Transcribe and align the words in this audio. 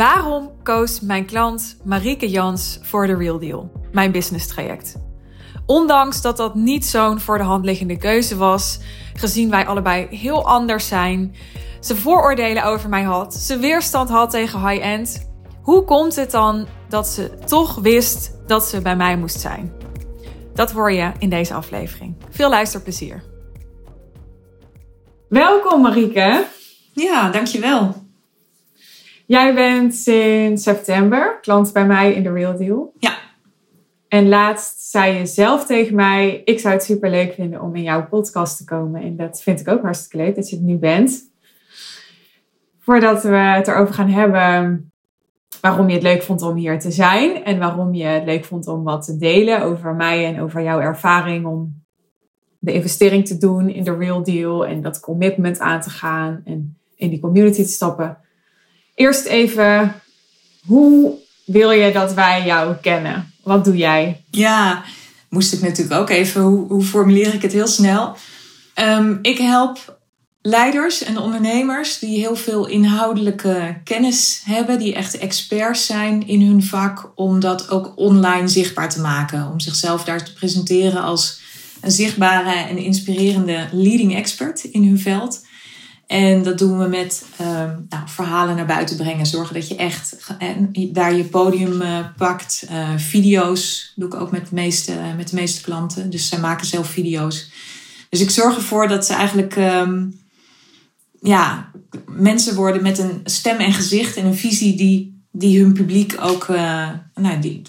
Waarom 0.00 0.50
koos 0.62 1.00
mijn 1.00 1.24
klant 1.24 1.76
Marieke 1.84 2.30
Jans 2.30 2.78
voor 2.82 3.06
The 3.06 3.16
Real 3.16 3.38
Deal, 3.38 3.72
mijn 3.92 4.12
business 4.12 4.46
traject? 4.46 4.96
Ondanks 5.66 6.22
dat 6.22 6.36
dat 6.36 6.54
niet 6.54 6.86
zo'n 6.86 7.20
voor 7.20 7.38
de 7.38 7.44
hand 7.44 7.64
liggende 7.64 7.96
keuze 7.96 8.36
was, 8.36 8.80
gezien 9.14 9.50
wij 9.50 9.66
allebei 9.66 10.06
heel 10.10 10.46
anders 10.46 10.88
zijn, 10.88 11.34
ze 11.80 11.96
vooroordelen 11.96 12.64
over 12.64 12.88
mij 12.88 13.02
had, 13.02 13.34
ze 13.34 13.58
weerstand 13.58 14.08
had 14.08 14.30
tegen 14.30 14.68
high-end, 14.68 15.30
hoe 15.62 15.84
komt 15.84 16.16
het 16.16 16.30
dan 16.30 16.66
dat 16.88 17.06
ze 17.06 17.38
toch 17.46 17.74
wist 17.74 18.32
dat 18.46 18.64
ze 18.64 18.82
bij 18.82 18.96
mij 18.96 19.16
moest 19.16 19.40
zijn? 19.40 19.72
Dat 20.54 20.70
hoor 20.70 20.92
je 20.92 21.12
in 21.18 21.30
deze 21.30 21.54
aflevering. 21.54 22.16
Veel 22.30 22.50
luisterplezier. 22.50 23.29
Welkom 25.30 25.82
Marieke. 25.82 26.44
Ja, 26.92 27.30
dankjewel. 27.30 27.94
Jij 29.26 29.54
bent 29.54 29.94
sinds 29.94 30.62
september 30.62 31.38
klant 31.40 31.72
bij 31.72 31.86
mij 31.86 32.12
in 32.12 32.22
The 32.22 32.32
Real 32.32 32.56
Deal. 32.56 32.92
Ja. 32.98 33.18
En 34.08 34.28
laatst 34.28 34.80
zei 34.80 35.18
je 35.18 35.26
zelf 35.26 35.66
tegen 35.66 35.94
mij: 35.94 36.42
Ik 36.44 36.58
zou 36.58 36.74
het 36.74 36.84
super 36.84 37.10
leuk 37.10 37.32
vinden 37.32 37.60
om 37.60 37.76
in 37.76 37.82
jouw 37.82 38.06
podcast 38.06 38.56
te 38.56 38.64
komen. 38.64 39.02
En 39.02 39.16
dat 39.16 39.42
vind 39.42 39.60
ik 39.60 39.68
ook 39.68 39.82
hartstikke 39.82 40.16
leuk 40.16 40.34
dat 40.34 40.50
je 40.50 40.56
het 40.56 40.64
nu 40.64 40.76
bent. 40.76 41.30
Voordat 42.78 43.22
we 43.22 43.36
het 43.36 43.68
erover 43.68 43.94
gaan 43.94 44.10
hebben 44.10 44.92
waarom 45.60 45.88
je 45.88 45.94
het 45.94 46.02
leuk 46.02 46.22
vond 46.22 46.42
om 46.42 46.56
hier 46.56 46.78
te 46.78 46.90
zijn 46.90 47.44
en 47.44 47.58
waarom 47.58 47.94
je 47.94 48.04
het 48.04 48.24
leuk 48.24 48.44
vond 48.44 48.66
om 48.66 48.84
wat 48.84 49.04
te 49.04 49.16
delen 49.16 49.62
over 49.62 49.94
mij 49.94 50.26
en 50.26 50.40
over 50.40 50.62
jouw 50.62 50.80
ervaring 50.80 51.46
om 51.46 51.79
de 52.60 52.72
investering 52.72 53.26
te 53.26 53.38
doen 53.38 53.68
in 53.68 53.84
de 53.84 53.96
real 53.96 54.24
deal 54.24 54.66
en 54.66 54.82
dat 54.82 55.00
commitment 55.00 55.58
aan 55.58 55.80
te 55.80 55.90
gaan 55.90 56.42
en 56.44 56.76
in 56.96 57.10
die 57.10 57.20
community 57.20 57.62
te 57.62 57.68
stappen. 57.68 58.18
Eerst 58.94 59.24
even, 59.24 59.94
hoe 60.66 61.12
wil 61.44 61.70
je 61.70 61.92
dat 61.92 62.14
wij 62.14 62.44
jou 62.46 62.74
kennen? 62.74 63.32
Wat 63.42 63.64
doe 63.64 63.76
jij? 63.76 64.24
Ja, 64.30 64.84
moest 65.28 65.52
ik 65.52 65.60
natuurlijk 65.60 66.00
ook 66.00 66.10
even, 66.10 66.42
hoe, 66.42 66.66
hoe 66.68 66.82
formuleer 66.82 67.34
ik 67.34 67.42
het 67.42 67.52
heel 67.52 67.66
snel? 67.66 68.16
Um, 68.74 69.18
ik 69.22 69.38
help 69.38 69.98
leiders 70.42 71.02
en 71.02 71.18
ondernemers 71.18 71.98
die 71.98 72.18
heel 72.18 72.36
veel 72.36 72.66
inhoudelijke 72.66 73.80
kennis 73.84 74.42
hebben, 74.44 74.78
die 74.78 74.94
echt 74.94 75.18
experts 75.18 75.86
zijn 75.86 76.26
in 76.26 76.42
hun 76.42 76.62
vak, 76.62 77.12
om 77.14 77.40
dat 77.40 77.70
ook 77.70 77.92
online 77.96 78.48
zichtbaar 78.48 78.90
te 78.90 79.00
maken. 79.00 79.50
Om 79.50 79.60
zichzelf 79.60 80.04
daar 80.04 80.24
te 80.24 80.32
presenteren 80.32 81.02
als 81.02 81.39
een 81.80 81.90
zichtbare 81.90 82.68
en 82.68 82.78
inspirerende 82.78 83.68
leading 83.72 84.14
expert 84.14 84.64
in 84.64 84.84
hun 84.84 84.98
veld. 84.98 85.48
En 86.10 86.42
dat 86.42 86.58
doen 86.58 86.78
we 86.78 86.88
met 86.88 87.24
um, 87.40 87.86
nou, 87.88 88.02
verhalen 88.06 88.56
naar 88.56 88.66
buiten 88.66 88.96
brengen. 88.96 89.26
Zorgen 89.26 89.54
dat 89.54 89.68
je 89.68 89.76
echt 89.76 90.16
en 90.38 90.70
daar 90.92 91.14
je 91.14 91.24
podium 91.24 91.82
uh, 91.82 91.98
pakt. 92.16 92.66
Uh, 92.70 92.88
video's 92.96 93.92
doe 93.96 94.08
ik 94.08 94.14
ook 94.14 94.30
met 94.30 94.48
de, 94.48 94.54
meeste, 94.54 94.92
met 95.16 95.28
de 95.28 95.36
meeste 95.36 95.62
klanten. 95.62 96.10
Dus 96.10 96.28
zij 96.28 96.38
maken 96.38 96.66
zelf 96.66 96.88
video's. 96.88 97.50
Dus 98.08 98.20
ik 98.20 98.30
zorg 98.30 98.56
ervoor 98.56 98.88
dat 98.88 99.06
ze 99.06 99.12
eigenlijk 99.12 99.56
um, 99.56 100.20
ja, 101.20 101.70
mensen 102.06 102.54
worden 102.54 102.82
met 102.82 102.98
een 102.98 103.20
stem 103.24 103.56
en 103.56 103.72
gezicht 103.72 104.16
en 104.16 104.26
een 104.26 104.36
visie 104.36 104.76
die, 104.76 105.22
die 105.30 105.62
hun 105.62 105.72
publiek 105.72 106.16
ook 106.20 106.48
uh, 106.48 106.88
nou, 107.14 107.40
die, 107.40 107.62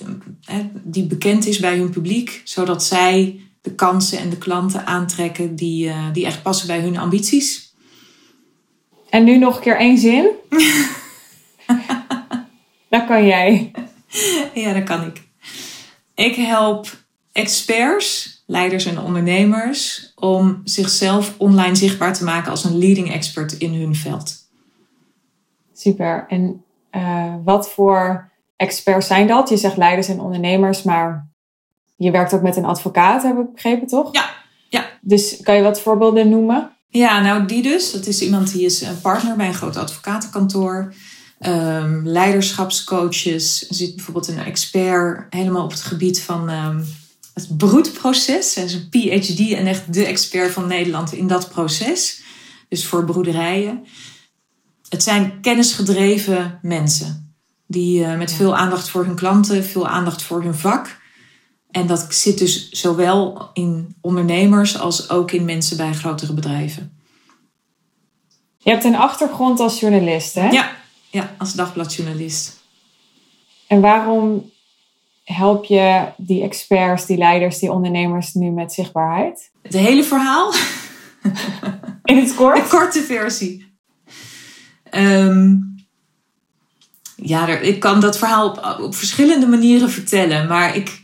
die 0.84 1.08
bekend 1.08 1.46
is 1.46 1.60
bij 1.60 1.78
hun 1.78 1.90
publiek. 1.90 2.42
Zodat 2.44 2.84
zij 2.84 3.40
de 3.62 3.76
kansen 3.76 4.20
en 4.20 4.30
de 4.30 4.38
klanten 4.38 4.86
aantrekken 4.86 5.56
die, 5.56 5.92
die 6.14 6.26
echt 6.26 6.42
passen 6.42 6.68
bij 6.68 6.80
hun 6.80 6.98
ambities. 6.98 7.74
En 9.10 9.24
nu 9.24 9.38
nog 9.38 9.56
een 9.56 9.62
keer 9.62 9.78
één 9.78 9.98
zin. 9.98 10.30
dat 12.90 13.06
kan 13.06 13.26
jij. 13.26 13.72
Ja, 14.54 14.74
dat 14.74 14.84
kan 14.84 15.06
ik. 15.06 15.30
Ik 16.16 16.36
help 16.36 16.88
experts, 17.32 18.44
leiders 18.46 18.86
en 18.86 19.00
ondernemers 19.00 20.12
om 20.16 20.62
zichzelf 20.64 21.36
online 21.38 21.76
zichtbaar 21.76 22.14
te 22.14 22.24
maken 22.24 22.52
als 22.52 22.64
een 22.64 22.78
leading 22.78 23.12
expert 23.12 23.54
in 23.54 23.74
hun 23.74 23.96
veld. 23.96 24.36
Super. 25.74 26.26
En 26.28 26.64
uh, 26.92 27.36
wat 27.44 27.70
voor 27.70 28.32
experts 28.56 29.08
zijn 29.08 29.28
dat? 29.28 29.50
Je 29.50 29.58
zegt 29.58 29.78
leiders 29.78 30.08
en 30.08 30.20
ondernemers, 30.20 30.84
maar 30.84 31.31
je 32.04 32.12
werkt 32.12 32.34
ook 32.34 32.42
met 32.42 32.56
een 32.56 32.66
advocaat, 32.66 33.24
heb 33.24 33.38
ik 33.38 33.54
begrepen, 33.54 33.88
toch? 33.88 34.10
Ja. 34.12 34.30
ja. 34.70 34.90
Dus 35.02 35.38
kan 35.42 35.56
je 35.56 35.62
wat 35.62 35.82
voorbeelden 35.82 36.30
noemen? 36.30 36.70
Ja, 36.88 37.22
nou 37.22 37.46
die 37.46 37.62
dus. 37.62 37.92
Dat 37.92 38.06
is 38.06 38.22
iemand 38.22 38.52
die 38.52 38.66
is 38.66 38.82
een 38.82 39.02
partner 39.02 39.36
bij 39.36 39.48
een 39.48 39.54
groot 39.54 39.78
advocatenkantoor. 39.78 40.94
Um, 41.40 42.08
leiderschapscoaches. 42.08 43.68
zit 43.70 43.96
bijvoorbeeld 43.96 44.28
een 44.28 44.40
expert 44.40 45.26
helemaal 45.30 45.64
op 45.64 45.72
het 45.72 45.82
gebied 45.82 46.22
van 46.22 46.50
um, 46.50 46.86
het 47.34 47.58
broedproces. 47.58 48.56
Hij 48.56 48.64
is 48.64 48.74
een 48.74 48.90
PhD 48.90 49.52
en 49.54 49.68
echt 49.68 49.94
de 49.94 50.06
expert 50.06 50.52
van 50.52 50.68
Nederland 50.68 51.14
in 51.14 51.28
dat 51.28 51.50
proces. 51.50 52.22
Dus 52.70 52.86
voor 52.86 53.06
broederijen. 53.06 53.86
Het 54.90 55.04
zijn 55.04 55.42
kennisgedreven 55.42 56.60
mensen. 56.62 57.36
Die 57.68 58.02
uh, 58.02 58.18
met 58.18 58.32
veel 58.32 58.58
aandacht 58.58 58.90
voor 58.90 59.06
hun 59.06 59.16
klanten, 59.16 59.64
veel 59.64 59.88
aandacht 59.88 60.22
voor 60.22 60.44
hun 60.44 60.56
vak. 60.56 61.00
En 61.72 61.88
dat 61.88 62.14
zit 62.14 62.38
dus 62.38 62.70
zowel 62.70 63.50
in 63.54 63.96
ondernemers 64.02 64.80
als 64.80 65.10
ook 65.10 65.32
in 65.32 65.46
mensen 65.46 65.78
bij 65.78 65.94
grotere 65.94 66.34
bedrijven. 66.34 67.00
Je 68.58 68.70
hebt 68.70 68.84
een 68.84 68.96
achtergrond 68.96 69.60
als 69.60 69.80
journalist, 69.80 70.34
hè? 70.34 70.50
Ja, 70.50 70.72
ja 71.10 71.36
als 71.38 71.54
dagbladjournalist. 71.54 72.60
En 73.68 73.82
waarom 73.82 74.52
help 75.24 75.66
je 75.66 76.08
die 76.18 76.44
experts, 76.44 77.06
die 77.06 77.18
leiders, 77.18 77.60
die 77.60 77.72
ondernemers 77.72 78.34
nu 78.34 78.50
met 78.50 78.74
zichtbaarheid? 78.74 79.52
Het 79.62 79.74
hele 79.74 80.04
verhaal? 80.04 80.54
In 82.04 82.18
het 82.18 82.36
kort? 82.36 82.56
De 82.56 82.78
korte 82.78 83.02
versie. 83.02 83.74
Um, 84.92 85.76
ja, 87.16 87.48
er, 87.48 87.62
ik 87.62 87.80
kan 87.80 88.00
dat 88.00 88.18
verhaal 88.18 88.50
op, 88.50 88.80
op 88.82 88.96
verschillende 88.96 89.48
manieren 89.48 89.90
vertellen, 89.90 90.48
maar 90.48 90.76
ik 90.76 91.01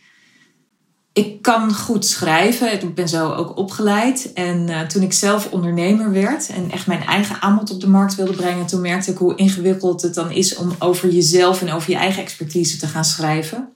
ik 1.18 1.42
kan 1.42 1.74
goed 1.74 2.06
schrijven. 2.06 2.74
Ik 2.74 2.96
ben 2.96 3.08
zo 3.08 3.34
ook 3.34 3.58
opgeleid. 3.58 4.34
En 4.34 4.70
uh, 4.70 4.82
toen 4.82 5.02
ik 5.02 5.14
zelf 5.14 5.52
ondernemer 5.52 6.12
werd 6.12 6.50
en 6.50 6.72
echt 6.72 6.88
mijn 6.88 7.04
eigen 7.04 7.42
aanbod 7.42 7.72
op 7.72 7.82
de 7.82 7.90
markt 7.90 8.16
wilde 8.16 8.34
brengen, 8.34 8.66
toen 8.66 8.82
merkte 8.82 9.12
ik 9.12 9.18
hoe 9.18 9.36
ingewikkeld 9.36 10.02
het 10.02 10.14
dan 10.14 10.32
is 10.32 10.56
om 10.56 10.76
over 10.80 11.10
jezelf 11.10 11.62
en 11.62 11.72
over 11.72 11.92
je 11.92 11.98
eigen 11.98 12.22
expertise 12.22 12.78
te 12.78 12.88
gaan 12.88 13.06
schrijven. 13.06 13.70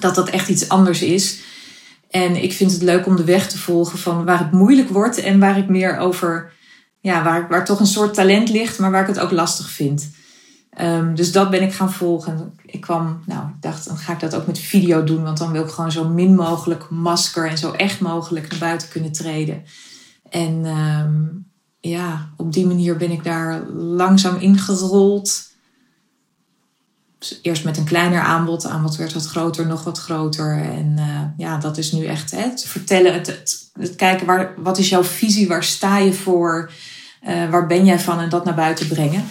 Dat 0.00 0.14
dat 0.14 0.28
echt 0.28 0.48
iets 0.48 0.68
anders 0.68 1.02
is. 1.02 1.38
En 2.10 2.42
ik 2.42 2.52
vind 2.52 2.72
het 2.72 2.82
leuk 2.82 3.06
om 3.06 3.16
de 3.16 3.24
weg 3.24 3.48
te 3.48 3.58
volgen 3.58 3.98
van 3.98 4.24
waar 4.24 4.38
het 4.38 4.52
moeilijk 4.52 4.88
wordt 4.88 5.18
en 5.18 5.38
waar 5.38 5.58
ik 5.58 5.68
meer 5.68 5.98
over, 5.98 6.52
ja, 7.00 7.22
waar, 7.22 7.48
waar 7.48 7.64
toch 7.64 7.80
een 7.80 7.86
soort 7.86 8.14
talent 8.14 8.48
ligt, 8.48 8.78
maar 8.78 8.90
waar 8.90 9.02
ik 9.08 9.14
het 9.14 9.20
ook 9.20 9.30
lastig 9.30 9.70
vind. 9.70 10.10
Um, 10.80 11.14
dus 11.14 11.32
dat 11.32 11.50
ben 11.50 11.62
ik 11.62 11.72
gaan 11.72 11.92
volgen. 11.92 12.58
Ik 12.64 12.80
kwam, 12.80 13.22
nou, 13.26 13.48
ik 13.48 13.62
dacht, 13.62 13.86
dan 13.86 13.96
ga 13.96 14.12
ik 14.12 14.20
dat 14.20 14.34
ook 14.34 14.46
met 14.46 14.58
video 14.58 15.04
doen, 15.04 15.22
want 15.22 15.38
dan 15.38 15.52
wil 15.52 15.64
ik 15.64 15.70
gewoon 15.70 15.92
zo 15.92 16.08
min 16.08 16.34
mogelijk 16.34 16.90
masker 16.90 17.48
en 17.48 17.58
zo 17.58 17.70
echt 17.70 18.00
mogelijk 18.00 18.50
naar 18.50 18.58
buiten 18.58 18.88
kunnen 18.88 19.12
treden. 19.12 19.64
En 20.30 20.64
um, 20.66 21.50
ja, 21.80 22.30
op 22.36 22.52
die 22.52 22.66
manier 22.66 22.96
ben 22.96 23.10
ik 23.10 23.24
daar 23.24 23.66
langzaam 23.70 24.36
ingerold. 24.36 25.50
Eerst 27.42 27.64
met 27.64 27.76
een 27.76 27.84
kleiner 27.84 28.20
aanbod. 28.20 28.66
Aanbod 28.66 28.96
werd 28.96 29.12
wat 29.12 29.26
groter, 29.26 29.66
nog 29.66 29.84
wat 29.84 29.98
groter. 29.98 30.62
En 30.62 30.94
uh, 30.98 31.20
ja, 31.36 31.56
dat 31.56 31.78
is 31.78 31.92
nu 31.92 32.04
echt 32.04 32.30
het 32.30 32.64
vertellen, 32.64 33.12
het, 33.12 33.70
het, 33.78 33.96
kijken, 33.96 34.26
waar, 34.26 34.54
wat 34.56 34.78
is 34.78 34.88
jouw 34.88 35.04
visie, 35.04 35.48
waar 35.48 35.64
sta 35.64 35.98
je 35.98 36.12
voor, 36.12 36.70
uh, 37.28 37.50
waar 37.50 37.66
ben 37.66 37.84
jij 37.84 37.98
van 37.98 38.20
en 38.20 38.28
dat 38.28 38.44
naar 38.44 38.54
buiten 38.54 38.88
brengen. 38.88 39.24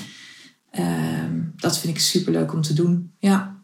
Um, 0.80 1.31
dat 1.62 1.80
vind 1.80 1.96
ik 1.96 2.02
super 2.02 2.32
leuk 2.32 2.54
om 2.54 2.62
te 2.62 2.74
doen. 2.74 3.14
Ja. 3.20 3.64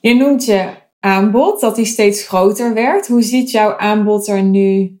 Je 0.00 0.14
noemt 0.14 0.44
je 0.44 0.74
aanbod, 1.00 1.60
dat 1.60 1.76
die 1.76 1.84
steeds 1.84 2.26
groter 2.26 2.74
werd. 2.74 3.06
Hoe 3.06 3.22
ziet 3.22 3.50
jouw 3.50 3.78
aanbod 3.78 4.28
er 4.28 4.42
nu 4.42 4.98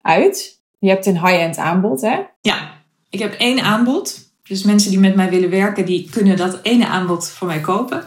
uit? 0.00 0.62
Je 0.78 0.88
hebt 0.88 1.06
een 1.06 1.26
high-end 1.26 1.56
aanbod, 1.56 2.00
hè? 2.00 2.20
Ja, 2.40 2.82
ik 3.10 3.18
heb 3.18 3.32
één 3.32 3.60
aanbod. 3.60 4.32
Dus 4.42 4.62
mensen 4.62 4.90
die 4.90 5.00
met 5.00 5.14
mij 5.14 5.30
willen 5.30 5.50
werken, 5.50 5.86
die 5.86 6.10
kunnen 6.10 6.36
dat 6.36 6.58
ene 6.62 6.86
aanbod 6.86 7.28
van 7.28 7.46
mij 7.46 7.60
kopen. 7.60 8.04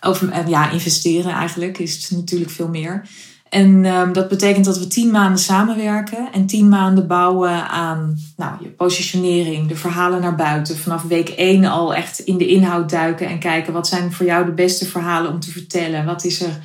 Of 0.00 0.48
ja, 0.48 0.70
investeren 0.70 1.32
eigenlijk 1.32 1.78
is 1.78 2.08
het 2.08 2.18
natuurlijk 2.18 2.50
veel 2.50 2.68
meer. 2.68 3.08
En 3.48 3.84
um, 3.84 4.12
dat 4.12 4.28
betekent 4.28 4.64
dat 4.64 4.78
we 4.78 4.86
tien 4.86 5.10
maanden 5.10 5.38
samenwerken 5.38 6.28
en 6.32 6.46
tien 6.46 6.68
maanden 6.68 7.06
bouwen 7.06 7.68
aan 7.68 8.18
nou, 8.36 8.52
je 8.60 8.68
positionering, 8.68 9.68
de 9.68 9.76
verhalen 9.76 10.20
naar 10.20 10.34
buiten. 10.34 10.76
Vanaf 10.76 11.02
week 11.02 11.28
één 11.28 11.64
al 11.64 11.94
echt 11.94 12.18
in 12.18 12.38
de 12.38 12.46
inhoud 12.46 12.90
duiken 12.90 13.28
en 13.28 13.38
kijken 13.38 13.72
wat 13.72 13.88
zijn 13.88 14.12
voor 14.12 14.26
jou 14.26 14.44
de 14.44 14.52
beste 14.52 14.86
verhalen 14.86 15.32
om 15.32 15.40
te 15.40 15.50
vertellen. 15.50 16.04
Wat 16.04 16.24
is 16.24 16.42
er 16.42 16.60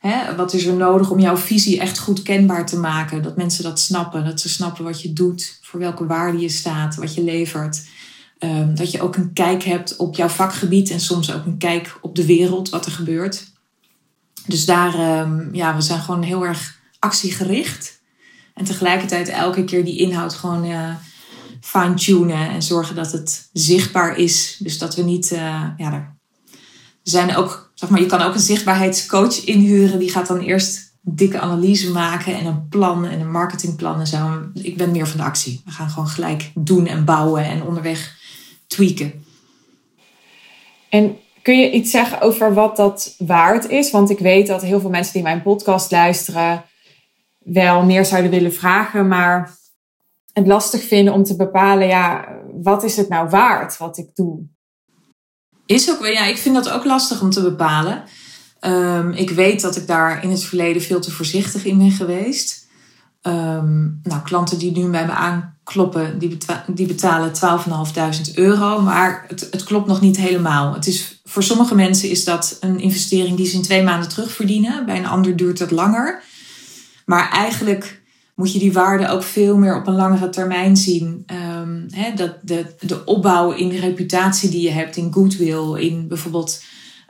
Hè, 0.00 0.36
wat 0.36 0.52
is 0.52 0.66
er 0.66 0.74
nodig 0.74 1.10
om 1.10 1.18
jouw 1.18 1.36
visie 1.36 1.80
echt 1.80 1.98
goed 1.98 2.22
kenbaar 2.22 2.66
te 2.66 2.78
maken? 2.78 3.22
Dat 3.22 3.36
mensen 3.36 3.62
dat 3.62 3.80
snappen. 3.80 4.24
Dat 4.24 4.40
ze 4.40 4.48
snappen 4.48 4.84
wat 4.84 5.02
je 5.02 5.12
doet, 5.12 5.58
voor 5.62 5.80
welke 5.80 6.06
waarde 6.06 6.38
je 6.38 6.48
staat, 6.48 6.94
wat 6.94 7.14
je 7.14 7.24
levert. 7.24 7.82
Ehm, 8.38 8.74
dat 8.74 8.90
je 8.90 9.02
ook 9.02 9.16
een 9.16 9.32
kijk 9.32 9.62
hebt 9.62 9.96
op 9.96 10.16
jouw 10.16 10.28
vakgebied 10.28 10.90
en 10.90 11.00
soms 11.00 11.32
ook 11.32 11.44
een 11.46 11.58
kijk 11.58 11.98
op 12.00 12.16
de 12.16 12.26
wereld, 12.26 12.68
wat 12.68 12.86
er 12.86 12.92
gebeurt. 12.92 13.49
Dus 14.50 14.64
daar, 14.64 15.20
um, 15.20 15.48
ja, 15.52 15.74
we 15.74 15.80
zijn 15.80 16.00
gewoon 16.00 16.22
heel 16.22 16.46
erg 16.46 16.78
actiegericht. 16.98 18.00
En 18.54 18.64
tegelijkertijd 18.64 19.28
elke 19.28 19.64
keer 19.64 19.84
die 19.84 19.98
inhoud 19.98 20.34
gewoon 20.34 20.64
uh, 20.64 20.94
fine-tunen 21.60 22.50
en 22.50 22.62
zorgen 22.62 22.94
dat 22.94 23.12
het 23.12 23.48
zichtbaar 23.52 24.16
is. 24.16 24.56
Dus 24.58 24.78
dat 24.78 24.94
we 24.94 25.02
niet, 25.02 25.30
uh, 25.32 25.64
ja, 25.76 25.92
er 25.92 26.16
zijn 27.02 27.36
ook, 27.36 27.72
zeg 27.74 27.88
maar, 27.88 28.00
je 28.00 28.06
kan 28.06 28.20
ook 28.20 28.34
een 28.34 28.40
zichtbaarheidscoach 28.40 29.44
inhuren. 29.44 29.98
Die 29.98 30.10
gaat 30.10 30.26
dan 30.26 30.40
eerst 30.40 30.98
dikke 31.00 31.40
analyse 31.40 31.90
maken 31.90 32.38
en 32.38 32.46
een 32.46 32.68
plan 32.68 33.06
en 33.06 33.20
een 33.20 33.30
marketingplan 33.30 34.00
en 34.00 34.06
zo. 34.06 34.40
Ik 34.54 34.76
ben 34.76 34.90
meer 34.90 35.08
van 35.08 35.18
de 35.18 35.24
actie. 35.24 35.62
We 35.64 35.70
gaan 35.70 35.90
gewoon 35.90 36.08
gelijk 36.08 36.50
doen 36.54 36.86
en 36.86 37.04
bouwen 37.04 37.44
en 37.44 37.62
onderweg 37.62 38.16
tweaken. 38.66 39.24
En 40.88 41.16
kun 41.42 41.58
je 41.58 41.70
iets 41.70 41.90
zeggen 41.90 42.20
over 42.20 42.54
wat 42.54 42.76
dat 42.76 43.14
waard 43.18 43.68
is? 43.68 43.90
Want 43.90 44.10
ik 44.10 44.18
weet 44.18 44.46
dat 44.46 44.62
heel 44.62 44.80
veel 44.80 44.90
mensen 44.90 45.12
die 45.12 45.22
mijn 45.22 45.42
podcast 45.42 45.90
luisteren 45.90 46.64
wel 47.38 47.84
meer 47.84 48.04
zouden 48.04 48.30
willen 48.30 48.52
vragen, 48.52 49.08
maar 49.08 49.58
het 50.32 50.46
lastig 50.46 50.82
vinden 50.82 51.14
om 51.14 51.24
te 51.24 51.36
bepalen, 51.36 51.86
ja, 51.86 52.28
wat 52.52 52.82
is 52.82 52.96
het 52.96 53.08
nou 53.08 53.28
waard 53.28 53.76
wat 53.76 53.98
ik 53.98 54.14
doe? 54.14 54.42
Is 55.66 55.90
ook, 55.90 56.06
ja, 56.06 56.24
ik 56.24 56.36
vind 56.36 56.54
dat 56.54 56.70
ook 56.70 56.84
lastig 56.84 57.22
om 57.22 57.30
te 57.30 57.42
bepalen. 57.42 58.04
Um, 58.60 59.12
ik 59.12 59.30
weet 59.30 59.60
dat 59.60 59.76
ik 59.76 59.86
daar 59.86 60.22
in 60.22 60.30
het 60.30 60.44
verleden 60.44 60.82
veel 60.82 61.00
te 61.00 61.10
voorzichtig 61.10 61.64
in 61.64 61.78
ben 61.78 61.90
geweest. 61.90 62.68
Um, 63.22 64.00
nou, 64.02 64.22
klanten 64.22 64.58
die 64.58 64.72
nu 64.72 64.90
bij 64.90 65.06
me 65.06 65.12
aankloppen, 65.12 66.18
die, 66.18 66.36
die 66.66 66.86
betalen 66.86 67.32
12.500 68.28 68.34
euro. 68.34 68.80
Maar 68.80 69.24
het, 69.28 69.48
het, 69.50 69.64
klopt 69.64 69.86
nog 69.86 70.00
niet 70.00 70.16
helemaal. 70.16 70.74
Het 70.74 70.86
is, 70.86 71.20
voor 71.24 71.42
sommige 71.42 71.74
mensen 71.74 72.10
is 72.10 72.24
dat 72.24 72.56
een 72.60 72.78
investering 72.78 73.36
die 73.36 73.46
ze 73.46 73.56
in 73.56 73.62
twee 73.62 73.82
maanden 73.82 74.08
terugverdienen. 74.08 74.86
Bij 74.86 74.98
een 74.98 75.06
ander 75.06 75.36
duurt 75.36 75.58
dat 75.58 75.70
langer. 75.70 76.22
Maar 77.04 77.30
eigenlijk 77.30 78.02
moet 78.34 78.52
je 78.52 78.58
die 78.58 78.72
waarde 78.72 79.08
ook 79.08 79.22
veel 79.22 79.56
meer 79.56 79.76
op 79.76 79.86
een 79.86 79.94
langere 79.94 80.28
termijn 80.28 80.76
zien. 80.76 81.26
Um, 81.56 81.86
dat 82.16 82.36
de, 82.42 82.66
de 82.80 83.04
opbouw 83.04 83.50
in 83.50 83.68
de 83.68 83.80
reputatie 83.80 84.50
die 84.50 84.62
je 84.62 84.70
hebt, 84.70 84.96
in 84.96 85.12
goodwill, 85.12 85.80
in 85.80 86.08
bijvoorbeeld 86.08 86.62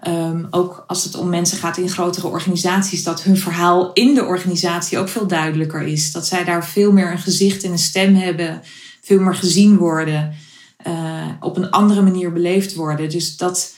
um, 0.08 0.46
ook 0.50 0.84
als 0.86 1.04
het 1.04 1.14
om 1.14 1.28
mensen 1.28 1.58
gaat 1.58 1.76
in 1.76 1.88
grotere 1.88 2.26
organisaties, 2.26 3.02
dat 3.02 3.22
hun 3.22 3.36
verhaal 3.36 3.92
in 3.92 4.14
de 4.14 4.24
organisatie 4.24 4.98
ook 4.98 5.08
veel 5.08 5.26
duidelijker 5.26 5.82
is. 5.82 6.12
Dat 6.12 6.26
zij 6.26 6.44
daar 6.44 6.66
veel 6.66 6.92
meer 6.92 7.10
een 7.10 7.18
gezicht 7.18 7.64
en 7.64 7.70
een 7.70 7.78
stem 7.78 8.14
hebben, 8.14 8.62
veel 9.00 9.20
meer 9.20 9.34
gezien 9.34 9.76
worden, 9.76 10.34
uh, 10.86 11.28
op 11.40 11.56
een 11.56 11.70
andere 11.70 12.02
manier 12.02 12.32
beleefd 12.32 12.74
worden. 12.74 13.10
Dus 13.10 13.36
dat, 13.36 13.74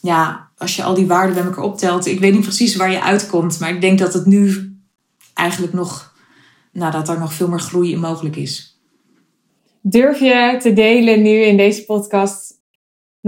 ja, 0.00 0.48
als 0.56 0.76
je 0.76 0.82
al 0.82 0.94
die 0.94 1.06
waarden 1.06 1.34
bij 1.34 1.44
elkaar 1.44 1.64
optelt, 1.64 2.06
ik 2.06 2.20
weet 2.20 2.32
niet 2.32 2.42
precies 2.42 2.76
waar 2.76 2.90
je 2.90 3.02
uitkomt, 3.02 3.60
maar 3.60 3.70
ik 3.70 3.80
denk 3.80 3.98
dat 3.98 4.14
het 4.14 4.26
nu 4.26 4.72
eigenlijk 5.34 5.72
nog, 5.72 6.14
nou, 6.72 6.92
dat 6.92 7.08
er 7.08 7.18
nog 7.18 7.32
veel 7.32 7.48
meer 7.48 7.60
groei 7.60 7.92
in 7.92 8.00
mogelijk 8.00 8.36
is. 8.36 8.80
Durf 9.80 10.20
je 10.20 10.58
te 10.60 10.72
delen 10.72 11.22
nu 11.22 11.30
in 11.30 11.56
deze 11.56 11.84
podcast 11.84 12.57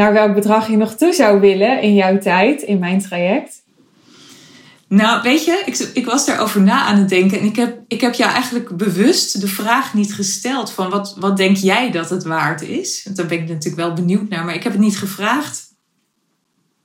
naar 0.00 0.12
welk 0.12 0.34
bedrag 0.34 0.68
je 0.68 0.76
nog 0.76 0.94
toe 0.94 1.12
zou 1.12 1.40
willen 1.40 1.82
in 1.82 1.94
jouw 1.94 2.18
tijd, 2.18 2.62
in 2.62 2.78
mijn 2.78 3.00
traject? 3.00 3.62
Nou, 4.88 5.22
weet 5.22 5.44
je, 5.44 5.62
ik, 5.66 5.78
ik 5.92 6.06
was 6.06 6.26
daarover 6.26 6.60
na 6.60 6.84
aan 6.84 6.98
het 6.98 7.08
denken. 7.08 7.38
En 7.38 7.44
ik 7.44 7.56
heb, 7.56 7.80
ik 7.88 8.00
heb 8.00 8.14
jou 8.14 8.32
eigenlijk 8.32 8.76
bewust 8.76 9.40
de 9.40 9.48
vraag 9.48 9.94
niet 9.94 10.14
gesteld 10.14 10.70
van 10.72 10.90
wat, 10.90 11.16
wat 11.18 11.36
denk 11.36 11.56
jij 11.56 11.90
dat 11.90 12.10
het 12.10 12.24
waard 12.24 12.62
is? 12.62 13.02
Want 13.04 13.16
daar 13.16 13.26
ben 13.26 13.38
ik 13.38 13.48
natuurlijk 13.48 13.76
wel 13.76 13.92
benieuwd 13.92 14.28
naar, 14.28 14.44
maar 14.44 14.54
ik 14.54 14.62
heb 14.62 14.72
het 14.72 14.80
niet 14.80 14.98
gevraagd. 14.98 15.74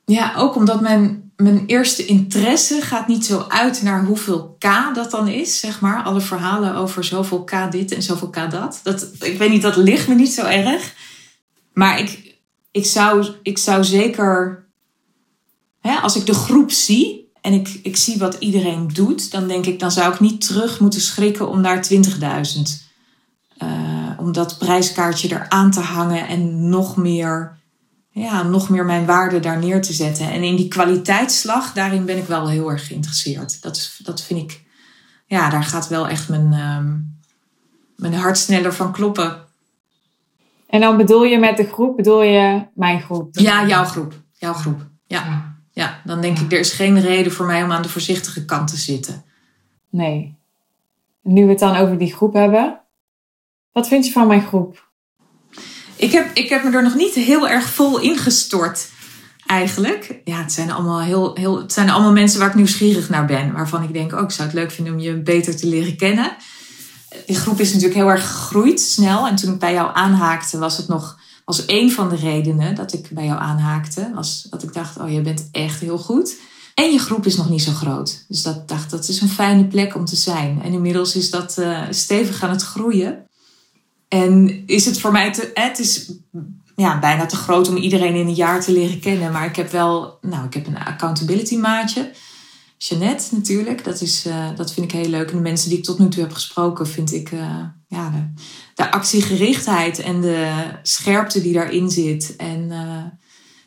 Ja, 0.06 0.34
ook 0.36 0.56
omdat 0.56 0.82
mijn, 0.82 1.32
mijn 1.36 1.64
eerste 1.66 2.06
interesse 2.06 2.82
gaat 2.82 3.08
niet 3.08 3.26
zo 3.26 3.46
uit 3.48 3.82
naar 3.82 4.06
hoeveel 4.06 4.56
K 4.60 4.66
dat 4.94 5.12
dan 5.12 5.28
is, 5.28 5.60
zeg 5.60 5.80
maar. 5.82 6.04
Alle 6.04 6.22
verhalen 6.22 6.76
over 6.76 7.04
zoveel 7.04 7.44
K 7.44 7.72
dit 7.72 7.92
en 7.92 8.02
zoveel 8.02 8.30
K 8.30 8.52
dat. 8.52 8.80
dat 8.84 9.08
ik 9.20 9.38
weet 9.38 9.50
niet, 9.50 9.62
dat 9.62 9.76
ligt 9.76 10.08
me 10.08 10.16
niet 10.16 10.34
zo 10.34 10.46
erg. 10.46 10.94
Maar 11.74 12.00
ik, 12.00 12.25
ik 12.76 12.86
zou, 12.86 13.28
ik 13.42 13.58
zou 13.58 13.84
zeker, 13.84 14.66
hè, 15.82 15.96
als 15.96 16.16
ik 16.16 16.26
de 16.26 16.34
groep 16.34 16.72
zie 16.72 17.32
en 17.42 17.54
ik, 17.54 17.80
ik 17.84 17.96
zie 17.96 18.18
wat 18.18 18.36
iedereen 18.40 18.88
doet, 18.88 19.32
dan 19.32 19.48
denk 19.48 19.66
ik, 19.66 19.80
dan 19.80 19.92
zou 19.92 20.14
ik 20.14 20.20
niet 20.20 20.48
terug 20.48 20.80
moeten 20.80 21.02
schrikken 21.02 21.50
om 21.50 21.62
naar 21.62 21.88
20.000. 21.94 22.00
Uh, 23.64 24.10
om 24.18 24.32
dat 24.32 24.58
prijskaartje 24.58 25.30
eraan 25.30 25.72
te 25.72 25.80
hangen 25.80 26.28
en 26.28 26.70
nog 26.70 26.98
meer, 26.98 27.58
ja, 28.10 28.44
nog 28.44 28.70
meer 28.70 28.86
mijn 28.86 29.06
waarde 29.06 29.40
daar 29.40 29.60
neer 29.60 29.82
te 29.82 29.94
zetten. 29.94 30.32
En 30.32 30.44
in 30.44 30.56
die 30.56 30.68
kwaliteitsslag, 30.68 31.74
daarin 31.74 32.06
ben 32.06 32.18
ik 32.18 32.26
wel 32.26 32.50
heel 32.50 32.72
erg 32.72 32.88
geïnteresseerd. 32.88 33.62
Dat, 33.62 34.00
dat 34.04 34.22
vind 34.22 34.40
ik, 34.40 34.64
ja, 35.26 35.50
daar 35.50 35.64
gaat 35.64 35.88
wel 35.88 36.08
echt 36.08 36.30
mijn, 36.30 36.52
uh, 36.52 36.94
mijn 37.96 38.14
hart 38.14 38.38
sneller 38.38 38.74
van 38.74 38.92
kloppen. 38.92 39.45
En 40.76 40.82
dan 40.82 40.98
bedoel 40.98 41.24
je 41.24 41.40
met 41.40 41.58
de 41.58 41.68
groep, 41.68 41.96
bedoel 41.96 42.22
je 42.22 42.66
mijn 42.74 43.02
groep? 43.02 43.28
Ja, 43.32 43.68
jouw 43.68 43.84
groep. 43.84 44.14
Jouw 44.34 44.54
groep. 44.54 44.82
Ja. 45.08 45.56
Ja, 45.72 46.02
dan 46.04 46.22
denk 46.22 46.40
ik, 46.40 46.52
er 46.52 46.60
is 46.60 46.72
geen 46.72 47.02
reden 47.02 47.32
voor 47.32 47.46
mij 47.46 47.64
om 47.64 47.72
aan 47.72 47.82
de 47.82 47.90
voorzichtige 47.90 48.46
kant 48.46 48.68
te 48.68 48.78
zitten. 48.78 49.24
Nee. 49.90 50.36
Nu 51.22 51.44
we 51.44 51.50
het 51.50 51.60
dan 51.60 51.76
over 51.76 51.98
die 51.98 52.14
groep 52.14 52.34
hebben. 52.34 52.82
Wat 53.72 53.88
vind 53.88 54.06
je 54.06 54.12
van 54.12 54.28
mijn 54.28 54.42
groep? 54.42 54.90
Ik 55.96 56.12
heb, 56.12 56.32
ik 56.34 56.50
heb 56.50 56.64
me 56.64 56.72
er 56.72 56.84
nog 56.84 56.96
niet 56.96 57.14
heel 57.14 57.50
erg 57.50 57.70
vol 57.70 58.00
ingestort, 58.00 58.90
eigenlijk. 59.46 60.22
Ja, 60.24 60.38
het 60.38 60.52
zijn 60.52 60.72
allemaal, 60.72 61.02
heel, 61.02 61.36
heel, 61.36 61.58
het 61.58 61.74
zijn 61.74 61.90
allemaal 61.90 62.14
mensen 62.14 62.40
waar 62.40 62.50
ik 62.50 62.56
nieuwsgierig 62.56 63.10
naar 63.10 63.26
ben. 63.26 63.54
Waarvan 63.54 63.84
ik 63.84 63.94
denk, 63.94 64.14
oh, 64.14 64.22
ik 64.22 64.32
zou 64.32 64.48
het 64.48 64.58
leuk 64.58 64.72
vinden 64.72 64.94
om 64.94 65.00
je 65.00 65.22
beter 65.22 65.56
te 65.56 65.68
leren 65.68 65.98
kennen 65.98 66.36
die 67.26 67.36
groep 67.36 67.60
is 67.60 67.68
natuurlijk 67.68 68.00
heel 68.00 68.10
erg 68.10 68.28
gegroeid 68.28 68.80
snel. 68.80 69.28
En 69.28 69.36
toen 69.36 69.54
ik 69.54 69.60
bij 69.60 69.74
jou 69.74 69.90
aanhaakte, 69.94 70.58
was 70.58 70.78
het 70.78 70.88
nog 70.88 71.18
was 71.46 71.66
één 71.66 71.92
van 71.92 72.10
de 72.10 72.16
redenen 72.16 72.76
dat 72.76 72.94
ik 72.94 73.10
bij 73.12 73.26
jou 73.26 73.40
aanhaakte. 73.40 74.12
Was 74.14 74.48
dat 74.50 74.64
ik 74.64 74.74
dacht, 74.74 74.98
oh, 74.98 75.12
je 75.12 75.22
bent 75.22 75.50
echt 75.52 75.80
heel 75.80 75.98
goed. 75.98 76.36
En 76.74 76.92
je 76.92 77.00
groep 77.00 77.26
is 77.26 77.36
nog 77.36 77.50
niet 77.50 77.62
zo 77.62 77.72
groot. 77.72 78.26
Dus 78.28 78.44
dat 78.44 78.68
dacht, 78.68 78.90
dat 78.90 79.08
is 79.08 79.22
een 79.22 79.30
fijne 79.30 79.66
plek 79.66 79.96
om 79.96 80.06
te 80.06 80.16
zijn. 80.16 80.62
En 80.64 80.74
inmiddels 80.74 81.16
is 81.16 81.30
dat 81.30 81.56
uh, 81.60 81.82
stevig 81.90 82.44
aan 82.44 82.50
het 82.50 82.62
groeien. 82.62 83.26
En 84.08 84.64
is 84.66 84.86
het 84.86 85.00
voor 85.00 85.12
mij 85.12 85.34
te, 85.34 85.52
het 85.54 85.80
is 85.80 86.12
ja, 86.76 87.00
bijna 87.00 87.26
te 87.26 87.36
groot 87.36 87.68
om 87.68 87.76
iedereen 87.76 88.16
in 88.16 88.28
een 88.28 88.34
jaar 88.34 88.62
te 88.62 88.72
leren 88.72 89.00
kennen. 89.00 89.32
Maar 89.32 89.46
ik 89.46 89.56
heb 89.56 89.72
wel, 89.72 90.18
nou, 90.22 90.46
ik 90.46 90.54
heb 90.54 90.68
een 90.68 90.78
accountability 90.78 91.58
maatje. 91.58 92.12
Jeannette 92.78 93.36
natuurlijk. 93.36 93.84
Dat, 93.84 94.02
is, 94.02 94.26
uh, 94.26 94.56
dat 94.56 94.74
vind 94.74 94.86
ik 94.86 95.00
heel 95.00 95.10
leuk. 95.10 95.30
En 95.30 95.36
de 95.36 95.42
mensen 95.42 95.70
die 95.70 95.78
ik 95.78 95.84
tot 95.84 96.00
nu 96.00 96.10
toe 96.10 96.24
heb 96.24 96.32
gesproken, 96.32 96.88
vind 96.88 97.14
ik 97.14 97.32
uh, 97.32 97.64
ja, 97.88 98.10
de, 98.10 98.42
de, 98.76 98.92
actiegerichtheid 98.92 100.00
en 100.00 100.22
de 100.22 100.70
scherpte 100.82 101.42
die 101.42 101.54
daarin 101.54 101.90
zit. 101.90 102.36
En 102.36 102.60
uh, 102.72 103.04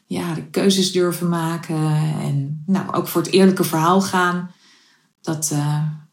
ja, 0.07 0.35
de 0.35 0.45
keuzes 0.51 0.93
durven 0.93 1.29
maken. 1.29 1.77
En 2.23 2.63
nou, 2.67 2.95
ook 2.95 3.09
voor 3.09 3.23
het 3.23 3.31
eerlijke 3.31 3.65
verhaal 3.65 4.01
gaan. 4.01 4.51
Dat 5.21 5.55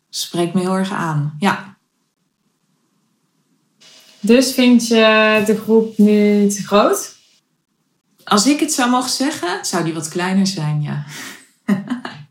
spreekt 0.09 0.53
me 0.53 0.59
heel 0.59 0.75
erg 0.75 0.91
aan. 0.91 1.35
Ja. 1.39 1.77
Dus 4.19 4.53
vind 4.53 4.87
je 4.87 5.43
de 5.45 5.57
groep 5.57 5.97
nu 5.97 6.47
te 6.49 6.63
groot? 6.63 7.15
Als 8.23 8.47
ik 8.47 8.59
het 8.59 8.73
zou 8.73 8.89
mogen 8.89 9.09
zeggen, 9.09 9.65
zou 9.65 9.83
die 9.83 9.93
wat 9.93 10.07
kleiner 10.07 10.47
zijn, 10.47 10.81
ja. 10.81 11.05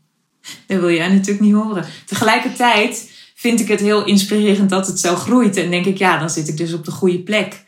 Dat 0.67 0.79
wil 0.79 0.91
jij 0.91 1.07
natuurlijk 1.07 1.39
niet 1.39 1.53
horen. 1.53 1.85
Tegelijkertijd 2.05 3.11
vind 3.35 3.59
ik 3.59 3.67
het 3.67 3.79
heel 3.79 4.05
inspirerend 4.05 4.69
dat 4.69 4.87
het 4.87 4.99
zo 4.99 5.15
groeit. 5.15 5.57
En 5.57 5.69
denk 5.69 5.85
ik, 5.85 5.97
ja, 5.97 6.17
dan 6.17 6.29
zit 6.29 6.47
ik 6.47 6.57
dus 6.57 6.73
op 6.73 6.85
de 6.85 6.91
goede 6.91 7.19
plek. 7.19 7.63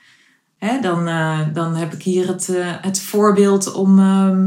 Hè, 0.58 0.80
dan, 0.80 1.08
uh, 1.08 1.39
dan 1.54 1.75
heb 1.75 1.94
ik 1.94 2.04
hier 2.04 2.27
het, 2.27 2.48
uh, 2.50 2.74
het 2.82 3.00
voorbeeld 3.01 3.74
om, 3.74 4.00
uh, 4.00 4.38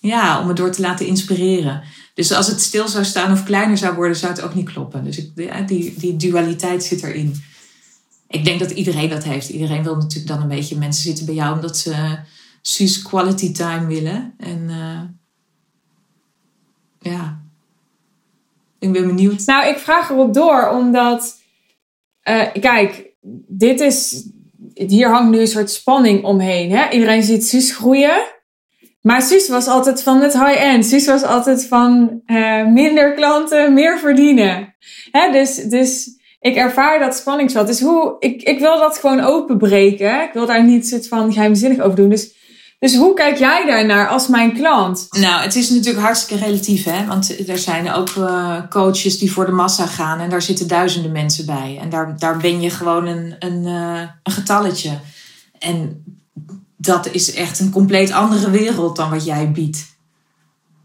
ja, 0.00 0.40
om 0.40 0.46
me 0.46 0.52
door 0.52 0.70
te 0.70 0.80
laten 0.80 1.06
inspireren. 1.06 1.82
Dus 2.14 2.32
als 2.32 2.46
het 2.46 2.60
stil 2.60 2.88
zou 2.88 3.04
staan 3.04 3.32
of 3.32 3.44
kleiner 3.44 3.78
zou 3.78 3.94
worden, 3.94 4.16
zou 4.16 4.32
het 4.32 4.42
ook 4.42 4.54
niet 4.54 4.72
kloppen. 4.72 5.04
Dus 5.04 5.18
ik, 5.18 5.30
die, 5.68 5.94
die 5.96 6.16
dualiteit 6.16 6.84
zit 6.84 7.02
erin. 7.02 7.42
Ik 8.28 8.44
denk 8.44 8.60
dat 8.60 8.70
iedereen 8.70 9.08
dat 9.08 9.24
heeft. 9.24 9.48
Iedereen 9.48 9.82
wil 9.82 9.96
natuurlijk 9.96 10.26
dan 10.26 10.42
een 10.42 10.48
beetje 10.48 10.78
mensen 10.78 11.02
zitten 11.02 11.26
bij 11.26 11.34
jou 11.34 11.54
omdat 11.54 11.78
ze 11.78 12.18
sus 12.62 13.02
quality 13.02 13.52
time 13.52 13.86
willen. 13.86 14.34
En 14.38 14.68
uh, 14.68 15.00
ja, 17.12 17.41
ik 18.82 18.92
ben 18.92 19.06
benieuwd. 19.06 19.46
Nou, 19.46 19.68
ik 19.68 19.78
vraag 19.78 20.10
erop 20.10 20.34
door, 20.34 20.68
omdat, 20.68 21.36
uh, 22.28 22.42
kijk, 22.60 23.12
dit 23.46 23.80
is, 23.80 24.28
hier 24.74 25.08
hangt 25.08 25.30
nu 25.30 25.40
een 25.40 25.46
soort 25.46 25.70
spanning 25.70 26.24
omheen. 26.24 26.70
Hè? 26.70 26.90
Iedereen 26.90 27.22
ziet 27.22 27.46
Suus 27.46 27.72
groeien. 27.74 28.22
Maar 29.00 29.22
Suus 29.22 29.48
was 29.48 29.66
altijd 29.66 30.02
van 30.02 30.20
het 30.20 30.32
high-end. 30.32 30.86
Suus 30.86 31.06
was 31.06 31.22
altijd 31.22 31.66
van 31.66 32.20
uh, 32.26 32.66
minder 32.66 33.14
klanten, 33.14 33.72
meer 33.72 33.98
verdienen. 33.98 34.74
Hè, 35.10 35.32
dus, 35.32 35.54
dus 35.54 36.08
ik 36.40 36.56
ervaar 36.56 36.98
dat 36.98 37.16
spanningsveld. 37.16 37.66
Dus 37.66 37.80
hoe, 37.80 38.16
ik, 38.18 38.42
ik 38.42 38.58
wil 38.58 38.78
dat 38.78 38.98
gewoon 38.98 39.20
openbreken. 39.20 40.22
Ik 40.22 40.32
wil 40.32 40.46
daar 40.46 40.64
niet 40.64 40.88
soort 40.88 41.08
van 41.08 41.32
geheimzinnig 41.32 41.80
over 41.80 41.96
doen. 41.96 42.08
Dus, 42.08 42.34
dus 42.82 42.96
hoe 42.96 43.14
kijk 43.14 43.38
jij 43.38 43.66
daarnaar 43.66 44.08
als 44.08 44.28
mijn 44.28 44.54
klant? 44.54 45.06
Nou, 45.10 45.42
het 45.42 45.56
is 45.56 45.70
natuurlijk 45.70 46.04
hartstikke 46.04 46.44
relatief, 46.44 46.84
hè? 46.84 47.06
Want 47.06 47.48
er 47.48 47.58
zijn 47.58 47.92
ook 47.92 48.10
uh, 48.10 48.68
coaches 48.68 49.18
die 49.18 49.32
voor 49.32 49.46
de 49.46 49.52
massa 49.52 49.86
gaan 49.86 50.20
en 50.20 50.30
daar 50.30 50.42
zitten 50.42 50.68
duizenden 50.68 51.12
mensen 51.12 51.46
bij. 51.46 51.78
En 51.80 51.90
daar, 51.90 52.18
daar 52.18 52.36
ben 52.36 52.60
je 52.60 52.70
gewoon 52.70 53.06
een, 53.06 53.34
een, 53.38 53.64
uh, 53.64 54.00
een 54.22 54.32
getalletje. 54.32 54.98
En 55.58 56.04
dat 56.76 57.08
is 57.12 57.34
echt 57.34 57.60
een 57.60 57.70
compleet 57.70 58.12
andere 58.12 58.50
wereld 58.50 58.96
dan 58.96 59.10
wat 59.10 59.24
jij 59.24 59.50
biedt. 59.50 59.86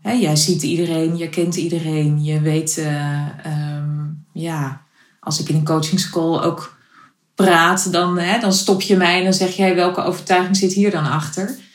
Hè, 0.02 0.12
jij 0.12 0.36
ziet 0.36 0.64
iedereen, 0.64 1.18
je 1.18 1.30
kent 1.30 1.56
iedereen, 1.56 2.24
je 2.24 2.42
weet, 2.42 2.78
uh, 2.78 3.26
um, 3.76 4.26
ja, 4.34 4.82
als 5.20 5.40
ik 5.40 5.50
in 5.50 5.56
een 5.56 5.66
coaching 5.66 6.00
school 6.00 6.44
ook 6.44 6.78
praat, 7.36 7.92
dan, 7.92 8.20
hè, 8.20 8.40
dan 8.40 8.54
stop 8.54 8.82
je 8.82 8.98
mij 8.98 9.18
en 9.18 9.24
dan 9.24 9.34
zeg 9.34 9.56
jij 9.56 9.76
welke 9.76 10.04
overtuiging 10.04 10.58
zit 10.58 10.74
hier 10.74 10.92
dan 10.92 11.06
achter. 11.06 11.66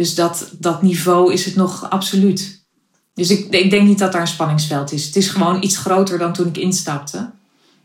Dus 0.00 0.14
dat, 0.14 0.50
dat 0.58 0.82
niveau 0.82 1.32
is 1.32 1.44
het 1.44 1.56
nog 1.56 1.90
absoluut. 1.90 2.66
Dus 3.14 3.30
ik, 3.30 3.54
ik 3.54 3.70
denk 3.70 3.86
niet 3.86 3.98
dat 3.98 4.12
daar 4.12 4.20
een 4.20 4.26
spanningsveld 4.26 4.92
is. 4.92 5.06
Het 5.06 5.16
is 5.16 5.28
gewoon 5.28 5.62
iets 5.62 5.76
groter 5.76 6.18
dan 6.18 6.32
toen 6.32 6.46
ik 6.46 6.56
instapte. 6.56 7.30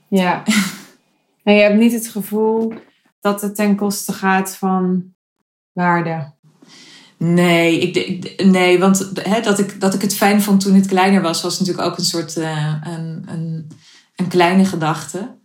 Ja. 0.08 0.44
en 1.44 1.54
je 1.54 1.62
hebt 1.62 1.80
niet 1.80 1.92
het 1.92 2.08
gevoel 2.08 2.74
dat 3.20 3.42
het 3.42 3.56
ten 3.56 3.76
koste 3.76 4.14
gaat 4.14 4.56
van 4.56 5.04
waarde? 5.72 6.32
Nee, 7.18 7.80
ik, 7.80 8.44
nee 8.46 8.80
want 8.80 9.12
hè, 9.14 9.42
dat, 9.42 9.60
ik, 9.60 9.80
dat 9.82 9.94
ik 9.94 10.02
het 10.02 10.16
fijn 10.16 10.42
vond 10.42 10.62
toen 10.62 10.76
het 10.76 10.88
kleiner 10.88 11.22
was, 11.22 11.42
was 11.42 11.60
natuurlijk 11.60 11.88
ook 11.88 11.98
een 11.98 12.06
soort 12.06 12.38
uh, 12.38 12.76
een, 12.84 13.26
een, 13.28 13.68
een 14.16 14.28
kleine 14.28 14.66
gedachte. 14.66 15.36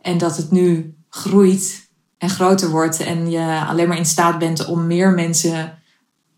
En 0.00 0.18
dat 0.18 0.36
het 0.36 0.50
nu 0.50 0.96
groeit 1.08 1.88
en 2.18 2.30
groter 2.30 2.70
wordt 2.70 3.00
en 3.00 3.30
je 3.30 3.64
alleen 3.68 3.88
maar 3.88 3.96
in 3.96 4.06
staat 4.06 4.38
bent 4.38 4.66
om 4.66 4.86
meer 4.86 5.10
mensen 5.12 5.82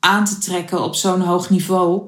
aan 0.01 0.25
te 0.25 0.39
trekken 0.39 0.83
op 0.83 0.95
zo'n 0.95 1.21
hoog 1.21 1.51
niveau, 1.51 2.03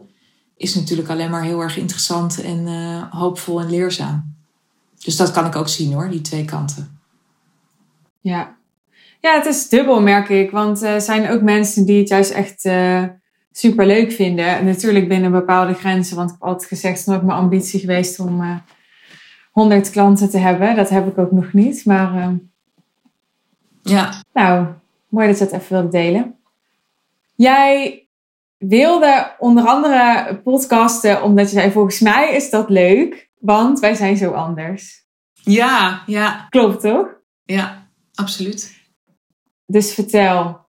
is 0.56 0.74
natuurlijk 0.74 1.08
alleen 1.08 1.30
maar 1.30 1.42
heel 1.42 1.60
erg 1.60 1.76
interessant 1.76 2.42
en 2.42 2.66
uh, 2.66 3.02
hoopvol 3.10 3.60
en 3.60 3.70
leerzaam. 3.70 4.36
Dus 5.04 5.16
dat 5.16 5.30
kan 5.30 5.46
ik 5.46 5.56
ook 5.56 5.68
zien 5.68 5.92
hoor, 5.92 6.10
die 6.10 6.20
twee 6.20 6.44
kanten. 6.44 7.00
Ja, 8.20 8.56
ja, 9.20 9.34
het 9.34 9.46
is 9.46 9.68
dubbel, 9.68 10.00
merk 10.00 10.28
ik. 10.28 10.50
Want 10.50 10.82
er 10.82 11.00
zijn 11.00 11.30
ook 11.30 11.42
mensen 11.42 11.84
die 11.84 11.98
het 11.98 12.08
juist 12.08 12.30
echt 12.30 12.64
uh, 12.64 13.04
super 13.52 13.86
leuk 13.86 14.12
vinden. 14.12 14.64
natuurlijk 14.64 15.08
binnen 15.08 15.30
bepaalde 15.30 15.74
grenzen. 15.74 16.16
Want 16.16 16.30
ik 16.30 16.36
heb 16.40 16.48
altijd 16.48 16.68
gezegd, 16.68 16.98
het 16.98 17.06
is 17.06 17.12
nooit 17.12 17.22
mijn 17.22 17.38
ambitie 17.38 17.80
geweest 17.80 18.20
om 18.20 18.42
uh, 18.42 18.56
100 19.50 19.90
klanten 19.90 20.30
te 20.30 20.38
hebben. 20.38 20.76
Dat 20.76 20.88
heb 20.88 21.06
ik 21.06 21.18
ook 21.18 21.32
nog 21.32 21.52
niet. 21.52 21.84
Maar 21.84 22.32
ja. 23.82 24.22
nou, 24.32 24.66
mooi 25.08 25.26
dat 25.26 25.38
je 25.38 25.44
het 25.44 25.52
even 25.52 25.76
wilde 25.76 25.88
delen. 25.88 26.37
Jij 27.40 28.08
wilde 28.56 29.34
onder 29.38 29.66
andere 29.66 30.40
podcasten 30.44 31.22
omdat 31.22 31.50
je 31.50 31.56
zei, 31.56 31.70
volgens 31.70 32.00
mij 32.00 32.34
is 32.34 32.50
dat 32.50 32.70
leuk. 32.70 33.30
Want 33.40 33.78
wij 33.78 33.94
zijn 33.94 34.16
zo 34.16 34.30
anders. 34.30 35.06
Ja, 35.32 36.02
ja. 36.06 36.46
Klopt 36.48 36.80
toch? 36.80 37.06
Ja, 37.44 37.90
absoluut. 38.14 38.76
Dus 39.66 39.94
vertel, 39.94 40.66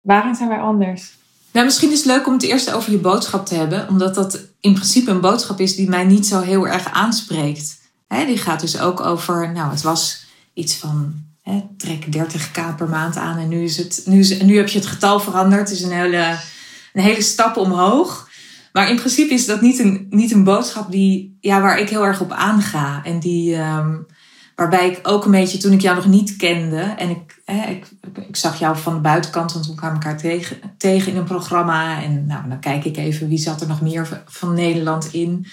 waarin 0.00 0.34
zijn 0.34 0.48
wij 0.48 0.60
anders? 0.60 1.18
Nou, 1.52 1.66
misschien 1.66 1.90
is 1.90 1.98
het 1.98 2.06
leuk 2.06 2.26
om 2.26 2.32
het 2.32 2.42
eerst 2.42 2.72
over 2.72 2.90
je 2.92 2.98
boodschap 2.98 3.46
te 3.46 3.54
hebben, 3.54 3.88
omdat 3.88 4.14
dat 4.14 4.34
in 4.60 4.74
principe 4.74 5.10
een 5.10 5.20
boodschap 5.20 5.60
is 5.60 5.76
die 5.76 5.88
mij 5.88 6.04
niet 6.04 6.26
zo 6.26 6.40
heel 6.40 6.68
erg 6.68 6.92
aanspreekt. 6.92 7.80
die 8.08 8.38
gaat 8.38 8.60
dus 8.60 8.80
ook 8.80 9.00
over, 9.00 9.52
nou, 9.52 9.70
het 9.70 9.82
was 9.82 10.26
iets 10.54 10.76
van 10.76 11.29
trek 11.76 12.04
30k 12.16 12.76
per 12.76 12.88
maand 12.88 13.16
aan 13.16 13.38
en 13.38 13.48
nu, 13.48 13.62
is 13.62 13.76
het, 13.76 14.02
nu, 14.04 14.18
is, 14.18 14.42
nu 14.42 14.56
heb 14.56 14.68
je 14.68 14.78
het 14.78 14.88
getal 14.88 15.20
veranderd. 15.20 15.68
Het 15.68 15.78
is 15.78 15.82
een 15.82 15.92
hele, 15.92 16.38
een 16.92 17.02
hele 17.02 17.22
stap 17.22 17.56
omhoog. 17.56 18.28
Maar 18.72 18.90
in 18.90 18.96
principe 18.96 19.34
is 19.34 19.46
dat 19.46 19.60
niet 19.60 19.78
een, 19.78 20.06
niet 20.10 20.32
een 20.32 20.44
boodschap 20.44 20.90
die, 20.90 21.36
ja, 21.40 21.60
waar 21.60 21.78
ik 21.78 21.88
heel 21.88 22.06
erg 22.06 22.20
op 22.20 22.32
aanga. 22.32 23.04
En 23.04 23.20
die, 23.20 23.56
um, 23.56 24.06
Waarbij 24.60 24.90
ik 24.90 25.00
ook 25.02 25.24
een 25.24 25.30
beetje, 25.30 25.58
toen 25.58 25.72
ik 25.72 25.80
jou 25.80 25.96
nog 25.96 26.06
niet 26.06 26.36
kende 26.36 26.80
en 26.80 27.10
ik, 27.10 27.42
ik, 27.68 27.86
ik, 28.28 28.36
zag 28.36 28.58
jou 28.58 28.76
van 28.76 28.94
de 28.94 29.00
buitenkant, 29.00 29.52
want 29.52 29.66
we 29.66 29.74
kwamen 29.74 30.00
elkaar 30.00 30.18
tegen, 30.18 30.56
tegen 30.76 31.12
in 31.12 31.18
een 31.18 31.24
programma. 31.24 32.02
En 32.02 32.26
nou, 32.26 32.48
dan 32.48 32.60
kijk 32.60 32.84
ik 32.84 32.96
even 32.96 33.28
wie 33.28 33.38
zat 33.38 33.60
er 33.60 33.68
nog 33.68 33.80
meer 33.80 34.22
van 34.26 34.54
Nederland 34.54 35.12
in. 35.12 35.46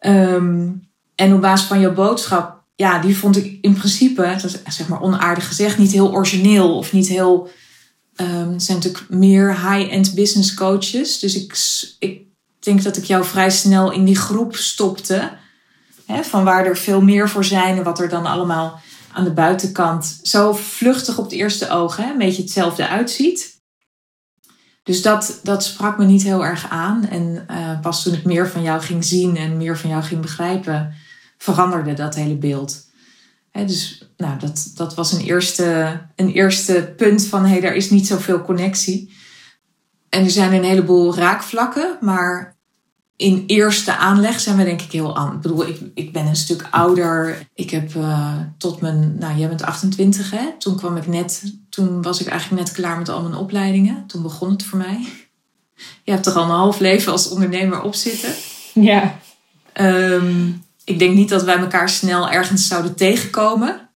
Um, 0.00 0.88
en 1.14 1.34
op 1.34 1.40
basis 1.40 1.66
van 1.66 1.80
jouw 1.80 1.92
boodschap, 1.92 2.55
ja, 2.76 2.98
die 2.98 3.16
vond 3.16 3.36
ik 3.36 3.58
in 3.60 3.74
principe, 3.74 4.36
zeg 4.66 4.88
maar 4.88 5.00
onaardig 5.00 5.46
gezegd, 5.46 5.78
niet 5.78 5.92
heel 5.92 6.12
origineel 6.12 6.76
of 6.76 6.92
niet 6.92 7.08
heel. 7.08 7.48
Um, 8.16 8.52
het 8.52 8.62
zijn 8.62 8.76
natuurlijk 8.76 9.10
meer 9.10 9.70
high-end 9.70 10.14
business 10.14 10.54
coaches. 10.54 11.18
Dus 11.18 11.34
ik, 11.34 11.58
ik 11.98 12.22
denk 12.58 12.82
dat 12.82 12.96
ik 12.96 13.04
jou 13.04 13.24
vrij 13.24 13.50
snel 13.50 13.92
in 13.92 14.04
die 14.04 14.16
groep 14.16 14.56
stopte. 14.56 15.30
Hè, 16.06 16.24
van 16.24 16.44
waar 16.44 16.66
er 16.66 16.76
veel 16.76 17.00
meer 17.00 17.28
voor 17.28 17.44
zijn 17.44 17.76
en 17.76 17.84
wat 17.84 18.00
er 18.00 18.08
dan 18.08 18.26
allemaal 18.26 18.80
aan 19.12 19.24
de 19.24 19.32
buitenkant 19.32 20.20
zo 20.22 20.52
vluchtig 20.52 21.18
op 21.18 21.24
het 21.24 21.32
eerste 21.32 21.70
oog 21.70 21.96
hè, 21.96 22.10
een 22.10 22.18
beetje 22.18 22.42
hetzelfde 22.42 22.88
uitziet. 22.88 23.60
Dus 24.82 25.02
dat, 25.02 25.40
dat 25.42 25.64
sprak 25.64 25.98
me 25.98 26.04
niet 26.04 26.22
heel 26.22 26.44
erg 26.44 26.70
aan. 26.70 27.08
En 27.08 27.46
uh, 27.50 27.80
pas 27.80 28.02
toen 28.02 28.14
ik 28.14 28.24
meer 28.24 28.48
van 28.48 28.62
jou 28.62 28.80
ging 28.80 29.04
zien 29.04 29.36
en 29.36 29.56
meer 29.56 29.78
van 29.78 29.90
jou 29.90 30.02
ging 30.02 30.20
begrijpen, 30.20 30.94
veranderde 31.38 31.94
dat 31.94 32.14
hele 32.14 32.36
beeld. 32.36 32.84
Dus 33.52 34.08
nou, 34.16 34.38
dat, 34.38 34.70
dat 34.74 34.94
was 34.94 35.12
een 35.12 35.20
eerste, 35.20 36.00
een 36.16 36.30
eerste 36.30 36.92
punt 36.96 37.26
van 37.26 37.42
hé, 37.42 37.50
hey, 37.50 37.60
daar 37.60 37.74
is 37.74 37.90
niet 37.90 38.06
zoveel 38.06 38.42
connectie. 38.42 39.14
En 40.08 40.24
er 40.24 40.30
zijn 40.30 40.52
een 40.52 40.64
heleboel 40.64 41.16
raakvlakken, 41.16 41.98
maar 42.00 42.56
in 43.16 43.44
eerste 43.46 43.96
aanleg 43.96 44.40
zijn 44.40 44.56
we 44.56 44.64
denk 44.64 44.82
ik 44.82 44.92
heel 44.92 45.16
aan. 45.16 45.34
Ik 45.34 45.40
bedoel, 45.40 45.66
ik, 45.66 45.80
ik 45.94 46.12
ben 46.12 46.26
een 46.26 46.36
stuk 46.36 46.66
ouder. 46.70 47.48
Ik 47.54 47.70
heb 47.70 47.94
uh, 47.94 48.36
tot 48.58 48.80
mijn, 48.80 49.16
nou 49.18 49.38
jij 49.38 49.48
bent 49.48 49.62
28 49.62 50.30
hè. 50.30 50.52
Toen 50.58 50.76
kwam 50.76 50.96
ik 50.96 51.06
net, 51.06 51.42
toen 51.70 52.02
was 52.02 52.20
ik 52.20 52.26
eigenlijk 52.26 52.62
net 52.62 52.74
klaar 52.74 52.98
met 52.98 53.08
al 53.08 53.22
mijn 53.22 53.34
opleidingen. 53.34 54.06
Toen 54.06 54.22
begon 54.22 54.50
het 54.50 54.62
voor 54.62 54.78
mij. 54.78 55.06
Je 56.02 56.10
hebt 56.10 56.22
toch 56.22 56.36
al 56.36 56.42
een 56.42 56.50
half 56.50 56.78
leven 56.78 57.12
als 57.12 57.28
ondernemer 57.28 57.82
op 57.82 57.94
zitten. 57.94 58.30
Ja. 58.74 59.18
Um, 59.80 60.64
ik 60.86 60.98
denk 60.98 61.14
niet 61.14 61.28
dat 61.28 61.42
wij 61.42 61.56
elkaar 61.56 61.88
snel 61.88 62.30
ergens 62.30 62.66
zouden 62.66 62.94
tegenkomen. 62.94 63.88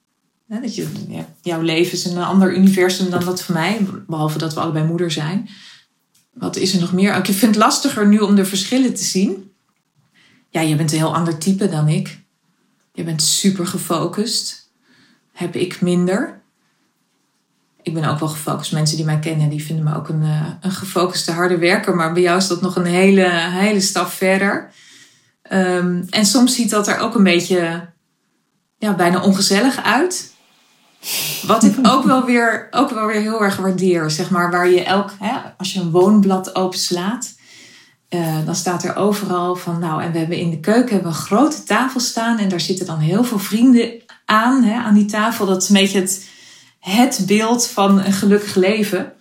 dat 0.46 0.74
je, 0.74 0.88
ja, 1.08 1.26
jouw 1.42 1.60
leven 1.60 1.92
is 1.92 2.04
een 2.04 2.18
ander 2.18 2.54
universum 2.54 3.10
dan 3.10 3.24
dat 3.24 3.42
van 3.42 3.54
mij. 3.54 3.86
Behalve 4.06 4.38
dat 4.38 4.54
we 4.54 4.60
allebei 4.60 4.86
moeder 4.86 5.10
zijn. 5.10 5.48
Wat 6.32 6.56
is 6.56 6.74
er 6.74 6.80
nog 6.80 6.92
meer? 6.92 7.16
Ik 7.16 7.24
vind 7.24 7.40
het 7.40 7.56
lastiger 7.56 8.06
nu 8.06 8.18
om 8.18 8.34
de 8.34 8.44
verschillen 8.44 8.94
te 8.94 9.04
zien. 9.04 9.52
Ja, 10.48 10.60
je 10.60 10.76
bent 10.76 10.92
een 10.92 10.98
heel 10.98 11.14
ander 11.14 11.38
type 11.38 11.68
dan 11.68 11.88
ik. 11.88 12.18
Je 12.92 13.04
bent 13.04 13.22
super 13.22 13.66
gefocust. 13.66 14.70
Heb 15.32 15.54
ik 15.56 15.80
minder. 15.80 16.40
Ik 17.82 17.94
ben 17.94 18.04
ook 18.04 18.18
wel 18.18 18.28
gefocust. 18.28 18.72
Mensen 18.72 18.96
die 18.96 19.06
mij 19.06 19.18
kennen, 19.18 19.48
die 19.48 19.64
vinden 19.64 19.84
me 19.84 19.94
ook 19.94 20.08
een, 20.08 20.22
eh, 20.22 20.46
een 20.60 20.70
gefocuste 20.70 21.32
harde 21.32 21.58
werker. 21.58 21.96
Maar 21.96 22.12
bij 22.12 22.22
jou 22.22 22.38
is 22.38 22.48
dat 22.48 22.60
nog 22.60 22.76
een 22.76 22.84
hele, 22.84 23.28
hele 23.50 23.80
stap 23.80 24.08
verder. 24.08 24.72
Um, 25.52 26.06
en 26.10 26.26
soms 26.26 26.54
ziet 26.54 26.70
dat 26.70 26.88
er 26.88 26.98
ook 26.98 27.14
een 27.14 27.22
beetje 27.22 27.88
ja, 28.78 28.94
bijna 28.94 29.22
ongezellig 29.22 29.82
uit. 29.82 30.32
Wat 31.46 31.64
ik 31.64 31.76
ook 31.82 32.04
wel 32.04 32.24
weer, 32.24 32.68
ook 32.70 32.90
wel 32.90 33.06
weer 33.06 33.20
heel 33.20 33.42
erg 33.42 33.56
waardeer, 33.56 34.10
zeg 34.10 34.30
maar, 34.30 34.50
waar 34.50 34.68
je 34.68 34.84
elk, 34.84 35.10
hè, 35.18 35.36
als 35.56 35.72
je 35.72 35.80
een 35.80 35.90
woonblad 35.90 36.54
openslaat, 36.54 37.34
uh, 38.10 38.36
dan 38.44 38.54
staat 38.54 38.84
er 38.84 38.96
overal 38.96 39.54
van, 39.54 39.78
nou, 39.78 40.02
en 40.02 40.12
we 40.12 40.18
hebben 40.18 40.36
in 40.36 40.50
de 40.50 40.60
keuken 40.60 40.94
hebben 40.94 41.12
een 41.12 41.18
grote 41.18 41.62
tafel 41.62 42.00
staan 42.00 42.38
en 42.38 42.48
daar 42.48 42.60
zitten 42.60 42.86
dan 42.86 42.98
heel 42.98 43.24
veel 43.24 43.38
vrienden 43.38 43.92
aan, 44.24 44.62
hè, 44.62 44.74
aan 44.74 44.94
die 44.94 45.04
tafel. 45.04 45.46
Dat 45.46 45.62
is 45.62 45.68
een 45.68 45.74
beetje 45.74 46.00
het, 46.00 46.26
het 46.80 47.22
beeld 47.26 47.66
van 47.66 48.04
een 48.04 48.12
gelukkig 48.12 48.54
leven. 48.54 49.12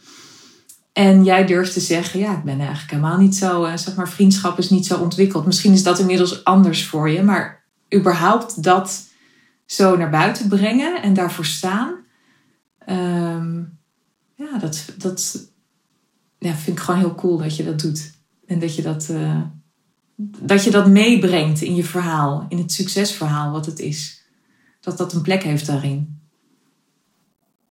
En 0.99 1.23
jij 1.23 1.45
durft 1.45 1.73
te 1.73 1.79
zeggen, 1.79 2.19
ja, 2.19 2.37
ik 2.37 2.43
ben 2.43 2.59
eigenlijk 2.59 2.89
helemaal 2.89 3.17
niet 3.17 3.35
zo, 3.35 3.65
uh, 3.65 3.77
zeg 3.77 3.95
maar, 3.95 4.09
vriendschap 4.09 4.57
is 4.57 4.69
niet 4.69 4.85
zo 4.85 4.99
ontwikkeld. 4.99 5.45
Misschien 5.45 5.73
is 5.73 5.83
dat 5.83 5.99
inmiddels 5.99 6.43
anders 6.43 6.85
voor 6.85 7.09
je, 7.09 7.23
maar 7.23 7.63
überhaupt 7.95 8.63
dat 8.63 9.07
zo 9.65 9.97
naar 9.97 10.09
buiten 10.09 10.47
brengen 10.47 11.01
en 11.01 11.13
daarvoor 11.13 11.45
staan. 11.45 11.95
Um, 12.89 13.77
ja, 14.35 14.57
dat, 14.57 14.85
dat 14.97 15.49
ja, 16.37 16.53
vind 16.53 16.77
ik 16.77 16.83
gewoon 16.83 16.99
heel 16.99 17.15
cool 17.15 17.37
dat 17.37 17.55
je 17.55 17.63
dat 17.63 17.79
doet. 17.79 18.11
En 18.45 18.59
dat 18.59 18.75
je 18.75 18.81
dat, 18.81 19.07
uh, 19.11 19.41
dat, 20.41 20.63
je 20.63 20.71
dat 20.71 20.87
meebrengt 20.87 21.61
in 21.61 21.75
je 21.75 21.83
verhaal, 21.83 22.45
in 22.49 22.57
het 22.57 22.71
succesverhaal 22.71 23.51
wat 23.51 23.65
het 23.65 23.79
is. 23.79 24.23
Dat 24.79 24.97
dat 24.97 25.13
een 25.13 25.21
plek 25.21 25.43
heeft 25.43 25.65
daarin. 25.65 26.19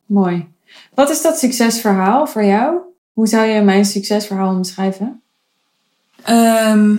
Mooi. 0.07 0.49
Wat 0.95 1.11
is 1.11 1.23
dat 1.23 1.39
succesverhaal 1.39 2.27
voor 2.27 2.45
jou? 2.45 2.88
Hoe 3.19 3.27
zou 3.27 3.47
je 3.47 3.61
mijn 3.61 3.85
succesverhaal 3.85 4.57
omschrijven? 4.57 5.23
Ehm, 6.23 6.97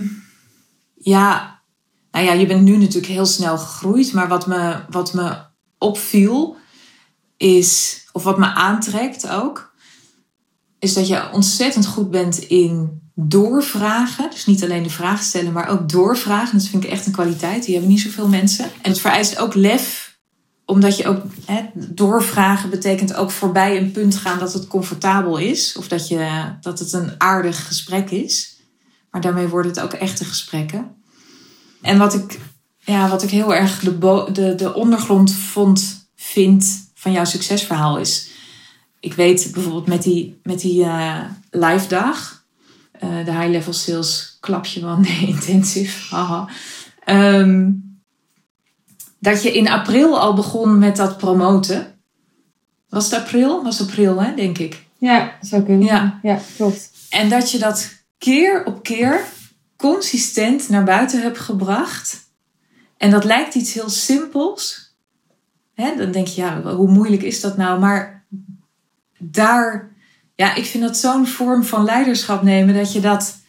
ja, 0.94 1.60
nou 2.10 2.24
ja, 2.24 2.32
je 2.32 2.46
bent 2.46 2.62
nu 2.62 2.76
natuurlijk 2.76 3.12
heel 3.12 3.26
snel 3.26 3.58
gegroeid. 3.58 4.12
Maar 4.12 4.28
wat 4.28 4.46
me, 4.46 4.80
wat 4.90 5.14
me 5.14 5.36
opviel 5.78 6.56
is, 7.36 8.00
of 8.12 8.22
wat 8.22 8.38
me 8.38 8.46
aantrekt 8.46 9.28
ook, 9.28 9.74
is 10.78 10.94
dat 10.94 11.08
je 11.08 11.32
ontzettend 11.32 11.86
goed 11.86 12.10
bent 12.10 12.38
in 12.38 13.00
doorvragen. 13.14 14.30
Dus 14.30 14.46
niet 14.46 14.62
alleen 14.64 14.82
de 14.82 14.90
vraag 14.90 15.22
stellen, 15.22 15.52
maar 15.52 15.68
ook 15.68 15.88
doorvragen. 15.88 16.58
Dat 16.58 16.66
vind 16.66 16.84
ik 16.84 16.90
echt 16.90 17.06
een 17.06 17.12
kwaliteit. 17.12 17.64
Die 17.64 17.72
hebben 17.72 17.92
niet 17.92 18.00
zoveel 18.00 18.28
mensen. 18.28 18.64
En 18.64 18.90
het 18.90 19.00
vereist 19.00 19.38
ook 19.38 19.54
lef 19.54 20.09
omdat 20.70 20.96
je 20.96 21.06
ook 21.06 21.22
hè, 21.44 21.62
doorvragen 21.74 22.70
betekent 22.70 23.14
ook 23.14 23.30
voorbij 23.30 23.76
een 23.76 23.90
punt 23.90 24.16
gaan 24.16 24.38
dat 24.38 24.52
het 24.52 24.66
comfortabel 24.66 25.36
is. 25.36 25.76
Of 25.76 25.88
dat, 25.88 26.08
je, 26.08 26.42
dat 26.60 26.78
het 26.78 26.92
een 26.92 27.10
aardig 27.18 27.66
gesprek 27.66 28.10
is. 28.10 28.56
Maar 29.10 29.20
daarmee 29.20 29.48
worden 29.48 29.70
het 29.70 29.80
ook 29.80 29.92
echte 29.92 30.24
gesprekken. 30.24 30.94
En 31.82 31.98
wat 31.98 32.14
ik, 32.14 32.40
ja, 32.78 33.08
wat 33.08 33.22
ik 33.22 33.30
heel 33.30 33.54
erg 33.54 33.80
de, 33.80 34.28
de, 34.32 34.54
de 34.54 34.74
ondergrond 34.74 35.32
vond, 35.32 36.08
vind 36.16 36.90
van 36.94 37.12
jouw 37.12 37.24
succesverhaal 37.24 37.98
is. 37.98 38.28
Ik 39.00 39.14
weet 39.14 39.50
bijvoorbeeld 39.52 39.86
met 39.86 40.02
die, 40.02 40.40
met 40.42 40.60
die 40.60 40.84
uh, 40.84 41.20
live 41.50 41.88
dag. 41.88 42.44
Uh, 43.04 43.24
de 43.24 43.32
high 43.32 43.50
level 43.50 43.72
sales 43.72 44.36
klapje 44.40 44.80
van. 44.80 45.06
Um, 47.06 47.84
dat 49.20 49.42
je 49.42 49.52
in 49.52 49.68
april 49.68 50.20
al 50.20 50.34
begon 50.34 50.78
met 50.78 50.96
dat 50.96 51.18
promoten. 51.18 51.98
Was 52.88 53.10
het 53.10 53.20
april? 53.20 53.62
Was 53.62 53.80
april, 53.80 54.22
hè, 54.22 54.34
denk 54.34 54.58
ik. 54.58 54.84
Ja, 54.98 55.36
zou 55.40 55.62
kunnen. 55.62 55.86
Ja. 55.86 56.18
ja, 56.22 56.38
klopt. 56.56 56.90
En 57.10 57.28
dat 57.28 57.50
je 57.50 57.58
dat 57.58 57.88
keer 58.18 58.64
op 58.64 58.82
keer 58.82 59.24
consistent 59.76 60.68
naar 60.68 60.84
buiten 60.84 61.22
hebt 61.22 61.38
gebracht. 61.38 62.28
En 62.96 63.10
dat 63.10 63.24
lijkt 63.24 63.54
iets 63.54 63.72
heel 63.72 63.88
simpels. 63.88 64.94
Hè, 65.74 65.96
dan 65.96 66.10
denk 66.10 66.26
je, 66.26 66.40
ja, 66.40 66.62
hoe 66.62 66.90
moeilijk 66.90 67.22
is 67.22 67.40
dat 67.40 67.56
nou? 67.56 67.80
Maar 67.80 68.24
daar, 69.18 69.92
ja, 70.34 70.54
ik 70.54 70.64
vind 70.64 70.84
dat 70.84 70.96
zo'n 70.96 71.26
vorm 71.26 71.64
van 71.64 71.84
leiderschap 71.84 72.42
nemen 72.42 72.74
dat 72.74 72.92
je 72.92 73.00
dat 73.00 73.39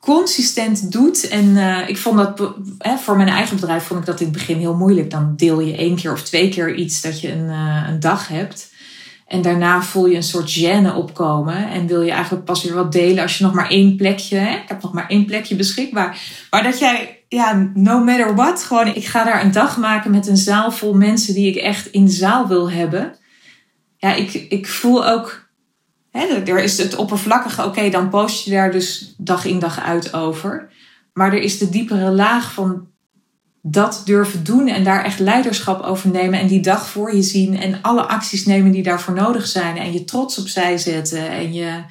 consistent 0.00 0.92
doet. 0.92 1.28
En 1.28 1.44
uh, 1.44 1.88
ik 1.88 1.96
vond 1.96 2.16
dat 2.16 2.54
voor 3.00 3.16
mijn 3.16 3.28
eigen 3.28 3.56
bedrijf 3.56 3.84
vond 3.84 4.00
ik 4.00 4.06
dat 4.06 4.20
in 4.20 4.26
het 4.26 4.36
begin 4.36 4.58
heel 4.58 4.74
moeilijk. 4.74 5.10
Dan 5.10 5.34
deel 5.36 5.60
je 5.60 5.76
één 5.76 5.96
keer 5.96 6.12
of 6.12 6.22
twee 6.22 6.48
keer 6.48 6.74
iets 6.74 7.00
dat 7.00 7.20
je 7.20 7.32
een, 7.32 7.48
uh, 7.48 7.84
een 7.88 8.00
dag 8.00 8.28
hebt. 8.28 8.76
En 9.26 9.42
daarna 9.42 9.82
voel 9.82 10.06
je 10.06 10.16
een 10.16 10.22
soort 10.22 10.58
gêne 10.58 10.94
opkomen. 10.94 11.70
En 11.70 11.86
wil 11.86 12.02
je 12.02 12.10
eigenlijk 12.10 12.44
pas 12.44 12.64
weer 12.64 12.74
wat 12.74 12.92
delen 12.92 13.22
als 13.22 13.38
je 13.38 13.44
nog 13.44 13.54
maar 13.54 13.70
één 13.70 13.96
plekje. 13.96 14.36
Hè? 14.36 14.54
Ik 14.54 14.68
heb 14.68 14.82
nog 14.82 14.92
maar 14.92 15.08
één 15.08 15.24
plekje 15.24 15.56
beschikbaar. 15.56 16.18
Maar 16.50 16.62
dat 16.62 16.78
jij, 16.78 17.24
ja, 17.28 17.70
no 17.74 18.04
matter 18.04 18.34
what, 18.34 18.62
gewoon 18.62 18.94
ik 18.94 19.06
ga 19.06 19.24
daar 19.24 19.44
een 19.44 19.52
dag 19.52 19.76
maken 19.76 20.10
met 20.10 20.26
een 20.26 20.36
zaal 20.36 20.72
vol 20.72 20.94
mensen 20.94 21.34
die 21.34 21.48
ik 21.48 21.56
echt 21.56 21.86
in 21.86 22.08
zaal 22.08 22.46
wil 22.46 22.70
hebben. 22.70 23.14
Ja, 23.96 24.14
ik, 24.14 24.32
ik 24.32 24.68
voel 24.68 25.08
ook 25.08 25.47
er 26.12 26.62
is 26.62 26.78
het 26.78 26.96
oppervlakkige, 26.96 27.64
oké, 27.64 27.90
dan 27.90 28.08
post 28.08 28.44
je 28.44 28.50
daar 28.50 28.72
dus 28.72 29.14
dag 29.16 29.44
in 29.44 29.58
dag 29.58 29.80
uit 29.80 30.14
over. 30.14 30.68
Maar 31.12 31.32
er 31.32 31.42
is 31.42 31.58
de 31.58 31.68
diepere 31.68 32.10
laag 32.10 32.52
van 32.52 32.86
dat 33.62 34.02
durven 34.04 34.44
doen 34.44 34.68
en 34.68 34.84
daar 34.84 35.04
echt 35.04 35.18
leiderschap 35.18 35.82
over 35.82 36.10
nemen 36.10 36.40
en 36.40 36.46
die 36.46 36.60
dag 36.60 36.88
voor 36.88 37.14
je 37.14 37.22
zien 37.22 37.58
en 37.58 37.82
alle 37.82 38.02
acties 38.02 38.46
nemen 38.46 38.72
die 38.72 38.82
daarvoor 38.82 39.14
nodig 39.14 39.46
zijn 39.46 39.76
en 39.76 39.92
je 39.92 40.04
trots 40.04 40.38
opzij 40.38 40.78
zetten 40.78 41.30
en 41.30 41.52
je, 41.52 41.82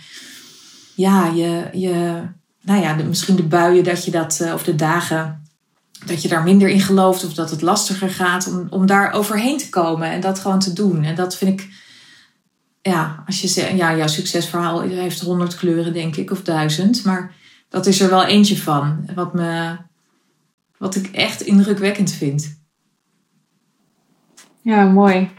ja, 0.95 1.27
je, 1.27 1.69
je 1.73 2.21
nou 2.61 2.81
ja, 2.81 2.95
misschien 3.07 3.35
de 3.35 3.43
buien 3.43 3.83
dat 3.83 4.05
je 4.05 4.11
dat, 4.11 4.39
eh, 4.39 4.53
of 4.53 4.63
de 4.63 4.75
dagen 4.75 5.45
dat 6.05 6.21
je 6.21 6.27
daar 6.27 6.43
minder 6.43 6.69
in 6.69 6.81
gelooft 6.81 7.25
of 7.25 7.33
dat 7.33 7.49
het 7.49 7.61
lastiger 7.61 8.09
gaat 8.09 8.47
om, 8.47 8.67
om 8.69 8.85
daar 8.85 9.11
overheen 9.11 9.57
te 9.57 9.69
komen 9.69 10.11
en 10.11 10.21
dat 10.21 10.39
gewoon 10.39 10.59
te 10.59 10.73
doen. 10.73 11.03
En 11.03 11.15
dat 11.15 11.37
vind 11.37 11.61
ik 11.61 11.69
ja, 12.87 13.23
als 13.25 13.41
je 13.41 13.47
zegt, 13.47 13.77
ja, 13.77 13.95
jouw 13.95 14.07
succesverhaal 14.07 14.81
heeft 14.81 15.21
honderd 15.21 15.55
kleuren, 15.55 15.93
denk 15.93 16.15
ik, 16.15 16.31
of 16.31 16.41
duizend. 16.41 17.03
Maar 17.03 17.33
dat 17.69 17.85
is 17.85 17.99
er 17.99 18.09
wel 18.09 18.25
eentje 18.25 18.57
van. 18.57 19.09
Wat, 19.15 19.33
me, 19.33 19.77
wat 20.77 20.95
ik 20.95 21.07
echt 21.07 21.41
indrukwekkend 21.41 22.11
vind. 22.11 22.59
Ja, 24.61 24.85
mooi. 24.85 25.29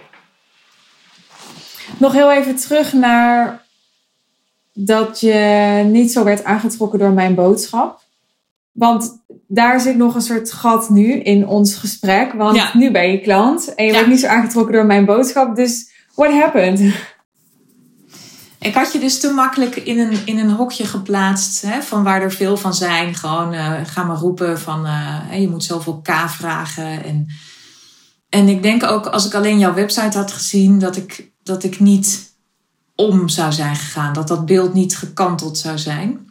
Nog 1.99 2.13
heel 2.13 2.33
even 2.33 2.57
terug 2.57 2.93
naar 2.93 3.67
dat 4.73 5.21
je 5.21 5.83
niet 5.91 6.13
zo 6.13 6.25
werd 6.25 6.45
aangetrokken 6.45 6.99
door 6.99 7.13
mijn 7.13 7.35
boodschap. 7.35 8.03
Want 8.73 9.23
daar 9.47 9.81
zit 9.81 9.97
nog 9.97 10.15
een 10.15 10.21
soort 10.21 10.53
gat 10.53 10.91
nu 10.91 11.13
in 11.13 11.47
ons 11.47 11.75
gesprek. 11.75 12.33
Want 12.33 12.75
nu 12.75 12.91
ben 12.91 13.11
je 13.11 13.21
klant 13.21 13.75
en 13.75 13.85
je 13.85 13.93
wordt 13.93 14.09
niet 14.09 14.21
zo 14.21 14.27
aangetrokken 14.27 14.73
door 14.75 14.87
mijn 14.87 15.05
boodschap. 15.05 15.57
Dus 15.57 15.91
what 16.15 16.33
happened? 16.33 16.95
Ik 18.61 18.75
had 18.75 18.93
je 18.93 18.99
dus 18.99 19.21
te 19.21 19.33
makkelijk 19.33 19.77
in 19.77 19.99
een, 19.99 20.27
in 20.27 20.39
een 20.39 20.51
hokje 20.51 20.87
geplaatst, 20.87 21.63
hè, 21.63 21.83
van 21.83 22.03
waar 22.03 22.23
er 22.23 22.33
veel 22.33 22.57
van 22.57 22.75
zijn. 22.75 23.15
Gewoon 23.15 23.55
uh, 23.55 23.73
ga 23.85 24.05
maar 24.05 24.17
roepen 24.17 24.61
van 24.61 24.87
uh, 24.87 25.41
je 25.41 25.49
moet 25.49 25.65
zoveel 25.65 26.01
K 26.01 26.11
vragen. 26.27 27.05
En, 27.05 27.27
en 28.29 28.49
ik 28.49 28.63
denk 28.63 28.85
ook 28.85 29.07
als 29.07 29.27
ik 29.27 29.35
alleen 29.35 29.59
jouw 29.59 29.75
website 29.75 30.19
had 30.19 30.33
gezien, 30.33 30.79
dat 30.79 30.97
ik, 30.97 31.31
dat 31.43 31.65
ik 31.65 31.81
niet 31.81 32.33
om 32.95 33.29
zou 33.29 33.53
zijn 33.53 33.77
gegaan. 33.77 34.13
Dat 34.13 34.29
dat 34.29 34.47
beeld 34.47 34.75
niet 34.75 34.97
gekanteld 34.97 35.59
zou 35.59 35.79
zijn. 35.79 36.27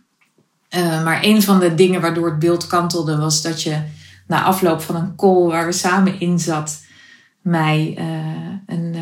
Uh, 0.75 1.03
maar 1.03 1.19
een 1.21 1.41
van 1.41 1.59
de 1.59 1.75
dingen 1.75 2.01
waardoor 2.01 2.29
het 2.29 2.39
beeld 2.39 2.67
kantelde 2.67 3.17
was 3.17 3.41
dat 3.41 3.63
je 3.63 3.81
na 4.27 4.43
afloop 4.43 4.81
van 4.81 4.95
een 4.95 5.15
call 5.15 5.47
waar 5.47 5.65
we 5.65 5.71
samen 5.71 6.19
in 6.19 6.39
zat, 6.39 6.81
mij 7.41 7.97
een 8.65 8.95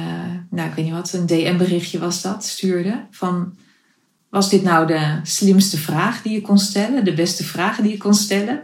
nou, 0.55 0.69
ik 0.69 0.75
weet 0.75 0.85
niet 0.85 0.93
wat, 0.93 1.13
een 1.13 1.25
DM-berichtje 1.25 1.99
was 1.99 2.21
dat, 2.21 2.45
stuurde. 2.45 3.05
Van, 3.11 3.53
was 4.29 4.49
dit 4.49 4.63
nou 4.63 4.87
de 4.87 5.19
slimste 5.23 5.77
vraag 5.77 6.21
die 6.21 6.33
je 6.33 6.41
kon 6.41 6.57
stellen? 6.57 7.05
De 7.05 7.13
beste 7.13 7.43
vragen 7.43 7.83
die 7.83 7.91
je 7.91 7.97
kon 7.97 8.13
stellen? 8.13 8.63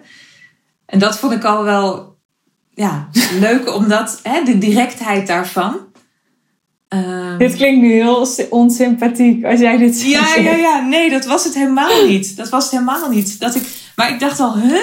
En 0.86 1.00
dat 1.00 1.18
vond 1.18 1.34
ik 1.34 1.44
al 1.44 1.64
wel 1.64 2.18
ja, 2.70 3.10
leuk, 3.40 3.76
omdat 3.76 4.20
hè, 4.24 4.44
de 4.44 4.58
directheid 4.58 5.28
daarvan. 5.28 5.90
Um, 6.90 7.38
dit 7.38 7.56
klinkt 7.56 7.82
nu 7.82 7.92
heel 7.92 8.28
onsympathiek 8.50 9.46
als 9.46 9.60
jij 9.60 9.78
dit 9.78 9.96
zegt. 9.96 10.36
Ja, 10.36 10.42
ja, 10.42 10.56
ja. 10.56 10.82
Nee, 10.82 11.10
dat 11.10 11.26
was 11.26 11.44
het 11.44 11.54
helemaal 11.54 12.06
niet. 12.06 12.38
Dat 12.38 12.50
was 12.50 12.64
het 12.64 12.72
helemaal 12.72 13.10
niet. 13.10 13.40
Dat 13.40 13.56
ik, 13.56 13.64
maar 13.96 14.10
ik 14.10 14.20
dacht 14.20 14.40
al, 14.40 14.58
huh? 14.58 14.82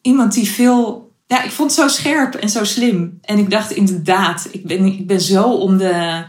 Iemand 0.00 0.32
die 0.32 0.48
veel 0.48 1.03
ja, 1.26 1.42
ik 1.42 1.50
vond 1.50 1.70
het 1.70 1.80
zo 1.80 1.88
scherp 1.88 2.34
en 2.34 2.48
zo 2.48 2.64
slim. 2.64 3.18
En 3.22 3.38
ik 3.38 3.50
dacht 3.50 3.70
inderdaad, 3.70 4.48
ik 4.50 4.66
ben, 4.66 4.84
ik 4.84 5.06
ben 5.06 5.20
zo 5.20 5.52
om 5.52 5.76
de, 5.76 6.24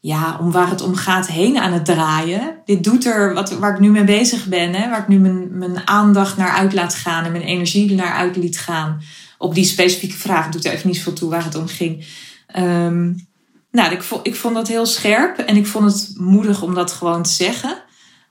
ja, 0.00 0.38
om 0.40 0.52
waar 0.52 0.70
het 0.70 0.82
om 0.82 0.94
gaat 0.94 1.26
heen 1.26 1.58
aan 1.58 1.72
het 1.72 1.84
draaien. 1.84 2.56
Dit 2.64 2.84
doet 2.84 3.04
er, 3.06 3.34
wat, 3.34 3.58
waar 3.58 3.72
ik 3.72 3.80
nu 3.80 3.90
mee 3.90 4.04
bezig 4.04 4.46
ben, 4.46 4.74
hè, 4.74 4.88
waar 4.88 5.00
ik 5.00 5.08
nu 5.08 5.18
mijn, 5.18 5.58
mijn 5.58 5.86
aandacht 5.86 6.36
naar 6.36 6.50
uit 6.50 6.72
laat 6.72 6.94
gaan 6.94 7.24
en 7.24 7.32
mijn 7.32 7.44
energie 7.44 7.94
naar 7.94 8.12
uit 8.12 8.36
liet 8.36 8.58
gaan. 8.58 9.02
Op 9.38 9.54
die 9.54 9.64
specifieke 9.64 10.16
vraag 10.16 10.48
doet 10.48 10.64
er 10.64 10.72
even 10.72 10.88
niet 10.88 11.02
veel 11.02 11.12
toe 11.12 11.30
waar 11.30 11.44
het 11.44 11.54
om 11.54 11.66
ging. 11.66 12.06
Um, 12.56 13.28
nou, 13.70 13.92
ik 13.92 14.02
vond, 14.02 14.26
ik 14.26 14.36
vond 14.36 14.54
dat 14.54 14.68
heel 14.68 14.86
scherp 14.86 15.38
en 15.38 15.56
ik 15.56 15.66
vond 15.66 15.92
het 15.92 16.14
moedig 16.16 16.62
om 16.62 16.74
dat 16.74 16.92
gewoon 16.92 17.22
te 17.22 17.30
zeggen. 17.30 17.82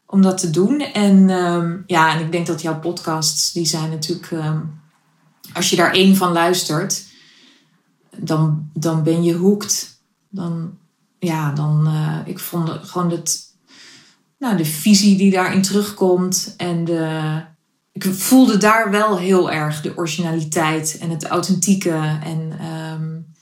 Om 0.05 0.21
dat 0.21 0.37
te 0.37 0.49
doen. 0.49 0.79
En 0.79 1.29
um, 1.29 1.83
ja, 1.85 2.13
en 2.13 2.19
ik 2.19 2.31
denk 2.31 2.47
dat 2.47 2.61
jouw 2.61 2.79
podcasts, 2.79 3.51
die 3.51 3.65
zijn 3.65 3.89
natuurlijk 3.89 4.31
um, 4.31 4.78
als 5.53 5.69
je 5.69 5.75
daar 5.75 5.93
één 5.93 6.15
van 6.15 6.31
luistert, 6.31 7.03
dan, 8.17 8.69
dan 8.73 9.03
ben 9.03 9.23
je 9.23 9.33
hoekt. 9.33 10.01
Dan, 10.29 10.77
ja, 11.19 11.51
dan, 11.51 11.87
uh, 11.87 12.17
ik 12.25 12.39
vond 12.39 12.69
gewoon 12.69 13.11
het, 13.11 13.53
nou, 14.37 14.57
de 14.57 14.65
visie 14.65 15.17
die 15.17 15.31
daarin 15.31 15.61
terugkomt 15.61 16.53
en 16.57 16.85
de, 16.85 17.41
ik 17.91 18.03
voelde 18.03 18.57
daar 18.57 18.91
wel 18.91 19.17
heel 19.17 19.51
erg 19.51 19.81
de 19.81 19.97
originaliteit 19.97 20.97
en 21.01 21.09
het 21.09 21.25
authentieke. 21.25 22.19
En 22.23 22.59
um, 22.93 23.33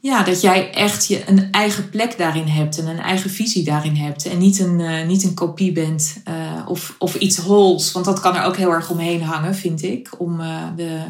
ja, 0.00 0.22
dat 0.22 0.40
jij 0.40 0.72
echt 0.72 1.06
je 1.06 1.28
een 1.28 1.52
eigen 1.52 1.88
plek 1.90 2.18
daarin 2.18 2.46
hebt 2.46 2.78
en 2.78 2.86
een 2.86 2.98
eigen 2.98 3.30
visie 3.30 3.64
daarin 3.64 3.96
hebt. 3.96 4.26
En 4.26 4.38
niet 4.38 4.58
een, 4.58 4.78
uh, 4.78 5.06
niet 5.06 5.24
een 5.24 5.34
kopie 5.34 5.72
bent 5.72 6.22
uh, 6.28 6.34
of, 6.70 6.94
of 6.98 7.14
iets 7.14 7.36
hols. 7.36 7.92
Want 7.92 8.04
dat 8.04 8.20
kan 8.20 8.36
er 8.36 8.44
ook 8.44 8.56
heel 8.56 8.72
erg 8.72 8.90
omheen 8.90 9.22
hangen, 9.22 9.54
vind 9.54 9.82
ik. 9.82 10.08
Om 10.18 10.40
uh, 10.40 10.62
de, 10.76 11.00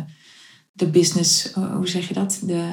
de 0.72 0.86
business, 0.86 1.52
hoe 1.54 1.88
zeg 1.88 2.08
je 2.08 2.14
dat? 2.14 2.38
De, 2.42 2.64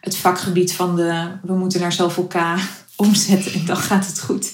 het 0.00 0.16
vakgebied 0.16 0.72
van 0.72 0.96
de 0.96 1.28
we 1.42 1.54
moeten 1.54 1.80
naar 1.80 1.92
zoveel 1.92 2.26
K 2.26 2.34
omzetten 2.96 3.52
en 3.52 3.64
dan 3.64 3.76
gaat 3.76 4.06
het 4.06 4.20
goed. 4.20 4.52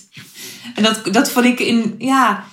En 0.74 0.82
dat, 0.82 1.00
dat 1.12 1.30
vond 1.30 1.46
ik 1.46 1.60
in, 1.60 1.94
ja, 1.98 2.44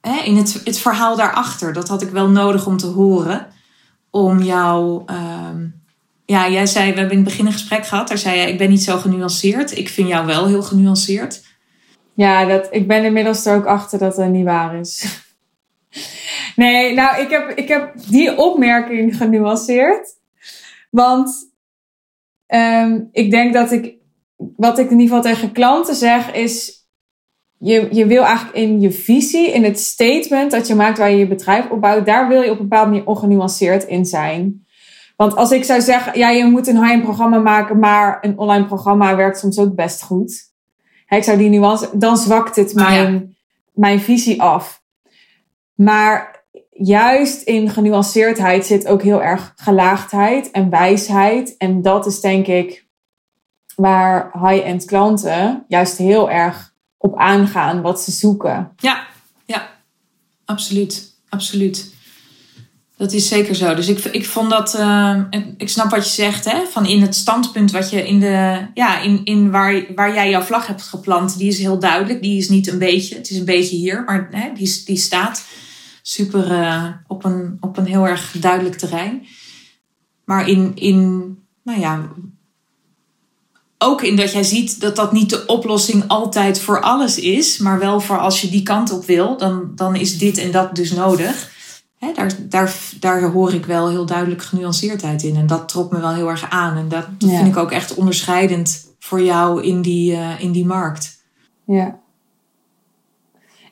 hè, 0.00 0.20
in 0.22 0.36
het, 0.36 0.60
het 0.64 0.78
verhaal 0.78 1.16
daarachter. 1.16 1.72
Dat 1.72 1.88
had 1.88 2.02
ik 2.02 2.10
wel 2.10 2.28
nodig 2.28 2.66
om 2.66 2.76
te 2.76 2.86
horen. 2.86 3.46
Om 4.10 4.42
jou 4.42 5.04
ja, 6.30 6.50
jij 6.50 6.66
zei, 6.66 6.92
we 6.92 6.98
hebben 6.98 7.16
in 7.16 7.24
het 7.24 7.28
begin 7.28 7.46
een 7.46 7.52
gesprek 7.52 7.86
gehad. 7.86 8.08
Daar 8.08 8.18
zei 8.18 8.40
je, 8.40 8.46
ik 8.46 8.58
ben 8.58 8.70
niet 8.70 8.82
zo 8.82 8.98
genuanceerd. 8.98 9.78
Ik 9.78 9.88
vind 9.88 10.08
jou 10.08 10.26
wel 10.26 10.46
heel 10.46 10.62
genuanceerd. 10.62 11.42
Ja, 12.20 12.44
dat, 12.44 12.68
ik 12.70 12.88
ben 12.88 13.04
inmiddels 13.04 13.46
er 13.46 13.56
ook 13.56 13.66
achter 13.66 13.98
dat 13.98 14.16
het 14.16 14.30
niet 14.30 14.44
waar 14.44 14.74
is. 14.74 15.04
Nee, 16.56 16.94
nou, 16.94 17.22
ik 17.22 17.30
heb, 17.30 17.50
ik 17.50 17.68
heb 17.68 17.92
die 18.08 18.38
opmerking 18.38 19.16
genuanceerd. 19.16 20.16
Want 20.90 21.52
um, 22.46 23.08
ik 23.12 23.30
denk 23.30 23.52
dat 23.52 23.72
ik, 23.72 23.94
wat 24.36 24.78
ik 24.78 24.90
in 24.90 25.00
ieder 25.00 25.16
geval 25.16 25.32
tegen 25.32 25.52
klanten 25.52 25.94
zeg, 25.94 26.32
is: 26.32 26.86
je, 27.58 27.88
je 27.90 28.06
wil 28.06 28.24
eigenlijk 28.24 28.56
in 28.56 28.80
je 28.80 28.90
visie, 28.90 29.52
in 29.52 29.64
het 29.64 29.78
statement 29.78 30.50
dat 30.50 30.66
je 30.66 30.74
maakt 30.74 30.98
waar 30.98 31.10
je 31.10 31.18
je 31.18 31.28
bedrijf 31.28 31.70
opbouwt, 31.70 32.06
daar 32.06 32.28
wil 32.28 32.42
je 32.42 32.50
op 32.50 32.58
een 32.58 32.68
bepaalde 32.68 32.90
manier 32.90 33.06
ongenuanceerd 33.06 33.84
in 33.84 34.04
zijn. 34.04 34.66
Want 35.16 35.36
als 35.36 35.50
ik 35.50 35.64
zou 35.64 35.80
zeggen, 35.80 36.18
ja, 36.18 36.30
je 36.30 36.44
moet 36.44 36.66
een 36.66 36.82
high-end 36.82 37.02
programma 37.02 37.38
maken, 37.38 37.78
maar 37.78 38.18
een 38.20 38.38
online 38.38 38.66
programma 38.66 39.16
werkt 39.16 39.38
soms 39.38 39.58
ook 39.58 39.74
best 39.74 40.02
goed. 40.02 40.49
Ik 41.16 41.24
zou 41.24 41.38
die 41.38 41.48
nuance, 41.48 41.88
dan 41.92 42.16
zwakt 42.16 42.56
het 42.56 42.76
ah, 42.76 42.88
mijn, 42.88 43.36
mijn 43.72 44.00
visie 44.00 44.42
af. 44.42 44.82
Maar 45.74 46.44
juist 46.70 47.42
in 47.42 47.70
genuanceerdheid 47.70 48.66
zit 48.66 48.86
ook 48.86 49.02
heel 49.02 49.22
erg 49.22 49.52
gelaagdheid 49.56 50.50
en 50.50 50.70
wijsheid. 50.70 51.56
En 51.56 51.82
dat 51.82 52.06
is 52.06 52.20
denk 52.20 52.46
ik 52.46 52.88
waar 53.74 54.30
high-end 54.32 54.84
klanten 54.84 55.64
juist 55.68 55.98
heel 55.98 56.30
erg 56.30 56.74
op 56.96 57.18
aangaan 57.18 57.82
wat 57.82 58.00
ze 58.00 58.10
zoeken. 58.10 58.72
Ja, 58.76 59.06
ja, 59.44 59.68
absoluut. 60.44 61.10
Absoluut. 61.28 61.89
Dat 63.00 63.12
is 63.12 63.28
zeker 63.28 63.54
zo. 63.54 63.74
Dus 63.74 63.88
ik, 63.88 64.04
ik 64.04 64.26
vond 64.26 64.50
dat, 64.50 64.74
uh, 64.74 65.20
ik 65.56 65.68
snap 65.68 65.90
wat 65.90 66.04
je 66.04 66.10
zegt, 66.10 66.44
hè, 66.44 66.66
van 66.70 66.86
in 66.86 67.02
het 67.02 67.14
standpunt 67.14 67.70
wat 67.70 67.90
je 67.90 68.06
in 68.06 68.20
de, 68.20 68.66
ja, 68.74 69.00
in, 69.00 69.24
in 69.24 69.50
waar, 69.50 69.84
waar 69.94 70.14
jij 70.14 70.30
jouw 70.30 70.42
vlag 70.42 70.66
hebt 70.66 70.82
geplant, 70.82 71.38
die 71.38 71.48
is 71.48 71.58
heel 71.58 71.78
duidelijk. 71.78 72.22
Die 72.22 72.38
is 72.38 72.48
niet 72.48 72.68
een 72.68 72.78
beetje, 72.78 73.14
het 73.14 73.30
is 73.30 73.36
een 73.38 73.44
beetje 73.44 73.76
hier, 73.76 74.04
maar 74.04 74.28
hè, 74.30 74.50
die, 74.54 74.82
die 74.84 74.96
staat 74.96 75.44
super 76.02 76.50
uh, 76.50 76.86
op, 77.06 77.24
een, 77.24 77.56
op 77.60 77.76
een 77.76 77.86
heel 77.86 78.06
erg 78.06 78.34
duidelijk 78.40 78.76
terrein. 78.76 79.26
Maar 80.24 80.48
in, 80.48 80.72
in, 80.74 81.36
nou 81.62 81.80
ja, 81.80 82.08
ook 83.78 84.02
in 84.02 84.16
dat 84.16 84.32
jij 84.32 84.44
ziet 84.44 84.80
dat 84.80 84.96
dat 84.96 85.12
niet 85.12 85.30
de 85.30 85.46
oplossing 85.46 86.04
altijd 86.08 86.60
voor 86.60 86.80
alles 86.80 87.18
is, 87.18 87.58
maar 87.58 87.78
wel 87.78 88.00
voor 88.00 88.18
als 88.18 88.40
je 88.40 88.50
die 88.50 88.62
kant 88.62 88.92
op 88.92 89.04
wil, 89.04 89.36
dan, 89.36 89.72
dan 89.74 89.96
is 89.96 90.18
dit 90.18 90.38
en 90.38 90.50
dat 90.50 90.74
dus 90.74 90.92
nodig. 90.92 91.58
Daar, 92.14 92.36
daar, 92.48 92.76
daar 93.00 93.22
hoor 93.22 93.54
ik 93.54 93.66
wel 93.66 93.88
heel 93.88 94.06
duidelijk 94.06 94.42
genuanceerdheid 94.42 95.22
in. 95.22 95.36
En 95.36 95.46
dat 95.46 95.68
trok 95.68 95.92
me 95.92 96.00
wel 96.00 96.14
heel 96.14 96.28
erg 96.28 96.50
aan. 96.50 96.76
En 96.76 96.88
dat 96.88 97.06
vind 97.18 97.46
ik 97.46 97.56
ook 97.56 97.70
echt 97.70 97.94
onderscheidend 97.94 98.94
voor 98.98 99.22
jou 99.22 99.62
in 99.62 99.82
die, 99.82 100.12
uh, 100.12 100.40
in 100.42 100.52
die 100.52 100.66
markt. 100.66 101.24
Ja. 101.64 101.98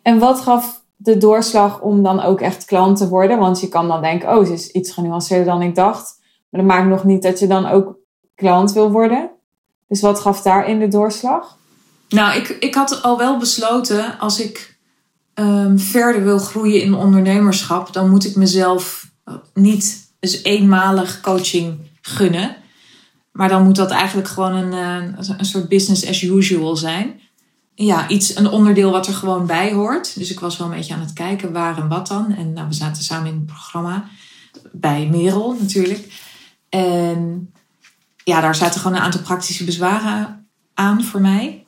En 0.03 0.19
wat 0.19 0.41
gaf 0.41 0.83
de 0.97 1.17
doorslag 1.17 1.81
om 1.81 2.03
dan 2.03 2.23
ook 2.23 2.41
echt 2.41 2.65
klant 2.65 2.97
te 2.97 3.09
worden? 3.09 3.39
Want 3.39 3.61
je 3.61 3.69
kan 3.69 3.89
dan 3.89 4.03
denken, 4.03 4.37
oh, 4.37 4.47
ze 4.47 4.53
is 4.53 4.71
iets 4.71 4.93
genuanceerder 4.93 5.47
dan 5.47 5.63
ik 5.63 5.75
dacht. 5.75 6.19
Maar 6.49 6.61
dat 6.61 6.71
maakt 6.71 6.89
nog 6.89 7.05
niet 7.05 7.23
dat 7.23 7.39
je 7.39 7.47
dan 7.47 7.67
ook 7.67 7.97
klant 8.35 8.73
wil 8.73 8.91
worden. 8.91 9.31
Dus 9.89 10.01
wat 10.01 10.21
gaf 10.21 10.43
daarin 10.43 10.79
de 10.79 10.89
doorslag? 10.89 11.57
Nou, 12.09 12.37
ik, 12.37 12.49
ik 12.49 12.75
had 12.75 13.03
al 13.03 13.19
wel 13.19 13.39
besloten, 13.39 14.19
als 14.19 14.41
ik 14.41 14.78
um, 15.39 15.79
verder 15.79 16.25
wil 16.25 16.39
groeien 16.39 16.83
in 16.83 16.95
ondernemerschap, 16.95 17.93
dan 17.93 18.11
moet 18.11 18.25
ik 18.25 18.37
mezelf 18.37 19.11
niet 19.55 20.13
eens 20.21 20.43
eenmalig 20.43 21.21
coaching 21.21 21.79
gunnen. 22.01 22.57
Maar 23.33 23.49
dan 23.49 23.65
moet 23.65 23.77
dat 23.77 23.91
eigenlijk 23.91 24.29
gewoon 24.29 24.55
een, 24.55 24.73
eh, 24.73 25.37
een 25.39 25.45
soort 25.45 25.69
business 25.69 26.07
as 26.07 26.23
usual 26.23 26.77
zijn. 26.77 27.21
Ja, 27.75 28.09
iets, 28.09 28.37
een 28.37 28.49
onderdeel 28.49 28.91
wat 28.91 29.07
er 29.07 29.15
gewoon 29.15 29.47
bij 29.47 29.73
hoort. 29.73 30.19
Dus 30.19 30.31
ik 30.31 30.41
was 30.41 30.57
wel 30.57 30.67
een 30.67 30.77
beetje 30.77 30.95
aan 30.95 31.01
het 31.01 31.13
kijken 31.13 31.53
waar 31.53 31.79
en 31.79 31.89
wat 31.89 32.07
dan. 32.07 32.35
En 32.35 32.53
nou, 32.53 32.69
we 32.69 32.75
zaten 32.75 33.03
samen 33.03 33.31
in 33.31 33.37
het 33.37 33.47
programma. 33.47 34.09
Bij 34.73 35.07
Merel 35.07 35.57
natuurlijk. 35.61 36.13
En 36.69 37.53
ja, 38.25 38.41
daar 38.41 38.55
zaten 38.55 38.81
gewoon 38.81 38.97
een 38.97 39.03
aantal 39.03 39.21
praktische 39.21 39.65
bezwaren 39.65 40.49
aan 40.75 41.05
voor 41.05 41.21
mij. 41.21 41.65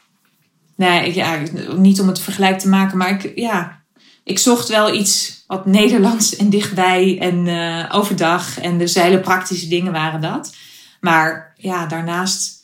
Nee, 0.81 1.14
ja, 1.14 1.43
niet 1.77 2.01
om 2.01 2.07
het 2.07 2.21
vergelijk 2.21 2.59
te 2.59 2.69
maken, 2.69 2.99
maar 2.99 3.11
ik, 3.11 3.33
ja, 3.38 3.83
ik 4.25 4.38
zocht 4.38 4.69
wel 4.69 4.95
iets 4.95 5.45
wat 5.47 5.66
Nederlands 5.66 6.37
en 6.37 6.51
dichtbij 6.51 7.19
en 7.19 7.47
uh, 7.47 7.87
overdag. 7.90 8.59
En 8.59 8.79
dus 8.79 8.95
hele 8.95 9.21
praktische 9.21 9.69
dingen 9.69 9.93
waren 9.93 10.21
dat. 10.21 10.55
Maar 11.01 11.55
ja, 11.57 11.87
daarnaast 11.87 12.62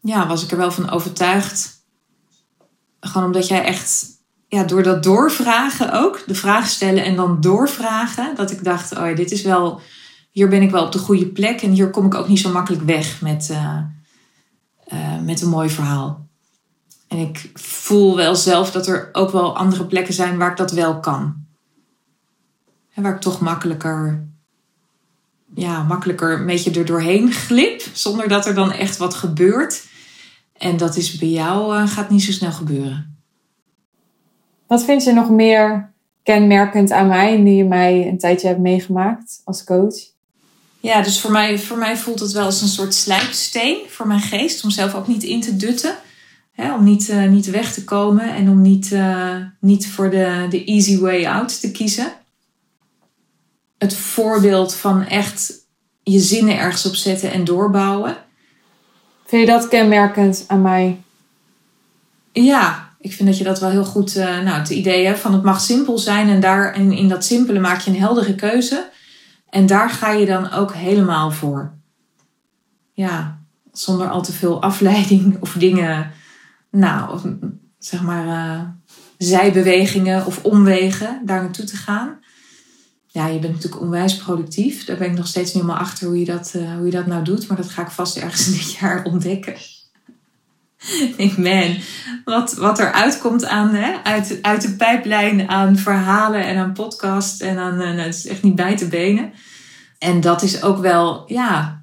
ja, 0.00 0.26
was 0.26 0.44
ik 0.44 0.50
er 0.50 0.56
wel 0.56 0.70
van 0.70 0.90
overtuigd. 0.90 1.84
Gewoon 3.00 3.26
omdat 3.26 3.48
jij 3.48 3.64
echt, 3.64 4.06
ja, 4.48 4.64
door 4.64 4.82
dat 4.82 5.02
doorvragen 5.02 5.92
ook, 5.92 6.22
de 6.26 6.34
vraag 6.34 6.68
stellen 6.68 7.04
en 7.04 7.16
dan 7.16 7.40
doorvragen, 7.40 8.34
dat 8.36 8.50
ik 8.50 8.64
dacht, 8.64 8.96
oh 8.96 9.06
ja, 9.06 9.14
dit 9.14 9.30
is 9.30 9.42
wel, 9.42 9.80
hier 10.30 10.48
ben 10.48 10.62
ik 10.62 10.70
wel 10.70 10.84
op 10.84 10.92
de 10.92 10.98
goede 10.98 11.26
plek 11.26 11.62
en 11.62 11.70
hier 11.70 11.90
kom 11.90 12.06
ik 12.06 12.14
ook 12.14 12.28
niet 12.28 12.40
zo 12.40 12.52
makkelijk 12.52 12.82
weg 12.82 13.20
met, 13.20 13.48
uh, 13.50 13.78
uh, 14.92 15.20
met 15.24 15.40
een 15.40 15.48
mooi 15.48 15.70
verhaal. 15.70 16.28
En 17.10 17.18
ik 17.18 17.50
voel 17.54 18.16
wel 18.16 18.36
zelf 18.36 18.70
dat 18.70 18.86
er 18.86 19.08
ook 19.12 19.30
wel 19.30 19.56
andere 19.56 19.86
plekken 19.86 20.14
zijn 20.14 20.38
waar 20.38 20.50
ik 20.50 20.56
dat 20.56 20.72
wel 20.72 21.00
kan. 21.00 21.34
En 22.94 23.02
waar 23.02 23.14
ik 23.14 23.20
toch 23.20 23.40
makkelijker, 23.40 24.26
ja, 25.54 25.82
makkelijker 25.82 26.32
een 26.32 26.46
beetje 26.46 26.70
er 26.70 26.86
doorheen 26.86 27.32
glip. 27.32 27.82
Zonder 27.92 28.28
dat 28.28 28.46
er 28.46 28.54
dan 28.54 28.72
echt 28.72 28.96
wat 28.96 29.14
gebeurt. 29.14 29.86
En 30.52 30.76
dat 30.76 30.96
is 30.96 31.18
bij 31.18 31.28
jou, 31.28 31.76
uh, 31.76 31.88
gaat 31.88 32.10
niet 32.10 32.22
zo 32.22 32.32
snel 32.32 32.52
gebeuren. 32.52 33.18
Wat 34.66 34.84
vind 34.84 35.04
je 35.04 35.12
nog 35.12 35.30
meer 35.30 35.92
kenmerkend 36.22 36.90
aan 36.90 37.06
mij, 37.06 37.36
die 37.36 37.56
je 37.56 37.64
mij 37.64 38.08
een 38.08 38.18
tijdje 38.18 38.46
hebt 38.46 38.60
meegemaakt 38.60 39.40
als 39.44 39.64
coach? 39.64 39.94
Ja, 40.80 41.02
dus 41.02 41.20
voor 41.20 41.30
mij, 41.30 41.58
voor 41.58 41.78
mij 41.78 41.96
voelt 41.96 42.20
het 42.20 42.32
wel 42.32 42.44
als 42.44 42.62
een 42.62 42.68
soort 42.68 42.94
slijpsteen 42.94 43.78
voor 43.88 44.06
mijn 44.06 44.20
geest. 44.20 44.64
Om 44.64 44.70
zelf 44.70 44.94
ook 44.94 45.06
niet 45.06 45.22
in 45.22 45.40
te 45.40 45.56
dutten 45.56 45.94
om 46.68 46.84
niet, 46.84 47.08
uh, 47.08 47.28
niet 47.28 47.46
weg 47.46 47.72
te 47.72 47.84
komen 47.84 48.34
en 48.34 48.48
om 48.48 48.60
niet, 48.60 48.90
uh, 48.90 49.36
niet 49.60 49.88
voor 49.88 50.10
de, 50.10 50.46
de 50.50 50.64
easy 50.64 50.98
way 50.98 51.26
out 51.26 51.60
te 51.60 51.70
kiezen. 51.70 52.12
Het 53.78 53.96
voorbeeld 53.96 54.74
van 54.74 55.06
echt 55.06 55.52
je 56.02 56.18
zinnen 56.18 56.58
ergens 56.58 56.86
op 56.86 56.94
zetten 56.94 57.32
en 57.32 57.44
doorbouwen. 57.44 58.16
Vind 59.26 59.46
je 59.46 59.52
dat 59.52 59.68
kenmerkend 59.68 60.44
aan 60.46 60.62
mij? 60.62 61.00
Ja, 62.32 62.90
ik 63.00 63.12
vind 63.12 63.28
dat 63.28 63.38
je 63.38 63.44
dat 63.44 63.60
wel 63.60 63.70
heel 63.70 63.84
goed. 63.84 64.16
Uh, 64.16 64.24
nou, 64.24 64.58
het 64.58 64.70
idee 64.70 65.14
van 65.14 65.32
het 65.32 65.42
mag 65.42 65.60
simpel 65.60 65.98
zijn 65.98 66.28
en 66.28 66.40
daar 66.40 66.74
en 66.74 66.92
in 66.92 67.08
dat 67.08 67.24
simpele 67.24 67.58
maak 67.58 67.80
je 67.80 67.90
een 67.90 67.98
heldere 67.98 68.34
keuze. 68.34 68.90
En 69.48 69.66
daar 69.66 69.90
ga 69.90 70.10
je 70.10 70.26
dan 70.26 70.50
ook 70.52 70.74
helemaal 70.74 71.30
voor. 71.30 71.72
Ja, 72.92 73.40
zonder 73.72 74.08
al 74.08 74.22
te 74.22 74.32
veel 74.32 74.62
afleiding 74.62 75.36
of 75.40 75.52
dingen 75.52 76.10
nou, 76.70 77.20
zeg 77.78 78.02
maar, 78.02 78.26
uh, 78.26 78.62
zijbewegingen 79.18 80.26
of 80.26 80.44
omwegen 80.44 81.22
daar 81.24 81.42
naartoe 81.42 81.64
te 81.64 81.76
gaan. 81.76 82.18
Ja, 83.06 83.26
je 83.26 83.38
bent 83.38 83.54
natuurlijk 83.54 83.82
onwijs 83.82 84.16
productief. 84.16 84.84
Daar 84.84 84.96
ben 84.96 85.10
ik 85.10 85.16
nog 85.16 85.26
steeds 85.26 85.52
niet 85.54 85.62
helemaal 85.62 85.82
achter 85.82 86.06
hoe 86.06 86.18
je 86.18 86.24
dat, 86.24 86.52
uh, 86.56 86.74
hoe 86.74 86.84
je 86.84 86.90
dat 86.90 87.06
nou 87.06 87.24
doet. 87.24 87.48
Maar 87.48 87.56
dat 87.56 87.70
ga 87.70 87.82
ik 87.82 87.90
vast 87.90 88.16
ergens 88.16 88.46
dit 88.46 88.72
jaar 88.72 89.04
ontdekken. 89.04 89.54
ik 91.16 91.36
man, 91.38 91.76
wat, 92.24 92.54
wat 92.54 92.78
er 92.78 92.92
uitkomt 92.92 93.44
aan, 93.44 93.74
hè, 93.74 94.02
uit, 94.02 94.38
uit 94.42 94.62
de 94.62 94.76
pijplijn 94.76 95.48
aan 95.48 95.76
verhalen 95.76 96.46
en 96.46 96.56
aan 96.56 96.72
podcast 96.72 97.40
en 97.40 97.58
aan, 97.58 97.72
uh, 97.72 97.78
nou, 97.78 97.98
het 97.98 98.14
is 98.14 98.26
echt 98.26 98.42
niet 98.42 98.54
bij 98.54 98.76
te 98.76 98.88
benen. 98.88 99.32
En 99.98 100.20
dat 100.20 100.42
is 100.42 100.62
ook 100.62 100.78
wel, 100.78 101.22
ja, 101.26 101.79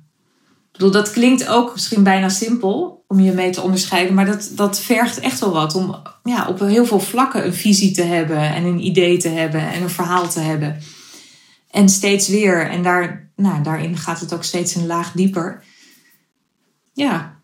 ik 0.77 0.83
bedoel, 0.83 1.01
dat 1.03 1.11
klinkt 1.11 1.47
ook 1.47 1.73
misschien 1.73 2.03
bijna 2.03 2.29
simpel 2.29 3.03
om 3.07 3.19
je 3.19 3.31
mee 3.31 3.49
te 3.49 3.61
onderscheiden. 3.61 4.13
Maar 4.13 4.25
dat, 4.25 4.51
dat 4.51 4.79
vergt 4.79 5.19
echt 5.19 5.39
wel 5.39 5.51
wat 5.51 5.75
om 5.75 5.95
ja, 6.23 6.47
op 6.47 6.59
heel 6.59 6.85
veel 6.85 6.99
vlakken 6.99 7.45
een 7.45 7.53
visie 7.53 7.91
te 7.91 8.03
hebben 8.03 8.39
en 8.39 8.63
een 8.63 8.85
idee 8.85 9.17
te 9.17 9.29
hebben 9.29 9.71
en 9.71 9.81
een 9.81 9.89
verhaal 9.89 10.27
te 10.27 10.39
hebben. 10.39 10.79
En 11.71 11.89
steeds 11.89 12.27
weer. 12.27 12.69
En 12.69 12.83
daar, 12.83 13.29
nou, 13.35 13.63
daarin 13.63 13.97
gaat 13.97 14.19
het 14.19 14.33
ook 14.33 14.43
steeds 14.43 14.75
een 14.75 14.85
laag 14.85 15.11
dieper. 15.11 15.63
Ja. 16.93 17.39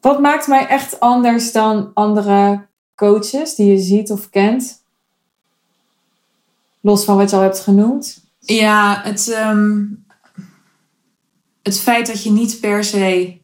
Wat 0.00 0.20
maakt 0.20 0.46
mij 0.46 0.66
echt 0.66 1.00
anders 1.00 1.52
dan 1.52 1.90
andere 1.94 2.66
coaches 2.94 3.54
die 3.54 3.66
je 3.66 3.78
ziet 3.78 4.10
of 4.10 4.30
kent? 4.30 4.82
Los 6.80 7.04
van 7.04 7.16
wat 7.16 7.30
je 7.30 7.36
al 7.36 7.42
hebt 7.42 7.60
genoemd. 7.60 8.24
Ja, 8.38 9.00
het, 9.04 9.36
um, 9.46 10.01
het 11.62 11.80
feit 11.80 12.06
dat 12.06 12.22
je 12.22 12.30
niet 12.30 12.60
per 12.60 12.84
se 12.84 13.40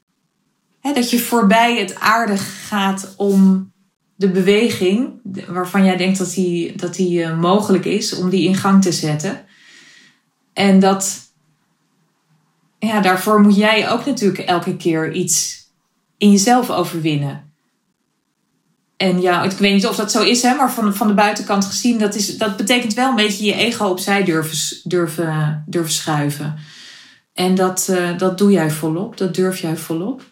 dat 0.94 1.10
je 1.10 1.18
voorbij 1.18 1.78
het 1.78 1.94
aardig 1.94 2.66
gaat 2.68 3.14
om 3.16 3.72
de 4.16 4.30
beweging, 4.30 5.10
waarvan 5.48 5.84
jij 5.84 5.96
denkt 5.96 6.18
dat 6.18 6.30
die, 6.30 6.76
dat 6.76 6.94
die 6.94 7.20
uh, 7.20 7.40
mogelijk 7.40 7.84
is, 7.84 8.14
om 8.14 8.30
die 8.30 8.48
in 8.48 8.54
gang 8.54 8.82
te 8.82 8.92
zetten. 8.92 9.44
En 10.52 10.78
dat, 10.80 11.18
ja, 12.78 13.00
daarvoor 13.00 13.40
moet 13.40 13.56
jij 13.56 13.90
ook 13.90 14.06
natuurlijk 14.06 14.38
elke 14.38 14.76
keer 14.76 15.12
iets 15.12 15.66
in 16.16 16.30
jezelf 16.30 16.70
overwinnen. 16.70 17.52
En 18.96 19.20
ja, 19.20 19.42
ik 19.42 19.50
weet 19.50 19.74
niet 19.74 19.86
of 19.86 19.96
dat 19.96 20.12
zo 20.12 20.22
is, 20.22 20.42
hè, 20.42 20.54
maar 20.54 20.72
van, 20.72 20.94
van 20.94 21.06
de 21.06 21.14
buitenkant 21.14 21.64
gezien, 21.64 21.98
dat, 21.98 22.14
is, 22.14 22.38
dat 22.38 22.56
betekent 22.56 22.94
wel 22.94 23.08
een 23.08 23.14
beetje 23.14 23.44
je 23.44 23.54
ego 23.54 23.86
opzij 23.86 24.24
durven, 24.24 24.80
durven, 24.84 25.64
durven 25.66 25.92
schuiven. 25.92 26.58
En 27.38 27.54
dat, 27.54 27.88
uh, 27.90 28.18
dat 28.18 28.38
doe 28.38 28.50
jij 28.50 28.70
volop, 28.70 29.16
dat 29.16 29.34
durf 29.34 29.60
jij 29.60 29.76
volop. 29.76 30.22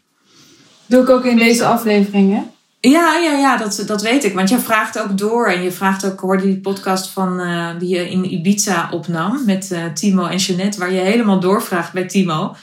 Doe 0.86 1.02
ik 1.02 1.10
ook 1.10 1.24
in 1.24 1.36
deze 1.36 1.64
afleveringen? 1.64 2.50
Ja, 2.80 3.16
ja, 3.16 3.32
ja 3.32 3.56
dat, 3.56 3.82
dat 3.86 4.02
weet 4.02 4.24
ik. 4.24 4.34
Want 4.34 4.48
je 4.48 4.58
vraagt 4.58 4.98
ook 4.98 5.18
door. 5.18 5.46
En 5.46 5.62
je 5.62 5.72
vraagt 5.72 6.06
ook, 6.06 6.20
hoorde 6.20 6.42
die 6.42 6.60
podcast 6.60 7.10
van, 7.10 7.40
uh, 7.40 7.68
die 7.78 7.88
je 7.88 8.10
in 8.10 8.32
Ibiza 8.32 8.88
opnam 8.90 9.42
met 9.44 9.70
uh, 9.72 9.84
Timo 9.94 10.26
en 10.26 10.36
Jeanette, 10.36 10.78
waar 10.78 10.92
je 10.92 11.00
helemaal 11.00 11.40
doorvraagt 11.40 11.92
bij 11.92 12.06
Timo. 12.06 12.56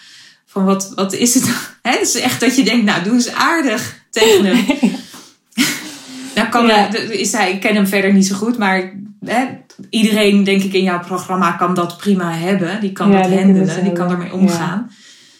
Van 0.45 0.65
wat, 0.65 0.91
wat 0.95 1.13
is 1.13 1.33
het? 1.33 1.43
Hè? 1.81 1.91
Het 1.91 2.01
is 2.01 2.15
echt 2.15 2.39
dat 2.39 2.55
je 2.55 2.63
denkt, 2.63 2.85
nou, 2.85 3.03
doe 3.03 3.13
eens 3.13 3.33
aardig 3.33 4.05
tegen 4.09 4.45
hem. 4.45 4.65
nou, 6.35 6.49
kan 6.49 6.67
ja. 6.67 6.95
is 6.95 7.31
hij, 7.31 7.51
ik 7.51 7.59
ken 7.59 7.75
hem 7.75 7.87
verder 7.87 8.13
niet 8.13 8.27
zo 8.27 8.35
goed, 8.35 8.57
maar 8.57 8.93
hè, 9.25 9.45
iedereen, 9.89 10.43
denk 10.43 10.61
ik, 10.61 10.73
in 10.73 10.83
jouw 10.83 10.99
programma 10.99 11.51
kan 11.51 11.73
dat 11.73 11.97
prima 11.97 12.31
hebben. 12.31 12.81
Die 12.81 12.91
kan 12.91 13.11
dat 13.11 13.29
handelen, 13.29 13.83
die 13.83 13.93
kan 13.93 14.11
ermee 14.11 14.33
omgaan. 14.33 14.91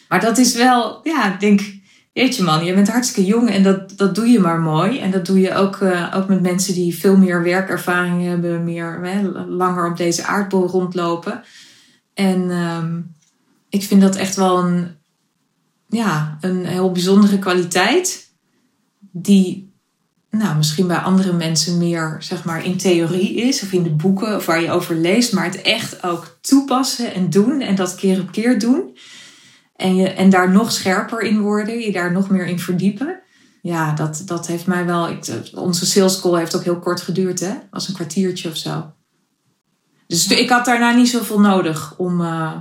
Maar 0.08 0.20
dat 0.20 0.38
is 0.38 0.54
wel, 0.54 1.00
ja, 1.02 1.32
ik 1.32 1.40
denk 1.40 1.60
jeetje 2.12 2.42
man, 2.42 2.64
je 2.64 2.74
bent 2.74 2.88
hartstikke 2.88 3.30
jong 3.30 3.50
en 3.50 3.62
dat, 3.62 3.96
dat 3.96 4.14
doe 4.14 4.26
je 4.26 4.38
maar 4.38 4.60
mooi. 4.60 4.98
En 4.98 5.10
dat 5.10 5.26
doe 5.26 5.40
je 5.40 5.54
ook, 5.54 5.76
uh, 5.76 6.14
ook 6.16 6.28
met 6.28 6.42
mensen 6.42 6.74
die 6.74 6.98
veel 6.98 7.16
meer 7.16 7.42
werkervaring 7.42 8.24
hebben, 8.24 8.64
meer 8.64 9.00
hè, 9.02 9.22
langer 9.48 9.90
op 9.90 9.96
deze 9.96 10.24
aardbol 10.24 10.66
rondlopen. 10.66 11.42
En 12.14 12.50
um, 12.50 13.14
ik 13.68 13.82
vind 13.82 14.00
dat 14.00 14.16
echt 14.16 14.36
wel 14.36 14.58
een, 14.58 14.88
ja, 15.88 16.38
een 16.40 16.64
heel 16.64 16.92
bijzondere 16.92 17.38
kwaliteit. 17.38 18.32
Die 19.10 19.73
nou, 20.36 20.56
misschien 20.56 20.86
bij 20.86 20.96
andere 20.96 21.32
mensen 21.32 21.78
meer 21.78 22.16
zeg 22.18 22.44
maar, 22.44 22.64
in 22.64 22.76
theorie 22.76 23.34
is 23.34 23.62
of 23.62 23.72
in 23.72 23.82
de 23.82 23.90
boeken 23.90 24.36
of 24.36 24.46
waar 24.46 24.62
je 24.62 24.70
over 24.70 24.96
leest, 24.96 25.32
maar 25.32 25.44
het 25.44 25.62
echt 25.62 26.02
ook 26.02 26.38
toepassen 26.40 27.14
en 27.14 27.30
doen 27.30 27.60
en 27.60 27.74
dat 27.74 27.94
keer 27.94 28.20
op 28.20 28.32
keer 28.32 28.58
doen. 28.58 28.96
En, 29.76 29.96
je, 29.96 30.08
en 30.08 30.30
daar 30.30 30.50
nog 30.50 30.72
scherper 30.72 31.20
in 31.20 31.40
worden, 31.40 31.80
je 31.80 31.92
daar 31.92 32.12
nog 32.12 32.30
meer 32.30 32.46
in 32.46 32.58
verdiepen. 32.58 33.20
Ja, 33.62 33.92
dat, 33.92 34.22
dat 34.24 34.46
heeft 34.46 34.66
mij 34.66 34.86
wel. 34.86 35.08
Ik, 35.08 35.50
onze 35.54 35.86
sales 35.86 36.20
call 36.20 36.38
heeft 36.38 36.56
ook 36.56 36.64
heel 36.64 36.78
kort 36.78 37.00
geduurd, 37.00 37.40
hè? 37.40 37.52
Was 37.70 37.88
een 37.88 37.94
kwartiertje 37.94 38.48
of 38.48 38.56
zo. 38.56 38.92
Dus 40.06 40.26
ik 40.26 40.48
had 40.48 40.64
daarna 40.64 40.92
niet 40.92 41.08
zoveel 41.08 41.40
nodig 41.40 41.94
om, 41.96 42.20
uh, 42.20 42.56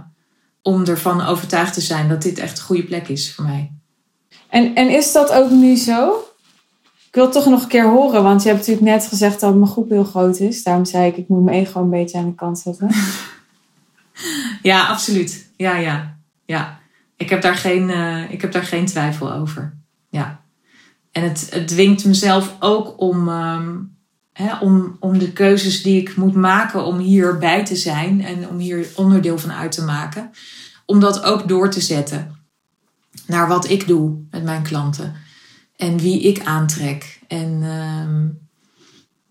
om 0.61 0.85
ervan 0.85 1.21
overtuigd 1.21 1.73
te 1.73 1.81
zijn 1.81 2.09
dat 2.09 2.21
dit 2.21 2.37
echt 2.37 2.57
een 2.57 2.63
goede 2.63 2.83
plek 2.83 3.07
is 3.07 3.33
voor 3.33 3.45
mij. 3.45 3.71
En, 4.49 4.75
en 4.75 4.89
is 4.89 5.11
dat 5.11 5.31
ook 5.31 5.49
nu 5.49 5.75
zo? 5.75 6.27
Ik 7.13 7.19
wil 7.19 7.27
het 7.27 7.37
toch 7.37 7.49
nog 7.49 7.61
een 7.61 7.67
keer 7.67 7.89
horen, 7.89 8.23
want 8.23 8.41
je 8.41 8.47
hebt 8.47 8.59
natuurlijk 8.59 8.87
net 8.87 9.07
gezegd 9.07 9.39
dat 9.39 9.55
mijn 9.55 9.71
groep 9.71 9.89
heel 9.89 10.03
groot 10.03 10.39
is. 10.39 10.63
Daarom 10.63 10.85
zei 10.85 11.07
ik, 11.07 11.17
ik 11.17 11.27
moet 11.27 11.43
mijn 11.43 11.57
ego 11.57 11.81
een 11.81 11.89
beetje 11.89 12.17
aan 12.17 12.25
de 12.25 12.35
kant 12.35 12.59
zetten. 12.59 12.89
ja, 14.61 14.87
absoluut. 14.87 15.49
Ja, 15.57 15.75
ja, 15.75 16.17
ja. 16.45 16.79
Ik 17.17 17.29
heb 17.29 17.41
daar 17.41 17.55
geen, 17.55 17.89
uh, 17.89 18.31
ik 18.31 18.41
heb 18.41 18.51
daar 18.51 18.63
geen 18.63 18.85
twijfel 18.85 19.33
over. 19.33 19.73
Ja. 20.09 20.41
En 21.11 21.23
het, 21.23 21.47
het 21.51 21.67
dwingt 21.67 22.05
mezelf 22.05 22.55
ook 22.59 23.01
om, 23.01 23.29
um, 23.29 23.95
hè, 24.33 24.57
om, 24.57 24.97
om 24.99 25.17
de 25.17 25.31
keuzes 25.31 25.83
die 25.83 26.01
ik 26.01 26.15
moet 26.15 26.35
maken 26.35 26.85
om 26.85 26.97
hierbij 26.97 27.65
te 27.65 27.75
zijn 27.75 28.25
en 28.25 28.49
om 28.49 28.57
hier 28.57 28.87
onderdeel 28.95 29.37
van 29.37 29.51
uit 29.51 29.71
te 29.71 29.83
maken, 29.83 30.31
om 30.85 30.99
dat 30.99 31.23
ook 31.23 31.47
door 31.47 31.69
te 31.69 31.81
zetten 31.81 32.35
naar 33.27 33.47
wat 33.47 33.69
ik 33.69 33.87
doe 33.87 34.17
met 34.29 34.43
mijn 34.43 34.63
klanten 34.63 35.15
en 35.83 35.97
wie 35.97 36.21
ik 36.21 36.43
aantrek. 36.43 37.19
En 37.27 37.63
um, 37.63 38.39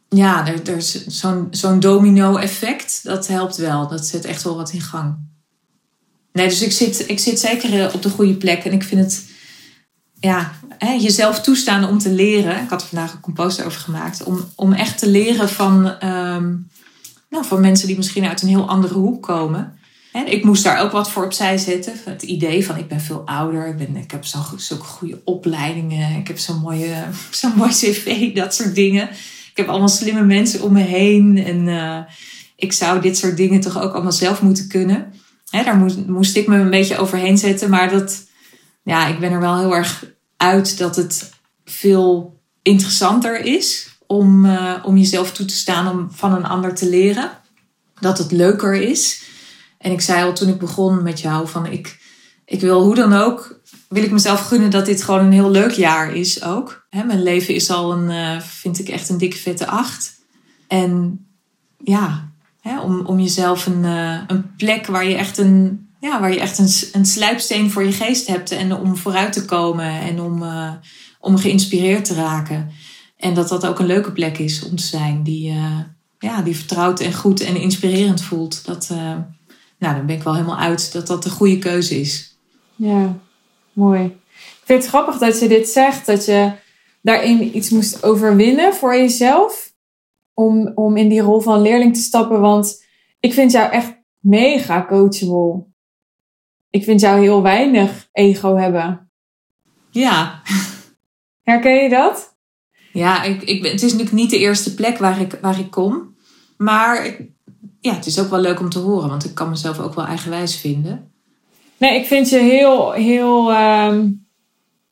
ja, 0.09 0.47
er, 0.47 0.69
er 0.69 0.77
is 0.77 1.07
zo'n 1.07 1.47
zo'n 1.51 1.81
domino-effect, 1.81 3.01
dat 3.05 3.27
helpt 3.27 3.57
wel. 3.57 3.89
Dat 3.89 4.07
zet 4.07 4.25
echt 4.25 4.43
wel 4.43 4.57
wat 4.57 4.73
in 4.73 4.81
gang. 4.81 5.17
Nee, 6.33 6.49
dus 6.49 6.63
ik 6.63 6.73
zit, 6.73 7.09
ik 7.09 7.19
zit 7.19 7.41
zeker 7.41 7.81
eh, 7.81 7.95
op 7.95 8.03
de 8.03 8.11
goede 8.11 8.35
plek. 8.35 8.65
En 8.65 8.73
ik 8.73 8.83
vind 8.83 9.01
het, 9.01 9.27
ja, 10.21 10.53
hè, 10.79 10.93
jezelf 10.93 11.41
toestaan 11.41 11.89
om 11.89 11.99
te 11.99 12.11
leren. 12.11 12.63
Ik 12.63 12.71
had 12.71 12.83
er 12.83 12.89
vandaag 12.89 13.13
een 13.13 13.21
compost 13.21 13.65
over 13.65 13.81
gemaakt. 13.81 14.23
Om, 14.23 14.45
om 14.55 14.73
echt 14.73 14.99
te 14.99 15.09
leren 15.09 15.49
van, 15.49 15.87
um, 15.87 16.69
nou, 17.29 17.45
van 17.45 17.61
mensen 17.61 17.87
die 17.87 17.97
misschien 17.97 18.27
uit 18.27 18.43
een 18.43 18.49
heel 18.49 18.69
andere 18.69 18.95
hoek 18.95 19.23
komen. 19.23 19.79
Hè, 20.13 20.25
ik 20.25 20.45
moest 20.45 20.65
daar 20.65 20.81
ook 20.81 20.93
wat 20.93 21.11
voor 21.11 21.25
opzij 21.25 21.59
zetten. 21.59 21.93
Het 22.05 22.23
idee 22.23 22.67
van 22.67 22.77
ik 22.77 22.89
ben 22.89 23.01
veel 23.01 23.23
ouder. 23.25 23.67
Ik, 23.67 23.77
ben, 23.77 23.97
ik 23.97 24.11
heb 24.11 24.25
zo'n 24.25 24.43
zulke 24.57 24.85
goede 24.85 25.21
opleidingen. 25.25 26.19
Ik 26.19 26.29
heb 26.29 26.39
zo'n 26.39 26.61
mooie, 26.61 26.95
zo'n 27.31 27.57
mooi 27.57 27.71
cv, 27.71 28.35
dat 28.35 28.55
soort 28.55 28.75
dingen. 28.75 29.09
Ik 29.51 29.57
heb 29.57 29.69
allemaal 29.69 29.89
slimme 29.89 30.25
mensen 30.25 30.63
om 30.63 30.73
me 30.73 30.83
heen. 30.83 31.45
En 31.45 31.67
uh, 31.67 31.99
ik 32.57 32.73
zou 32.73 33.01
dit 33.01 33.17
soort 33.17 33.37
dingen 33.37 33.61
toch 33.61 33.81
ook 33.81 33.93
allemaal 33.93 34.13
zelf 34.13 34.43
moeten 34.43 34.69
kunnen 34.69 35.13
hè, 35.53 35.65
daar 35.65 35.77
moest, 35.77 36.07
moest 36.07 36.37
ik 36.37 36.47
me 36.47 36.57
een 36.57 36.71
beetje 36.71 36.97
overheen 36.97 37.39
zetten. 37.39 37.71
Maar 37.71 37.91
dat, 37.91 38.27
ja, 38.83 39.07
ik 39.07 39.19
ben 39.19 39.33
er 39.33 39.41
wel 39.41 39.59
heel 39.59 39.75
erg 39.75 40.05
uit 40.37 40.79
dat 40.79 40.97
het 40.97 41.31
veel 41.65 42.41
interessanter 42.63 43.41
is 43.41 43.89
om, 44.07 44.45
uh, 44.45 44.75
om 44.83 44.97
jezelf 44.97 45.33
toe 45.33 45.47
te 45.47 45.55
staan 45.55 45.89
om 45.89 46.09
van 46.13 46.35
een 46.35 46.45
ander 46.45 46.75
te 46.75 46.89
leren. 46.89 47.31
Dat 48.01 48.19
het 48.19 48.33
leuker 48.33 48.75
is. 48.75 49.23
En 49.83 49.93
ik 49.93 50.01
zei 50.01 50.25
al 50.25 50.33
toen 50.33 50.49
ik 50.49 50.59
begon 50.59 51.03
met 51.03 51.21
jou 51.21 51.49
van 51.49 51.67
ik, 51.67 51.99
ik 52.45 52.61
wil 52.61 52.83
hoe 52.83 52.95
dan 52.95 53.13
ook, 53.13 53.61
wil 53.89 54.03
ik 54.03 54.11
mezelf 54.11 54.41
gunnen 54.41 54.71
dat 54.71 54.87
dit 54.87 55.03
gewoon 55.03 55.21
een 55.21 55.33
heel 55.33 55.51
leuk 55.51 55.71
jaar 55.71 56.15
is 56.15 56.43
ook. 56.43 56.87
Mijn 56.91 57.23
leven 57.23 57.55
is 57.55 57.71
al 57.71 57.93
een, 57.93 58.11
uh, 58.11 58.41
vind 58.41 58.79
ik 58.79 58.89
echt 58.89 59.09
een 59.09 59.19
dikke 59.19 59.37
vette 59.37 59.67
acht. 59.67 60.15
En 60.69 61.25
ja, 61.85 62.31
om, 62.83 63.07
om 63.07 63.21
jezelf 63.21 63.67
een, 63.67 63.85
uh, 63.85 64.19
een 64.27 64.55
plek 64.57 64.87
waar 64.87 65.05
je 65.05 65.15
echt, 65.15 65.39
een, 65.39 65.89
ja, 66.01 66.21
waar 66.21 66.33
je 66.33 66.41
echt 66.41 66.59
een, 66.59 66.71
een 66.93 67.07
sluipsteen 67.07 67.71
voor 67.71 67.85
je 67.85 67.93
geest 67.93 68.27
hebt. 68.27 68.51
En 68.51 68.75
om 68.75 68.97
vooruit 68.97 69.33
te 69.33 69.45
komen 69.45 70.01
en 70.01 70.21
om, 70.21 70.43
uh, 70.43 70.73
om 71.21 71.37
geïnspireerd 71.37 72.05
te 72.05 72.15
raken. 72.15 72.71
En 73.17 73.35
dat 73.35 73.49
dat 73.49 73.67
ook 73.67 73.79
een 73.79 73.87
leuke 73.87 74.13
plek 74.13 74.39
is 74.39 74.65
om 74.65 74.77
te 74.77 74.83
zijn. 74.83 75.23
Die, 75.23 75.55
ja, 76.19 76.43
die 76.43 76.57
vertrouwd 76.57 77.01
en 77.01 77.13
goed 77.13 77.41
en 77.41 77.57
inspirerend 77.57 78.23
voelt. 78.23 78.65
Dat, 78.65 78.91
nou, 79.83 79.97
dan 79.97 80.07
ben 80.07 80.17
ik 80.17 80.23
wel 80.23 80.35
helemaal 80.35 80.59
uit 80.59 80.93
dat 80.93 81.07
dat 81.07 81.23
de 81.23 81.31
goede 81.31 81.59
keuze 81.59 82.01
is. 82.01 82.39
Ja, 82.75 83.19
mooi. 83.73 84.05
Ik 84.05 84.63
vind 84.65 84.83
het 84.83 84.89
grappig 84.89 85.19
dat 85.19 85.41
je 85.41 85.49
dit 85.49 85.69
zegt. 85.69 86.07
Dat 86.07 86.25
je 86.25 86.53
daarin 87.01 87.57
iets 87.57 87.71
moest 87.71 88.05
overwinnen 88.05 88.75
voor 88.75 88.97
jezelf 88.97 89.73
om, 90.35 90.73
om 90.75 90.97
in 90.97 91.09
die 91.09 91.21
rol 91.21 91.41
van 91.41 91.63
leerling 91.63 91.95
te 91.95 92.01
stappen. 92.01 92.41
Want 92.41 92.85
ik 93.21 93.33
vind 93.33 93.53
jou 93.53 93.71
echt 93.71 93.95
mega 94.19 94.87
coachable. 94.89 95.65
Ik 96.71 96.85
vind 96.85 97.01
jou 97.01 97.21
heel 97.21 97.43
weinig 97.43 98.09
ego 98.13 98.57
hebben. 98.57 99.11
Ja. 99.91 100.43
Herken 101.43 101.83
je 101.83 101.89
dat? 101.89 102.37
Ja, 102.93 103.23
ik, 103.23 103.43
ik 103.43 103.63
ben, 103.63 103.71
het 103.71 103.83
is 103.83 103.91
natuurlijk 103.91 104.17
niet 104.17 104.31
de 104.31 104.39
eerste 104.39 104.75
plek 104.75 104.99
waar 104.99 105.21
ik, 105.21 105.39
waar 105.41 105.59
ik 105.59 105.71
kom. 105.71 106.17
Maar 106.57 107.17
ja, 107.83 107.95
het 107.95 108.07
is 108.07 108.21
ook 108.21 108.31
wel 108.31 108.41
leuk 108.41 108.61
om 108.61 108.69
te 108.69 108.79
horen, 108.79 109.09
want 109.09 109.25
ik 109.25 109.35
kan 109.35 109.49
mezelf 109.49 109.81
ook 109.81 109.95
wel 109.95 110.05
eigenwijs 110.05 110.57
vinden. 110.57 111.13
Nee, 111.77 112.01
ik 112.01 112.07
vind 112.07 112.29
je 112.29 112.39
heel, 112.39 112.93
heel 112.93 113.53
um, 113.55 114.27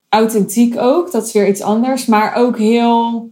authentiek 0.08 0.78
ook. 0.78 1.12
Dat 1.12 1.26
is 1.26 1.32
weer 1.32 1.48
iets 1.48 1.62
anders. 1.62 2.06
Maar 2.06 2.34
ook 2.34 2.58
heel 2.58 3.30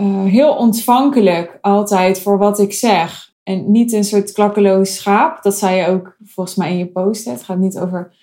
uh, 0.00 0.24
heel 0.24 0.52
ontvankelijk 0.52 1.58
altijd 1.60 2.20
voor 2.20 2.38
wat 2.38 2.58
ik 2.58 2.72
zeg. 2.72 3.32
En 3.42 3.70
niet 3.70 3.92
een 3.92 4.04
soort 4.04 4.32
klakkeloos 4.32 4.94
schaap. 4.94 5.42
Dat 5.42 5.54
zei 5.54 5.76
je 5.76 5.86
ook 5.86 6.16
volgens 6.24 6.56
mij 6.56 6.70
in 6.70 6.78
je 6.78 6.86
post. 6.86 7.24
Het 7.24 7.42
gaat 7.42 7.58
niet 7.58 7.78
over 7.78 8.14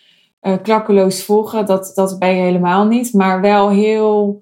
uh, 0.42 0.54
klakkeloos 0.64 1.24
volgen. 1.24 1.66
Dat, 1.66 1.92
dat 1.96 2.20
ben 2.20 2.36
je 2.36 2.42
helemaal 2.42 2.86
niet. 2.86 3.14
Maar 3.14 3.42
wel 3.42 3.70
heel. 3.70 4.42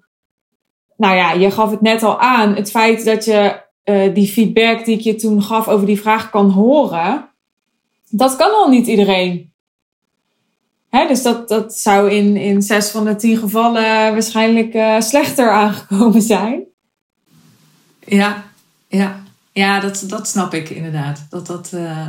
Nou 0.98 1.16
ja, 1.16 1.32
je 1.32 1.52
gaf 1.52 1.72
het 1.72 1.82
net 1.82 2.04
al 2.04 2.20
aan. 2.20 2.56
Het 2.56 2.72
feit 2.72 3.06
dat 3.06 3.26
je 3.26 3.64
uh, 3.86 4.14
die 4.14 4.28
feedback 4.28 4.86
die 4.86 4.98
ik 4.98 5.02
je 5.02 5.16
toen 5.16 5.44
gaf 5.44 5.68
over 5.68 5.86
die 5.86 6.02
vraag 6.02 6.30
kan 6.30 6.50
horen. 6.50 7.30
Dat 8.10 8.36
kan 8.36 8.52
al 8.52 8.70
niet 8.70 8.88
iedereen. 8.88 9.54
Hè, 10.90 11.08
dus 11.08 11.22
dat, 11.22 11.48
dat 11.48 11.76
zou 11.76 12.12
in, 12.12 12.38
in 12.38 12.62
zes 12.62 12.90
van 12.90 13.06
de 13.06 13.16
tien 13.16 13.38
gevallen 13.38 13.84
waarschijnlijk 14.14 15.02
slechter 15.02 15.52
aangekomen 15.62 16.22
zijn. 16.22 16.64
Ja, 18.06 18.44
ja. 18.88 19.24
ja 19.52 19.80
dat, 19.80 20.04
dat 20.08 20.28
snap 20.28 20.54
ik 20.54 20.70
inderdaad. 20.70 21.26
Dat, 21.30 21.48
dat, 21.48 21.72
uh, 21.74 22.08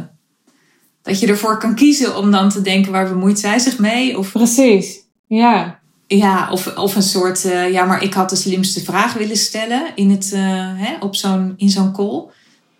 dat 1.02 1.20
je 1.20 1.26
ervoor 1.26 1.58
kan 1.58 1.74
kiezen 1.74 2.16
om 2.16 2.30
dan 2.30 2.48
te 2.48 2.60
denken 2.60 2.92
waar 2.92 3.08
bemoeit 3.08 3.38
zij 3.38 3.58
zich 3.58 3.78
mee? 3.78 4.18
Of, 4.18 4.32
Precies, 4.32 4.98
ja. 5.26 5.75
Ja, 6.08 6.48
of, 6.50 6.76
of 6.76 6.96
een 6.96 7.02
soort, 7.02 7.44
uh, 7.44 7.72
ja, 7.72 7.84
maar 7.84 8.02
ik 8.02 8.14
had 8.14 8.30
de 8.30 8.36
slimste 8.36 8.84
vraag 8.84 9.12
willen 9.12 9.36
stellen 9.36 9.82
in, 9.94 10.10
het, 10.10 10.30
uh, 10.34 10.40
hè, 10.74 10.96
op 11.00 11.16
zo'n, 11.16 11.54
in 11.56 11.68
zo'n 11.68 11.92
call. 11.92 12.24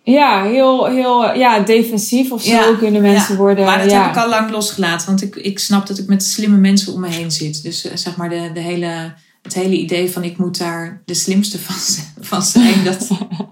Ja, 0.03 0.43
heel, 0.43 0.85
heel 0.85 1.35
ja, 1.35 1.59
defensief 1.59 2.31
of 2.31 2.41
zo 2.41 2.51
ja, 2.51 2.75
kunnen 2.77 3.01
mensen 3.01 3.33
ja. 3.33 3.39
worden. 3.39 3.65
Maar 3.65 3.79
dat 3.81 3.91
ja. 3.91 4.01
heb 4.01 4.11
ik 4.11 4.21
al 4.21 4.29
lang 4.29 4.51
losgelaten, 4.51 5.07
want 5.07 5.21
ik, 5.21 5.35
ik 5.35 5.59
snap 5.59 5.87
dat 5.87 5.97
ik 5.97 6.07
met 6.07 6.23
slimme 6.23 6.57
mensen 6.57 6.93
om 6.93 6.99
me 6.99 7.07
heen 7.07 7.31
zit. 7.31 7.63
Dus 7.63 7.81
zeg 7.93 8.15
maar 8.15 8.29
de, 8.29 8.49
de 8.53 8.59
hele 8.59 9.13
het 9.41 9.53
hele 9.53 9.77
idee 9.77 10.11
van 10.11 10.23
ik 10.23 10.37
moet 10.37 10.57
daar 10.57 11.01
de 11.05 11.13
slimste 11.13 11.59
van, 11.59 11.75
van 12.19 12.41
zijn. 12.41 12.83
Dat, 12.83 13.07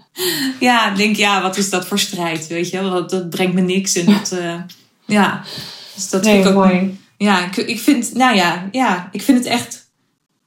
ja, 0.60 0.92
ik 0.92 0.98
denk, 0.98 1.16
ja, 1.16 1.42
wat 1.42 1.58
is 1.58 1.70
dat 1.70 1.88
voor 1.88 2.00
strijd? 2.00 2.48
Weet 2.48 2.70
je, 2.70 2.82
dat, 2.82 3.10
dat 3.10 3.30
brengt 3.30 3.54
me 3.54 3.62
niks. 3.62 3.96
En 3.96 4.06
dat, 4.06 4.36
ja, 5.06 5.44
dus 5.96 6.10
dat 6.10 6.24
nee, 6.24 6.34
vind 6.34 6.46
ik 6.46 6.52
ook. 6.52 6.66
mooi. 6.66 6.98
Ja, 7.18 7.46
ik, 7.46 7.56
ik 7.58 7.80
vind, 7.80 8.14
nou 8.14 8.36
ja, 8.36 8.68
ja, 8.72 9.10
ik 9.12 9.22
vind 9.22 9.38
het 9.38 9.48
echt, 9.48 9.92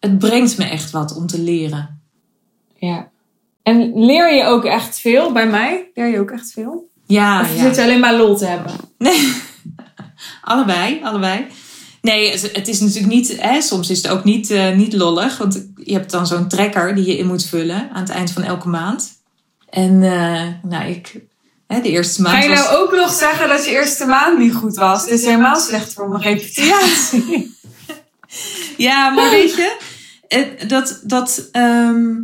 het 0.01 0.19
brengt 0.19 0.59
me 0.59 0.65
echt 0.65 0.91
wat 0.91 1.17
om 1.17 1.27
te 1.27 1.41
leren. 1.41 2.01
Ja. 2.77 3.09
En 3.63 4.05
leer 4.05 4.35
je 4.35 4.45
ook 4.45 4.65
echt 4.65 4.99
veel 4.99 5.33
bij 5.33 5.47
mij? 5.47 5.91
Leer 5.95 6.07
je 6.07 6.21
ook 6.21 6.31
echt 6.31 6.53
veel? 6.53 6.89
Ja, 7.07 7.41
Of 7.41 7.57
ja. 7.57 7.63
zit 7.63 7.77
je 7.77 7.83
alleen 7.83 8.01
maar 8.01 8.17
lol 8.17 8.37
te 8.37 8.47
hebben? 8.47 8.73
Nee, 8.99 9.33
allebei, 10.43 11.01
allebei. 11.03 11.47
Nee, 12.03 12.31
het 12.31 12.69
is 12.69 12.81
natuurlijk 12.81 13.13
niet, 13.13 13.43
hè, 13.43 13.61
soms 13.61 13.91
is 13.91 14.03
het 14.03 14.09
ook 14.09 14.25
niet, 14.25 14.51
eh, 14.51 14.77
niet 14.77 14.93
lollig. 14.93 15.39
Want 15.39 15.69
je 15.77 15.93
hebt 15.93 16.11
dan 16.11 16.27
zo'n 16.27 16.49
trekker 16.49 16.95
die 16.95 17.07
je 17.07 17.19
in 17.19 17.27
moet 17.27 17.45
vullen 17.45 17.91
aan 17.93 18.01
het 18.01 18.11
eind 18.11 18.31
van 18.31 18.43
elke 18.43 18.69
maand. 18.69 19.11
En 19.71 20.03
eh, 20.03 20.47
nou, 20.63 20.89
ik, 20.89 21.21
hè, 21.69 21.81
de 21.81 21.89
eerste 21.89 22.23
maand 22.23 22.37
Ga 22.37 22.43
je 22.43 22.49
was... 22.49 22.59
nou 22.59 22.77
ook 22.77 22.97
nog 22.97 23.13
zeggen 23.13 23.49
dat 23.49 23.65
je 23.65 23.71
eerste 23.71 24.07
maand 24.07 24.39
niet 24.39 24.55
goed 24.55 24.77
was? 24.77 25.05
Dit 25.05 25.19
is 25.19 25.25
helemaal 25.25 25.61
slecht 25.61 25.93
voor 25.93 26.09
mijn 26.09 26.23
reputatie. 26.23 27.47
Ja, 28.77 29.11
maar 29.11 29.31
weet 29.31 29.55
je, 29.55 29.77
het, 30.29 30.69
dat, 30.69 31.01
dat, 31.05 31.49
ehm, 31.53 32.15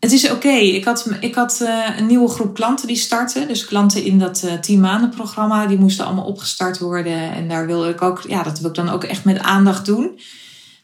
het 0.00 0.12
is 0.12 0.30
oké. 0.30 0.48
Ik 0.48 0.84
had, 0.84 1.10
ik 1.20 1.34
had 1.34 1.60
eh, 1.60 1.98
een 1.98 2.06
nieuwe 2.06 2.28
groep 2.28 2.54
klanten 2.54 2.86
die 2.86 2.96
starten. 2.96 3.48
Dus 3.48 3.64
klanten 3.64 4.04
in 4.04 4.18
dat 4.18 4.42
eh 4.42 4.52
10 4.52 4.80
maanden 4.80 5.10
programma, 5.10 5.66
die 5.66 5.78
moesten 5.78 6.04
allemaal 6.04 6.24
opgestart 6.24 6.78
worden. 6.78 7.32
En 7.32 7.48
daar 7.48 7.66
wilde 7.66 7.88
ik 7.88 8.02
ook, 8.02 8.22
ja, 8.28 8.42
dat 8.42 8.58
wil 8.58 8.68
ik 8.68 8.76
dan 8.76 8.88
ook 8.88 9.04
echt 9.04 9.24
met 9.24 9.38
aandacht 9.38 9.86
doen. 9.86 10.20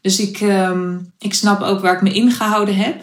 Dus 0.01 0.21
ik, 0.21 0.41
ehm, 0.41 0.99
ik 1.19 1.35
snap 1.35 1.63
ook 1.63 1.81
waar 1.81 1.95
ik 1.95 2.03
me 2.03 2.13
ingehouden 2.13 2.77
heb. 2.77 3.03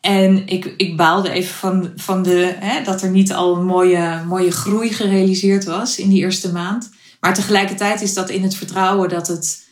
En 0.00 0.46
ik, 0.46 0.64
ik 0.76 0.96
baalde 0.96 1.30
even 1.30 1.54
van, 1.54 1.90
van 1.96 2.22
de, 2.22 2.56
hè, 2.58 2.82
dat 2.82 3.02
er 3.02 3.10
niet 3.10 3.32
al 3.32 3.56
een 3.56 3.64
mooie, 3.66 4.22
mooie 4.26 4.50
groei 4.50 4.92
gerealiseerd 4.92 5.64
was 5.64 5.98
in 5.98 6.08
die 6.08 6.18
eerste 6.20 6.52
maand. 6.52 6.90
Maar 7.20 7.34
tegelijkertijd 7.34 8.00
is 8.00 8.14
dat 8.14 8.30
in 8.30 8.42
het 8.42 8.54
vertrouwen 8.54 9.08
dat 9.08 9.26
het, 9.26 9.68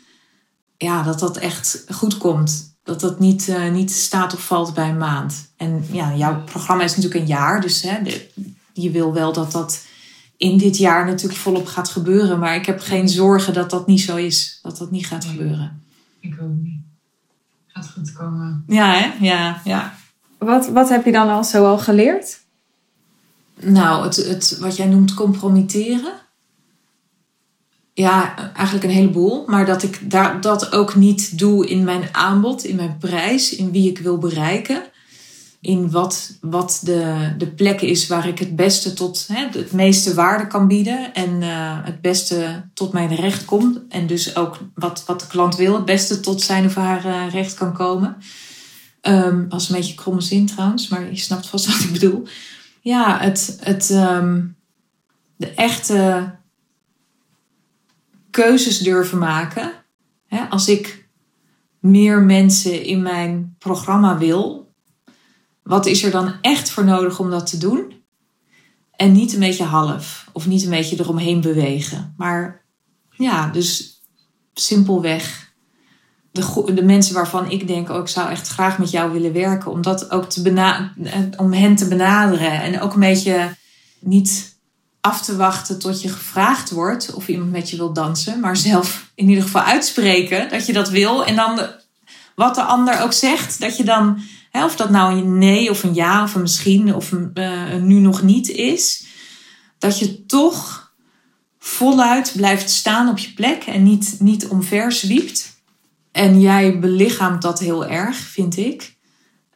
ja, 0.77 1.03
dat, 1.03 1.19
dat 1.19 1.37
echt 1.37 1.85
goed 1.88 2.17
komt. 2.19 2.77
Dat 2.83 3.01
dat 3.01 3.19
niet, 3.21 3.49
eh, 3.49 3.71
niet 3.71 3.91
staat 3.93 4.35
of 4.35 4.45
valt 4.47 4.75
bij 4.75 4.88
een 4.88 4.97
maand. 4.99 5.53
En 5.57 5.85
ja, 5.93 6.14
jouw 6.14 6.43
programma 6.45 6.83
is 6.85 6.97
natuurlijk 6.97 7.21
een 7.21 7.27
jaar. 7.27 7.61
Dus 7.61 7.83
hè, 7.83 8.03
de- 8.03 8.27
je 8.73 8.91
wil 8.91 9.12
wel 9.12 9.33
dat 9.33 9.53
dat 9.53 9.85
in 10.37 10.59
dit 10.59 10.77
jaar 10.77 11.07
natuurlijk 11.07 11.41
volop 11.41 11.67
gaat 11.67 11.88
gebeuren. 11.88 12.38
Maar 12.38 12.55
ik 12.55 12.67
heb 12.67 12.81
geen 12.81 13.09
zorgen 13.09 13.53
dat 13.53 13.71
dat 13.71 13.87
niet 13.87 14.01
zo 14.01 14.17
is. 14.17 14.59
Dat 14.62 14.79
dat 14.79 14.91
niet 14.91 15.07
gaat 15.07 15.25
gebeuren. 15.25 15.83
Ik 16.21 16.37
ook 16.43 16.57
niet. 16.62 16.81
Gaat 17.67 17.91
goed 17.95 18.12
komen. 18.12 18.64
Ja, 18.67 18.93
hè? 18.93 19.25
Ja, 19.27 19.61
ja. 19.64 19.98
Wat, 20.38 20.68
wat 20.68 20.88
heb 20.88 21.05
je 21.05 21.12
dan 21.12 21.29
al 21.29 21.44
zo 21.44 21.64
al 21.64 21.79
geleerd? 21.79 22.40
Nou, 23.61 24.05
het, 24.05 24.16
het, 24.16 24.59
wat 24.61 24.77
jij 24.77 24.87
noemt 24.87 25.14
compromitteren. 25.14 26.12
Ja, 27.92 28.35
eigenlijk 28.55 28.85
een 28.85 28.90
heleboel. 28.90 29.44
Maar 29.46 29.66
dat 29.66 29.83
ik 29.83 30.11
daar, 30.11 30.40
dat 30.40 30.72
ook 30.72 30.94
niet 30.94 31.38
doe 31.38 31.66
in 31.66 31.85
mijn 31.85 32.03
aanbod, 32.12 32.64
in 32.64 32.77
mijn 32.77 32.96
prijs, 32.98 33.57
in 33.57 33.70
wie 33.70 33.90
ik 33.90 33.98
wil 33.98 34.18
bereiken. 34.18 34.83
In 35.61 35.90
wat, 35.90 36.38
wat 36.40 36.81
de, 36.83 37.35
de 37.38 37.46
plek 37.46 37.81
is 37.81 38.07
waar 38.07 38.29
ik 38.29 38.38
het 38.38 38.57
beste 38.57 38.92
tot 38.92 39.29
hè, 39.33 39.46
het 39.59 39.72
meeste 39.72 40.14
waarde 40.14 40.46
kan 40.46 40.68
bieden. 40.68 41.14
En 41.14 41.42
eh, 41.42 41.79
het 41.83 42.01
beste 42.01 42.64
tot 42.74 42.92
mijn 42.92 43.14
recht 43.14 43.44
kom. 43.44 43.85
En 43.88 44.07
dus 44.07 44.37
ook 44.37 44.59
wat, 44.74 45.03
wat 45.07 45.20
de 45.20 45.27
klant 45.27 45.57
wil, 45.57 45.74
het 45.74 45.85
beste 45.85 46.20
tot 46.20 46.42
zijn 46.42 46.64
of 46.64 46.74
haar 46.74 47.05
eh, 47.05 47.33
recht 47.33 47.55
kan 47.55 47.72
komen. 47.72 48.16
Ehm 49.01 49.49
was 49.49 49.69
een 49.69 49.77
beetje 49.77 49.95
kromme 49.95 50.21
zin 50.21 50.47
trouwens, 50.47 50.89
maar 50.89 51.11
je 51.11 51.17
snapt 51.17 51.47
vast 51.47 51.67
wat 51.67 51.85
ik 51.85 51.93
bedoel. 51.93 52.27
Ja, 52.81 53.19
het, 53.19 53.59
het, 53.61 53.91
ehm, 53.91 54.47
de 55.37 55.51
echte 55.51 56.35
keuzes 58.31 58.79
durven 58.79 59.19
maken. 59.19 59.73
Hè, 60.27 60.45
als 60.45 60.69
ik 60.69 61.09
meer 61.81 62.23
mensen 62.23 62.85
in 62.85 63.03
mijn 63.03 63.55
programma 63.59 64.19
wil, 64.19 64.73
wat 65.63 65.87
is 65.87 66.03
er 66.03 66.11
dan 66.11 66.35
echt 66.41 66.71
voor 66.71 66.85
nodig 66.85 67.19
om 67.19 67.31
dat 67.31 67.47
te 67.47 67.59
doen? 67.59 68.03
En 68.91 69.13
niet 69.13 69.33
een 69.33 69.41
beetje 69.41 69.65
half 69.65 70.29
of 70.33 70.47
niet 70.47 70.63
een 70.63 70.71
beetje 70.71 71.01
eromheen 71.01 71.41
bewegen. 71.41 72.15
Maar 72.17 72.65
ja, 73.11 73.49
dus 73.49 74.01
simpelweg 74.55 75.48
de, 76.38 76.74
de 76.74 76.83
mensen 76.83 77.14
waarvan 77.14 77.51
ik 77.51 77.66
denk, 77.66 77.90
oh, 77.90 77.98
ik 77.98 78.09
zou 78.09 78.31
echt 78.31 78.48
graag 78.48 78.79
met 78.79 78.90
jou 78.90 79.12
willen 79.12 79.33
werken, 79.33 79.70
om 79.70 79.83
dat 79.83 80.11
ook 80.11 80.31
te 80.31 80.42
bena- 80.42 80.92
eh, 81.05 81.12
om 81.37 81.53
hen 81.53 81.77
te 81.77 81.88
benaderen 81.88 82.62
en 82.62 82.81
ook 82.81 82.94
een 82.94 83.01
beetje 83.01 83.57
niet 84.01 84.57
af 85.01 85.22
te 85.22 85.37
wachten 85.37 85.79
tot 85.79 86.03
je 86.03 86.09
gevraagd 86.09 86.70
wordt 86.70 87.14
of 87.14 87.29
iemand 87.29 87.51
met 87.51 87.70
je 87.70 87.77
wil 87.77 87.92
dansen, 87.92 88.40
maar 88.40 88.57
zelf 88.57 89.11
in 89.14 89.29
ieder 89.29 89.44
geval 89.44 89.62
uitspreken 89.62 90.48
dat 90.48 90.66
je 90.66 90.72
dat 90.72 90.90
wil 90.90 91.24
en 91.24 91.37
dan 91.37 91.61
wat 92.35 92.55
de 92.55 92.62
ander 92.62 93.01
ook 93.01 93.12
zegt, 93.12 93.61
dat 93.61 93.77
je 93.77 93.85
dan, 93.85 94.20
hè, 94.51 94.64
of 94.64 94.77
dat 94.77 94.90
nou 94.90 95.18
een 95.18 95.38
nee 95.38 95.70
of 95.70 95.83
een 95.83 95.94
ja 95.94 96.22
of 96.22 96.35
een 96.35 96.40
misschien 96.40 96.94
of 96.94 97.12
een, 97.12 97.31
eh, 97.35 97.74
nu 97.74 97.98
nog 97.98 98.22
niet 98.22 98.48
is, 98.48 99.05
dat 99.79 99.98
je 99.98 100.27
toch 100.27 100.92
voluit 101.59 102.33
blijft 102.37 102.70
staan 102.70 103.09
op 103.09 103.18
je 103.18 103.33
plek 103.33 103.62
en 103.64 103.83
niet, 103.83 104.16
niet 104.18 104.46
omver 104.46 104.92
zwiept. 104.92 105.58
En 106.18 106.40
jij 106.40 106.78
belichaamt 106.78 107.42
dat 107.42 107.59
heel 107.59 107.87
erg, 107.87 108.16
vind 108.16 108.57
ik. 108.57 108.96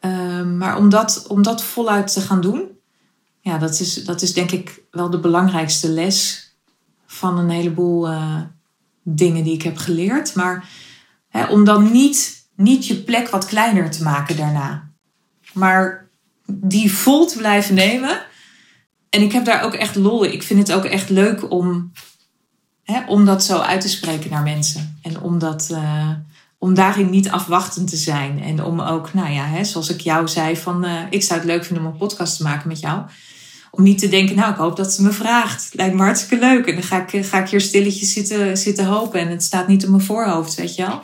Ehm, 0.01 0.57
maar 0.57 0.77
om 0.77 0.89
dat, 0.89 1.27
om 1.27 1.43
dat 1.43 1.63
voluit 1.63 2.13
te 2.13 2.21
gaan 2.21 2.41
doen, 2.41 2.69
ja, 3.41 3.59
dat 3.59 3.81
is, 3.81 4.05
dat 4.05 4.23
is 4.23 4.33
denk 4.33 4.51
ik 4.51 4.83
wel 4.91 5.11
de 5.11 5.21
belangrijkste 5.21 5.89
les 5.89 6.51
van 7.07 7.39
een 7.39 7.51
heleboel 7.51 8.09
eh, 8.09 8.41
dingen 9.03 9.45
die 9.45 9.55
ik 9.55 9.63
heb 9.63 9.77
geleerd. 9.77 10.35
Maar 10.35 10.69
om 11.51 11.65
dan 11.65 11.93
niet, 11.93 12.47
niet 12.57 12.87
je 12.87 12.97
plek 12.97 13.29
wat 13.29 13.47
kleiner 13.47 13.91
te 13.91 14.03
maken 14.03 14.37
daarna. 14.37 14.91
Maar 15.53 16.09
die 16.47 16.93
vol 16.93 17.27
te 17.27 17.37
blijven 17.37 17.75
nemen. 17.75 18.23
En 19.11 19.23
ik 19.23 19.33
heb 19.33 19.45
daar 19.45 19.63
ook 19.63 19.75
echt 19.75 19.95
lol. 19.95 20.25
Ik 20.25 20.43
vind 20.43 20.59
het 20.59 20.73
ook 20.73 20.85
echt 20.85 21.09
leuk 21.09 21.51
om, 21.51 21.93
om 23.07 23.25
dat 23.25 23.45
zo 23.45 23.59
uit 23.59 23.81
te 23.81 23.89
spreken 23.89 24.31
naar 24.31 24.43
mensen. 24.43 24.99
En 25.03 25.21
om, 25.21 25.39
dat, 25.39 25.69
eh, 25.71 26.11
om 26.63 26.75
daarin 26.75 27.11
niet 27.11 27.31
afwachtend 27.31 27.89
te 27.89 27.97
zijn. 27.97 28.43
En 28.43 28.65
om 28.65 28.81
ook, 28.81 29.15
nou 29.15 29.33
ja, 29.33 29.45
hè, 29.45 29.65
zoals 29.65 29.89
ik 29.91 30.01
jou 30.01 30.29
zei, 30.29 30.57
van 30.57 30.85
eh, 30.85 31.01
ik 31.11 31.23
zou 31.23 31.39
het 31.41 31.49
leuk 31.49 31.65
vinden 31.65 31.85
om 31.85 31.93
een 31.93 31.99
podcast 31.99 32.37
te 32.37 32.43
maken 32.43 32.69
met 32.69 32.81
jou. 32.81 33.03
Om 33.71 33.83
niet 33.83 33.99
te 33.99 34.09
denken, 34.09 34.37
nou, 34.37 34.53
ik 34.53 34.59
hoop 34.59 34.77
dat 34.77 34.93
ze 34.93 35.03
me 35.03 35.11
vraagt. 35.13 35.69
Lijkt 35.73 35.95
me 35.95 36.03
hartstikke 36.03 36.45
leuk. 36.45 36.67
En 36.67 36.75
dan 36.75 36.83
ga 36.83 37.07
ik, 37.07 37.25
ga 37.27 37.43
ik 37.43 37.49
hier 37.49 37.61
stilletjes 37.61 38.13
zitten, 38.13 38.59
zitten 38.59 38.85
hopen. 38.85 39.21
En 39.21 39.29
het 39.29 39.43
staat 39.43 39.69
niet 39.69 39.85
op 39.85 39.91
mijn 39.91 40.03
voorhoofd, 40.03 40.55
weet 40.55 40.75
je 40.75 40.87
wel. 40.87 41.03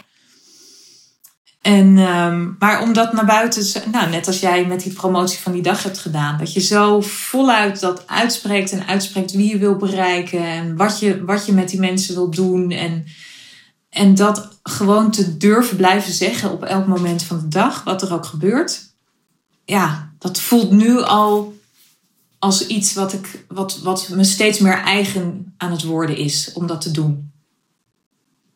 En, 1.62 1.98
ehm, 1.98 2.48
maar 2.58 2.82
om 2.82 2.92
dat 2.92 3.12
naar 3.12 3.26
buiten, 3.26 3.72
te- 3.72 3.82
nou, 3.92 4.10
net 4.10 4.26
als 4.26 4.40
jij 4.40 4.66
met 4.66 4.82
die 4.82 4.92
promotie 4.92 5.38
van 5.38 5.52
die 5.52 5.62
dag 5.62 5.82
hebt 5.82 5.98
gedaan, 5.98 6.38
dat 6.38 6.52
je 6.52 6.60
zo 6.60 7.00
voluit 7.00 7.80
dat 7.80 8.06
uitspreekt 8.06 8.72
en 8.72 8.86
uitspreekt 8.86 9.32
wie 9.32 9.48
je 9.48 9.58
wil 9.58 9.76
bereiken 9.76 10.44
en 10.44 10.76
wat 10.76 11.00
je, 11.00 11.24
wat 11.24 11.46
je 11.46 11.52
met 11.52 11.68
die 11.68 11.80
mensen 11.80 12.14
wil 12.14 12.30
doen. 12.30 12.70
En, 12.70 13.04
en 13.90 14.14
dat 14.14 14.58
gewoon 14.62 15.10
te 15.10 15.36
durven 15.36 15.76
blijven 15.76 16.12
zeggen 16.12 16.50
op 16.50 16.62
elk 16.62 16.86
moment 16.86 17.22
van 17.22 17.38
de 17.38 17.48
dag, 17.48 17.84
wat 17.84 18.02
er 18.02 18.12
ook 18.12 18.26
gebeurt. 18.26 18.86
Ja, 19.64 20.12
dat 20.18 20.40
voelt 20.40 20.70
nu 20.70 21.02
al 21.02 21.56
als 22.38 22.66
iets 22.66 22.94
wat, 22.94 23.12
ik, 23.12 23.44
wat, 23.48 23.78
wat 23.78 24.08
me 24.08 24.24
steeds 24.24 24.58
meer 24.58 24.78
eigen 24.78 25.54
aan 25.56 25.70
het 25.70 25.82
worden 25.82 26.16
is 26.16 26.52
om 26.54 26.66
dat 26.66 26.80
te 26.80 26.90
doen. 26.90 27.30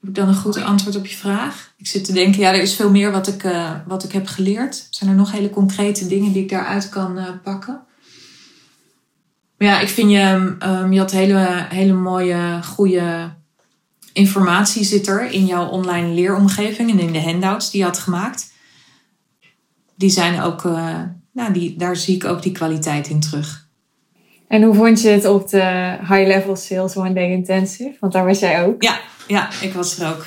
Heb 0.01 0.11
ik 0.11 0.17
dan 0.17 0.29
een 0.29 0.35
goed 0.35 0.63
antwoord 0.63 0.97
op 0.97 1.07
je 1.07 1.17
vraag? 1.17 1.73
Ik 1.77 1.87
zit 1.87 2.05
te 2.05 2.13
denken, 2.13 2.41
ja, 2.41 2.53
er 2.53 2.63
is 2.63 2.75
veel 2.75 2.91
meer 2.91 3.11
wat 3.11 3.27
ik, 3.27 3.45
eh, 3.45 3.71
wat 3.87 4.05
ik 4.05 4.13
heb 4.13 4.27
geleerd. 4.27 4.87
Zijn 4.91 5.11
er 5.11 5.17
nog 5.17 5.33
hele 5.33 5.51
concrete 5.51 6.07
dingen 6.07 6.33
die 6.33 6.43
ik 6.43 6.49
daaruit 6.49 6.89
kan 6.89 7.19
eh, 7.19 7.29
pakken? 7.43 7.81
Maar 9.59 9.69
ja, 9.69 9.81
ik 9.81 9.89
vind 9.89 10.11
je, 10.11 10.57
ehm, 10.59 10.93
je 10.93 10.99
had 10.99 11.11
hele, 11.11 11.67
hele 11.69 11.93
mooie, 11.93 12.63
goede 12.63 13.35
informatie 14.13 14.85
zit 14.85 15.07
er 15.07 15.31
in 15.31 15.47
jouw 15.47 15.69
online 15.69 16.09
leeromgeving 16.09 16.91
en 16.91 16.99
in 16.99 17.13
de 17.13 17.23
handouts 17.23 17.71
die 17.71 17.81
je 17.81 17.87
had 17.87 17.99
gemaakt. 17.99 18.53
Die 19.95 20.11
zijn 20.11 20.41
ook, 20.41 20.65
eh, 20.65 21.01
nou, 21.33 21.53
die, 21.53 21.77
daar 21.77 21.97
zie 21.97 22.15
ik 22.15 22.25
ook 22.25 22.43
die 22.43 22.53
kwaliteit 22.53 23.09
in 23.09 23.21
terug. 23.21 23.67
En 24.49 24.63
hoe 24.63 24.75
vond 24.75 25.01
je 25.03 25.09
het 25.09 25.25
op 25.25 25.49
de 25.49 25.97
High 26.01 26.27
Level 26.27 26.57
Sales 26.57 26.97
One 26.97 27.13
Day 27.13 27.31
Intensive? 27.31 27.97
Want 28.01 28.13
daar 28.13 28.25
was 28.25 28.39
jij 28.39 28.65
ook. 28.65 28.83
Ja, 28.83 29.01
ja, 29.27 29.49
ik 29.61 29.73
was 29.73 29.99
er 29.99 30.09
ook. 30.09 30.27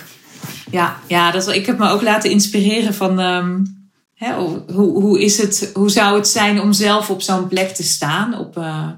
Ja, 0.71 0.95
ja 1.07 1.31
dat, 1.31 1.47
ik 1.47 1.65
heb 1.65 1.77
me 1.77 1.89
ook 1.89 2.01
laten 2.01 2.29
inspireren 2.29 2.93
van 2.93 3.19
ehm, 3.19 3.63
hè, 4.15 4.33
hoe, 4.33 5.01
hoe, 5.01 5.21
is 5.21 5.37
het, 5.37 5.71
hoe 5.73 5.89
zou 5.89 6.15
het 6.15 6.27
zijn 6.27 6.61
om 6.61 6.73
zelf 6.73 7.09
op 7.09 7.21
zo'n 7.21 7.47
plek 7.47 7.69
te 7.69 7.83
staan, 7.83 8.39
op, 8.39 8.57
eh, 8.57 8.89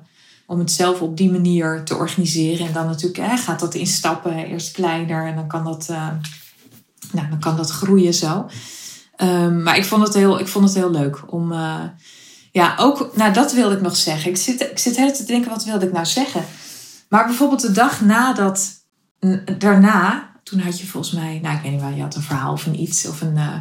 om 0.49 0.59
het 0.59 0.71
zelf 0.71 1.01
op 1.01 1.17
die 1.17 1.31
manier 1.31 1.83
te 1.83 1.95
organiseren. 1.95 2.67
En 2.67 2.73
dan 2.73 2.85
natuurlijk 2.85 3.29
hè, 3.29 3.37
gaat 3.37 3.59
dat 3.59 3.73
in 3.75 3.87
stappen, 3.87 4.35
eerst 4.45 4.71
kleiner 4.71 5.27
en 5.27 5.35
dan 5.35 5.47
kan 5.47 5.63
dat, 5.63 5.87
eh, 5.89 6.07
nou, 7.11 7.29
dan 7.29 7.39
kan 7.39 7.57
dat 7.57 7.69
groeien 7.69 8.13
zo. 8.13 8.45
Ehm, 9.15 9.63
maar 9.63 9.77
ik 9.77 9.85
vond, 9.85 10.03
het 10.03 10.13
heel, 10.13 10.39
ik 10.39 10.47
vond 10.47 10.65
het 10.65 10.73
heel 10.73 10.91
leuk 10.91 11.31
om. 11.33 11.51
eh, 11.51 11.83
ja, 12.51 12.75
ook. 12.79 13.11
Nou, 13.15 13.33
dat 13.33 13.53
wilde 13.53 13.75
ik 13.75 13.81
nog 13.81 13.95
zeggen. 13.95 14.29
Ik 14.29 14.37
zit, 14.37 14.61
ik 14.61 14.77
zit 14.79 14.97
heel 14.97 15.13
te 15.13 15.23
denken, 15.23 15.49
wat 15.51 15.63
wilde 15.65 15.85
ik 15.85 15.91
nou 15.91 16.05
zeggen? 16.05 16.45
Maar 17.09 17.25
bijvoorbeeld 17.25 17.61
de 17.61 17.71
dag 17.71 18.01
nadat. 18.01 18.75
Daarna, 19.57 20.29
toen 20.43 20.59
had 20.59 20.79
je 20.79 20.87
volgens 20.87 21.13
mij. 21.13 21.39
Nou, 21.41 21.55
ik 21.55 21.61
weet 21.61 21.71
niet 21.71 21.81
waar. 21.81 21.95
Je 21.95 22.01
had 22.01 22.15
een 22.15 22.21
verhaal 22.21 22.51
of 22.53 22.65
een 22.65 22.81
iets. 22.81 23.07
Of 23.07 23.21
een. 23.21 23.37
eh, 23.37 23.53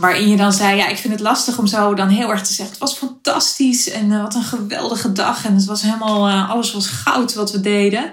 waarin 0.00 0.28
je 0.28 0.36
dan 0.36 0.52
zei: 0.52 0.76
Ja, 0.76 0.88
ik 0.88 0.96
vind 0.96 1.12
het 1.12 1.22
lastig 1.22 1.58
om 1.58 1.66
zo 1.66 1.94
dan 1.94 2.08
heel 2.08 2.30
erg 2.30 2.42
te 2.42 2.52
zeggen. 2.52 2.74
Het 2.74 2.84
was 2.84 2.98
fantastisch. 2.98 3.90
En 3.90 4.12
eh, 4.12 4.22
wat 4.22 4.34
een 4.34 4.42
geweldige 4.42 5.12
dag. 5.12 5.44
En 5.44 5.54
het 5.54 5.64
was 5.64 5.82
helemaal. 5.82 6.28
eh, 6.28 6.50
alles 6.50 6.72
was 6.72 6.86
goud 6.86 7.34
wat 7.34 7.52
we 7.52 7.60
deden. 7.60 8.12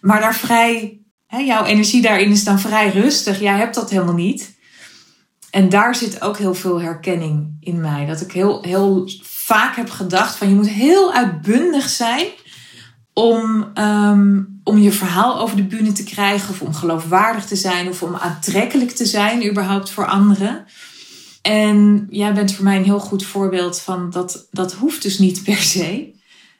Maar 0.00 0.20
daar 0.20 0.34
vrij. 0.34 1.00
Hè, 1.26 1.38
jouw 1.38 1.64
energie 1.64 2.02
daarin 2.02 2.30
is 2.30 2.44
dan 2.44 2.60
vrij 2.60 2.90
rustig. 2.90 3.40
Jij 3.40 3.56
hebt 3.56 3.74
dat 3.74 3.90
helemaal 3.90 4.14
niet. 4.14 4.56
En 5.50 5.68
daar 5.68 5.94
zit 5.94 6.22
ook 6.22 6.38
heel 6.38 6.54
veel 6.54 6.80
herkenning 6.80 7.56
in 7.60 7.80
mij. 7.80 8.06
Dat 8.06 8.20
ik 8.20 8.32
heel, 8.32 8.62
heel 8.62 9.10
vaak 9.22 9.76
heb 9.76 9.90
gedacht 9.90 10.36
van 10.36 10.48
je 10.48 10.54
moet 10.54 10.68
heel 10.68 11.12
uitbundig 11.12 11.88
zijn 11.88 12.26
om, 13.12 13.70
ehm, 13.74 14.42
om 14.64 14.78
je 14.78 14.92
verhaal 14.92 15.40
over 15.40 15.56
de 15.56 15.64
bühne 15.64 15.92
te 15.92 16.04
krijgen. 16.04 16.48
Of 16.48 16.60
om 16.60 16.74
geloofwaardig 16.74 17.44
te 17.44 17.56
zijn. 17.56 17.88
Of 17.88 18.02
om 18.02 18.14
aantrekkelijk 18.14 18.90
te 18.90 19.06
zijn 19.06 19.48
überhaupt 19.50 19.90
voor 19.90 20.06
anderen. 20.06 20.66
En 21.42 22.06
jij 22.10 22.34
bent 22.34 22.52
voor 22.52 22.64
mij 22.64 22.76
een 22.76 22.84
heel 22.84 23.00
goed 23.00 23.24
voorbeeld 23.24 23.80
van 23.80 24.10
dat, 24.10 24.46
dat 24.50 24.72
hoeft 24.72 25.02
dus 25.02 25.18
niet 25.18 25.42
per 25.42 25.56
se. 25.56 26.12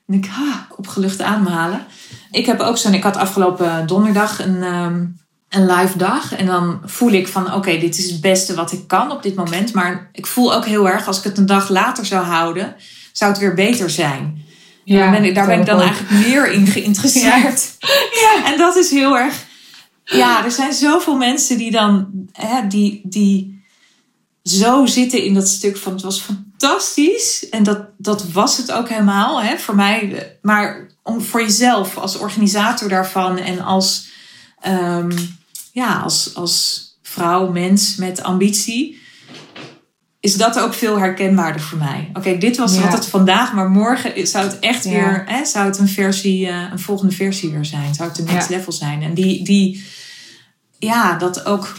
En 0.07 0.15
ik, 0.15 0.27
ha, 0.27 0.67
opgelucht 0.77 1.23
ademhalen. 1.23 1.87
Ik 2.31 2.47
heb 2.47 2.61
ook 2.61 2.77
zo'n, 2.77 2.95
ik 2.95 3.03
had 3.03 3.17
afgelopen 3.17 3.87
donderdag 3.87 4.45
een, 4.45 4.63
ehm, 4.63 5.07
een 5.49 5.67
live 5.67 5.99
dag. 5.99 6.35
En 6.35 6.47
dan 6.47 6.81
voel 6.85 7.11
ik 7.11 7.29
van, 7.29 7.55
oké, 7.55 7.79
dit 7.79 7.99
is 7.99 8.11
het 8.11 8.21
beste 8.21 8.55
wat 8.55 8.73
ik 8.73 8.87
kan 8.87 9.11
op 9.11 9.23
dit 9.23 9.35
moment. 9.35 9.73
Maar 9.73 10.11
ik 10.13 10.27
voel 10.27 10.55
ook 10.55 10.65
heel 10.65 10.89
erg, 10.89 11.07
als 11.07 11.19
ik 11.19 11.25
het 11.25 11.39
een 11.39 11.47
dag 11.47 11.69
later 11.69 12.07
zou 12.07 12.25
houden, 12.25 12.75
zou 13.13 13.31
het 13.31 13.41
weer 13.41 13.55
beter 13.55 13.91
zijn. 13.91 14.47
Ja, 14.85 14.99
daar 14.99 15.11
ben 15.11 15.25
ik, 15.25 15.35
daar 15.35 15.47
ben 15.47 15.61
ik 15.61 15.67
dan 15.67 15.77
ook. 15.77 15.83
eigenlijk 15.83 16.27
meer 16.27 16.53
in 16.53 16.67
geïnteresseerd. 16.67 17.77
En 18.45 18.59
dat 18.59 18.77
is 18.77 18.91
heel 18.91 19.19
erg. 19.19 19.47
Ja, 20.05 20.45
er 20.45 20.51
zijn 20.51 20.73
zoveel 20.73 21.17
mensen 21.17 21.59
die 21.59 21.71
dan, 21.71 22.09
hè, 22.33 22.67
die, 22.67 23.01
die 23.05 23.58
zo 24.49 24.87
zitten 24.87 25.23
in 25.25 25.35
dat 25.35 25.49
stuk 25.49 25.77
van 25.77 25.93
het 25.93 26.03
was 26.03 26.21
fantastisch. 26.21 27.49
En 27.49 27.63
dat, 27.63 27.87
dat 27.99 28.31
was 28.33 28.57
het 28.57 28.73
ook 28.73 28.89
helemaal 28.89 29.43
hè, 29.43 29.59
voor 29.59 29.75
mij. 29.75 30.27
Maar 30.43 30.87
om 31.03 31.21
voor 31.23 31.41
jezelf 31.41 31.97
als 31.97 32.17
organisator 32.17 32.89
daarvan 32.89 33.39
en 33.39 33.61
als, 33.61 34.09
ehm, 34.61 35.11
ja, 35.73 35.99
als, 36.01 36.35
als 36.35 36.87
vrouw, 37.03 37.51
mens 37.51 37.97
met 37.97 38.23
ambitie. 38.23 39.01
Is 40.21 40.37
dat 40.37 40.59
ook 40.59 40.75
veel 40.75 40.99
herkenbaarder 40.99 41.61
voor 41.61 41.79
mij? 41.79 42.11
Oké, 42.13 42.39
dit 42.39 42.57
was 42.57 42.75
Ja. 42.75 42.81
wat 42.83 42.93
het 42.93 43.07
vandaag, 43.07 43.53
maar 43.53 43.71
morgen 43.71 44.27
zou 44.27 44.45
het 44.47 44.59
echt 44.59 44.85
Ja. 44.85 44.91
weer, 44.91 45.25
hè, 45.27 45.45
zou 45.45 45.67
het 45.67 45.79
een 45.79 45.89
versie, 45.89 46.47
eh, 46.49 46.67
een 46.73 46.79
volgende 46.79 47.15
versie 47.15 47.51
weer 47.51 47.65
zijn. 47.65 47.95
Zou 47.95 48.09
het 48.09 48.19
een 48.19 48.25
next 48.25 48.49
Ja. 48.49 48.57
level 48.57 48.73
zijn? 48.73 49.03
En 49.03 49.15
die, 49.15 49.45
die, 49.45 49.85
ja, 50.79 51.15
dat 51.19 51.45
ook, 51.45 51.79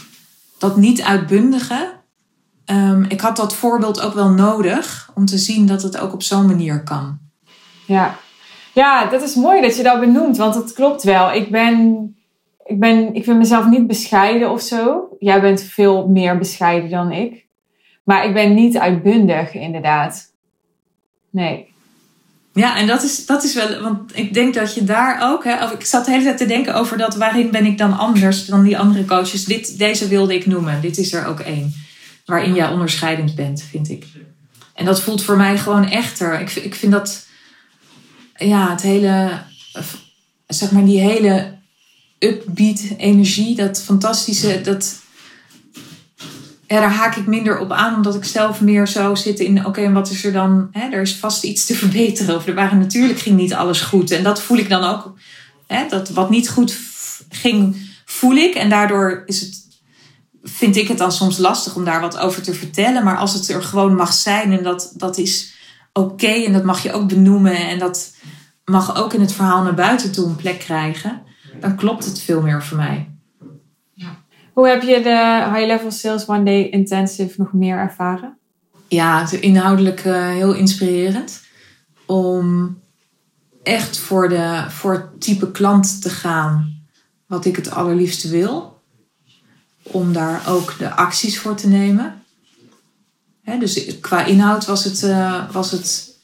dat 0.58 0.76
niet 0.76 1.02
uitbundige. 1.02 1.98
Ehm, 2.70 3.04
ik 3.08 3.20
had 3.20 3.36
dat 3.36 3.54
voorbeeld 3.54 4.00
ook 4.00 4.14
wel 4.14 4.28
nodig 4.28 5.10
om 5.14 5.26
te 5.26 5.38
zien 5.38 5.66
dat 5.66 5.82
het 5.82 5.98
ook 5.98 6.12
op 6.12 6.22
zo'n 6.22 6.46
manier 6.46 6.82
kan. 6.82 7.18
Ja. 7.86 8.18
ja, 8.72 9.06
dat 9.06 9.22
is 9.22 9.34
mooi 9.34 9.60
dat 9.60 9.76
je 9.76 9.82
dat 9.82 10.00
benoemt, 10.00 10.36
want 10.36 10.54
dat 10.54 10.72
klopt 10.72 11.02
wel. 11.02 11.32
Ik 11.32 11.50
ben, 11.50 12.04
ik 12.64 12.80
ben, 12.80 13.14
ik 13.14 13.24
vind 13.24 13.38
mezelf 13.38 13.66
niet 13.66 13.86
bescheiden 13.86 14.50
of 14.50 14.60
zo. 14.60 15.08
Jij 15.18 15.40
bent 15.40 15.62
veel 15.62 16.08
meer 16.08 16.38
bescheiden 16.38 16.90
dan 16.90 17.12
ik. 17.12 17.46
Maar 18.04 18.24
ik 18.24 18.34
ben 18.34 18.54
niet 18.54 18.78
uitbundig, 18.78 19.54
inderdaad. 19.54 20.32
Nee. 21.30 21.72
Ja, 22.52 22.76
en 22.76 22.86
dat 22.86 23.02
is, 23.02 23.26
dat 23.26 23.44
is 23.44 23.54
wel, 23.54 23.82
want 23.82 24.16
ik 24.16 24.34
denk 24.34 24.54
dat 24.54 24.74
je 24.74 24.84
daar 24.84 25.32
ook, 25.32 25.44
hè, 25.44 25.64
of 25.64 25.72
ik 25.72 25.84
zat 25.84 26.04
de 26.04 26.10
hele 26.10 26.24
tijd 26.24 26.38
te 26.38 26.46
denken 26.46 26.74
over 26.74 26.98
dat 26.98 27.16
waarin 27.16 27.50
ben 27.50 27.66
ik 27.66 27.78
dan 27.78 27.98
anders 27.98 28.46
dan 28.46 28.62
die 28.62 28.78
andere 28.78 29.04
coaches. 29.04 29.44
Dit, 29.44 29.78
deze 29.78 30.08
wilde 30.08 30.34
ik 30.34 30.46
noemen. 30.46 30.80
Dit 30.80 30.98
is 30.98 31.12
er 31.12 31.26
ook 31.26 31.40
één. 31.40 31.88
Waarin 32.30 32.54
jij 32.54 32.68
onderscheidend 32.68 33.34
bent, 33.34 33.62
vind 33.70 33.90
ik. 33.90 34.04
En 34.74 34.84
dat 34.84 35.00
voelt 35.00 35.22
voor 35.22 35.36
mij 35.36 35.58
gewoon 35.58 35.88
echter. 35.88 36.40
Ik, 36.40 36.50
ik 36.50 36.74
vind 36.74 36.92
dat, 36.92 37.26
ja, 38.36 38.70
het 38.70 38.82
hele, 38.82 39.42
zeg 40.46 40.70
maar 40.70 40.84
die 40.84 41.00
hele 41.00 41.58
upbeat 42.18 42.82
energie, 42.96 43.56
dat 43.56 43.82
fantastische, 43.82 44.60
dat, 44.60 45.00
daar 46.66 46.92
haak 46.92 47.16
ik 47.16 47.26
minder 47.26 47.58
op 47.58 47.72
aan, 47.72 47.94
omdat 47.94 48.14
ik 48.14 48.24
zelf 48.24 48.60
meer 48.60 48.88
zo 48.88 49.14
zit 49.14 49.40
in, 49.40 49.66
oké, 49.66 49.80
en 49.80 49.92
wat 49.92 50.10
is 50.10 50.24
er 50.24 50.32
dan? 50.32 50.68
Hè, 50.72 50.88
er 50.90 51.00
is 51.00 51.16
vast 51.16 51.44
iets 51.44 51.66
te 51.66 51.74
verbeteren. 51.74 52.36
Of 52.36 52.46
er 52.46 52.54
waren 52.54 52.78
natuurlijk 52.78 53.18
ging 53.18 53.36
niet 53.36 53.54
alles 53.54 53.80
goed. 53.80 54.10
En 54.10 54.22
dat 54.22 54.42
voel 54.42 54.58
ik 54.58 54.68
dan 54.68 54.84
ook. 54.84 55.14
Hè, 55.66 55.88
dat 55.88 56.08
wat 56.08 56.30
niet 56.30 56.48
goed 56.48 56.78
ging, 57.28 57.76
voel 58.04 58.34
ik. 58.34 58.54
En 58.54 58.68
daardoor 58.68 59.22
is 59.26 59.40
het, 59.40 59.68
vind 60.42 60.76
ik 60.76 60.88
het 60.88 60.98
dan 60.98 61.12
soms 61.12 61.38
lastig 61.38 61.76
om 61.76 61.84
daar 61.84 62.00
wat 62.00 62.18
over 62.18 62.42
te 62.42 62.54
vertellen. 62.54 63.04
Maar 63.04 63.16
als 63.16 63.34
het 63.34 63.48
er 63.48 63.62
gewoon 63.62 63.94
mag 63.94 64.12
zijn 64.12 64.52
en 64.52 64.62
dat, 64.62 64.92
dat 64.96 65.18
is 65.18 65.54
oké 65.92 66.26
en 66.26 66.52
dat 66.52 66.64
mag 66.64 66.82
je 66.82 66.92
ook 66.92 67.08
benoemen. 67.08 67.68
En 67.68 67.78
dat 67.78 68.14
mag 68.64 68.96
ook 68.96 69.12
in 69.12 69.20
het 69.20 69.32
verhaal 69.32 69.62
naar 69.62 69.74
buiten 69.74 70.12
toe 70.12 70.26
een 70.26 70.36
plek 70.36 70.58
krijgen. 70.58 71.22
Dan 71.60 71.76
klopt 71.76 72.04
het 72.04 72.20
veel 72.20 72.40
meer 72.42 72.62
voor 72.62 72.76
mij. 72.76 73.08
Hoe 74.52 74.68
heb 74.68 74.82
je 74.82 75.02
de 75.02 75.50
High 75.54 75.66
Level 75.66 75.90
Sales 75.90 76.26
One 76.26 76.42
Day 76.42 76.62
Intensive 76.62 77.34
nog 77.36 77.52
meer 77.52 77.76
ervaren? 77.76 78.38
ja, 78.90 79.20
het 79.20 79.32
is 79.32 79.40
inhoudelijk 79.40 80.00
eh, 80.00 80.28
heel 80.28 80.54
inspirerend. 80.54 81.42
Om 82.06 82.78
echt 83.62 83.98
voor, 83.98 84.28
de, 84.28 84.64
voor 84.68 84.92
het 84.92 85.20
type 85.20 85.50
klant 85.50 86.02
te 86.02 86.08
gaan 86.08 86.82
wat 87.26 87.44
ik 87.44 87.56
het 87.56 87.70
allerliefste 87.70 88.28
wil. 88.28 88.79
Om 89.90 90.12
daar 90.12 90.48
ook 90.48 90.78
de 90.78 90.94
acties 90.94 91.38
voor 91.38 91.54
te 91.54 91.68
nemen. 91.68 92.22
Dus 93.58 94.00
qua 94.00 94.24
inhoud 94.24 94.66
was 94.66 94.84
het, 94.84 95.02
eh, 95.02 95.52
was, 95.52 95.70
het, 95.70 96.16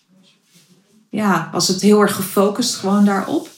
ja, 1.11 1.49
was 1.53 1.69
het 1.69 1.81
heel 1.81 2.01
erg 2.01 2.15
gefocust 2.15 2.75
gewoon 2.75 3.05
daarop. 3.05 3.49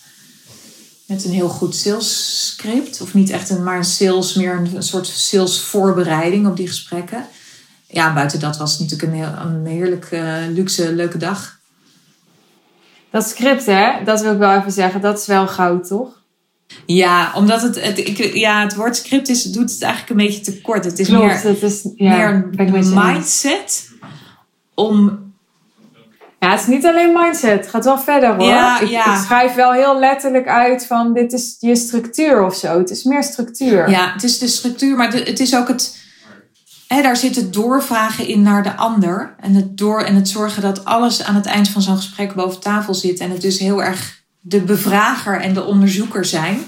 Met 1.06 1.24
een 1.24 1.30
heel 1.30 1.48
goed 1.48 1.74
sales 1.74 2.46
script. 2.46 3.00
Of 3.00 3.14
niet 3.14 3.30
echt 3.30 3.50
een, 3.50 3.62
maar 3.62 3.76
een 3.76 3.84
sales, 3.84 4.34
meer 4.34 4.54
een, 4.54 4.76
een 4.76 4.82
soort 4.82 5.06
sales 5.06 5.60
voorbereiding 5.60 6.46
op 6.46 6.56
die 6.56 6.68
gesprekken 6.68 7.26
ja, 7.88 8.14
buiten 8.14 8.40
dat 8.40 8.56
was 8.56 8.70
het 8.70 8.80
natuurlijk 8.80 9.12
een, 9.12 9.18
heel, 9.18 9.50
een 9.50 9.66
heerlijk 9.66 10.04
eh, 10.04 10.36
luxe, 10.48 10.92
leuke 10.92 11.18
dag. 11.18 11.58
Dat 13.10 13.28
script, 13.28 13.66
hè, 13.66 14.04
dat 14.04 14.20
wil 14.20 14.32
ik 14.32 14.38
wel 14.38 14.58
even 14.58 14.72
zeggen, 14.72 15.00
dat 15.00 15.18
is 15.18 15.26
wel 15.26 15.48
goud, 15.48 15.86
toch? 15.86 16.17
Ja, 16.86 17.32
omdat 17.34 17.62
het, 17.62 17.82
het, 17.82 17.98
ik, 17.98 18.34
ja, 18.34 18.62
het 18.62 18.74
woord 18.74 18.96
script 18.96 19.28
is, 19.28 19.42
doet 19.42 19.70
het 19.70 19.82
eigenlijk 19.82 20.10
een 20.10 20.26
beetje 20.26 20.40
te 20.40 20.60
kort. 20.60 20.84
Het 20.84 20.98
is 20.98 21.06
Klopt, 21.06 21.24
meer, 21.24 21.42
dat 21.42 21.62
is 21.62 21.88
ja, 21.96 22.16
meer 22.16 22.50
een 22.56 22.94
mindset 22.94 23.90
om... 24.74 25.26
Ja, 26.40 26.50
het 26.50 26.60
is 26.60 26.66
niet 26.66 26.86
alleen 26.86 27.12
mindset. 27.12 27.60
Het 27.60 27.68
gaat 27.68 27.84
wel 27.84 27.98
verder 27.98 28.34
hoor. 28.34 28.48
Ja, 28.48 28.80
ik, 28.80 28.88
ja. 28.88 29.14
ik 29.14 29.22
schrijf 29.24 29.54
wel 29.54 29.72
heel 29.72 29.98
letterlijk 29.98 30.48
uit 30.48 30.86
van 30.86 31.14
dit 31.14 31.32
is 31.32 31.56
je 31.60 31.76
structuur 31.76 32.44
of 32.44 32.54
zo. 32.54 32.78
Het 32.78 32.90
is 32.90 33.02
meer 33.02 33.22
structuur. 33.22 33.90
Ja, 33.90 34.12
het 34.12 34.22
is 34.22 34.38
de 34.38 34.46
structuur, 34.46 34.96
maar 34.96 35.10
de- 35.10 35.22
het 35.22 35.40
is 35.40 35.56
ook 35.56 35.68
het... 35.68 35.96
Hè, 36.88 37.02
daar 37.02 37.16
zit 37.16 37.36
het 37.36 37.52
doorvragen 37.52 38.26
in 38.28 38.42
naar 38.42 38.62
de 38.62 38.76
ander. 38.76 39.34
En 39.40 39.54
het, 39.54 39.76
door, 39.78 40.02
en 40.02 40.14
het 40.14 40.28
zorgen 40.28 40.62
dat 40.62 40.84
alles 40.84 41.24
aan 41.24 41.34
het 41.34 41.46
eind 41.46 41.68
van 41.68 41.82
zo'n 41.82 41.96
gesprek 41.96 42.34
boven 42.34 42.60
tafel 42.60 42.94
zit. 42.94 43.20
En 43.20 43.30
het 43.30 43.40
dus 43.40 43.58
heel 43.58 43.82
erg 43.82 44.17
de 44.48 44.60
bevrager 44.60 45.40
en 45.40 45.54
de 45.54 45.64
onderzoeker 45.64 46.24
zijn. 46.24 46.58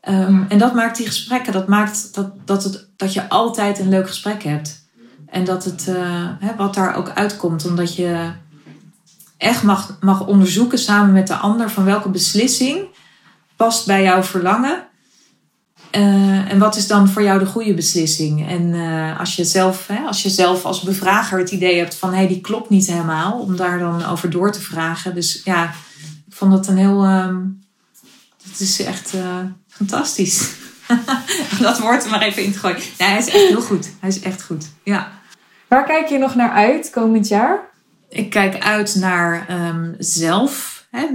Ehm, 0.00 0.42
en 0.48 0.58
dat 0.58 0.74
maakt 0.74 0.96
die 0.96 1.06
gesprekken, 1.06 1.52
dat 1.52 1.68
maakt 1.68 2.14
dat, 2.14 2.30
dat, 2.44 2.64
het, 2.64 2.88
dat 2.96 3.12
je 3.12 3.28
altijd 3.28 3.78
een 3.78 3.88
leuk 3.88 4.06
gesprek 4.06 4.42
hebt. 4.42 4.86
En 5.26 5.44
dat 5.44 5.64
het, 5.64 5.88
eh, 5.88 6.28
hè, 6.38 6.56
wat 6.56 6.74
daar 6.74 6.96
ook 6.96 7.10
uitkomt, 7.10 7.66
omdat 7.66 7.96
je 7.96 8.30
echt 9.36 9.62
mag, 9.62 9.96
mag 10.00 10.26
onderzoeken 10.26 10.78
samen 10.78 11.12
met 11.12 11.26
de 11.26 11.34
ander 11.34 11.70
van 11.70 11.84
welke 11.84 12.08
beslissing 12.08 12.86
past 13.56 13.86
bij 13.86 14.02
jouw 14.02 14.22
verlangen. 14.22 14.86
Eh, 15.90 16.52
en 16.52 16.58
wat 16.58 16.76
is 16.76 16.86
dan 16.86 17.08
voor 17.08 17.22
jou 17.22 17.38
de 17.38 17.46
goede 17.46 17.74
beslissing? 17.74 18.48
En 18.48 18.74
eh, 18.74 19.20
als, 19.20 19.36
je 19.36 19.44
zelf, 19.44 19.86
hè, 19.86 19.98
als 20.06 20.22
je 20.22 20.28
zelf 20.28 20.64
als 20.64 20.82
bevrager 20.82 21.38
het 21.38 21.50
idee 21.50 21.78
hebt 21.78 21.94
van 21.94 22.10
hé, 22.10 22.16
hey, 22.16 22.28
die 22.28 22.40
klopt 22.40 22.70
niet 22.70 22.86
helemaal, 22.86 23.32
om 23.32 23.56
daar 23.56 23.78
dan 23.78 24.04
over 24.04 24.30
door 24.30 24.52
te 24.52 24.60
vragen. 24.60 25.14
Dus 25.14 25.40
ja, 25.44 25.72
vond 26.38 26.50
dat 26.52 26.66
een 26.66 26.76
heel. 26.76 27.04
ehm 27.04 27.36
dat 28.50 28.60
is 28.60 28.82
echt 28.84 29.14
eh, 29.14 29.38
fantastisch. 29.68 30.54
Dat 31.60 31.78
woord 31.78 32.04
er 32.04 32.10
maar 32.10 32.22
even 32.22 32.42
in 32.42 32.52
te 32.52 32.58
gooien. 32.58 32.76
Nee, 32.98 33.08
hij 33.08 33.18
is 33.18 33.26
echt 33.26 33.48
heel 33.48 33.60
goed. 33.60 33.90
Hij 34.00 34.08
is 34.08 34.20
echt 34.20 34.42
goed. 34.42 34.66
Ja. 34.82 35.10
Waar 35.68 35.84
kijk 35.84 36.08
je 36.08 36.18
nog 36.18 36.34
naar 36.34 36.50
uit 36.50 36.90
komend 36.90 37.28
jaar? 37.28 37.60
Ik 38.08 38.30
kijk 38.30 38.62
uit 38.62 38.94
naar 38.94 39.46
ehm, 39.48 39.94
zelf. 39.98 40.86
Hè, 40.90 41.06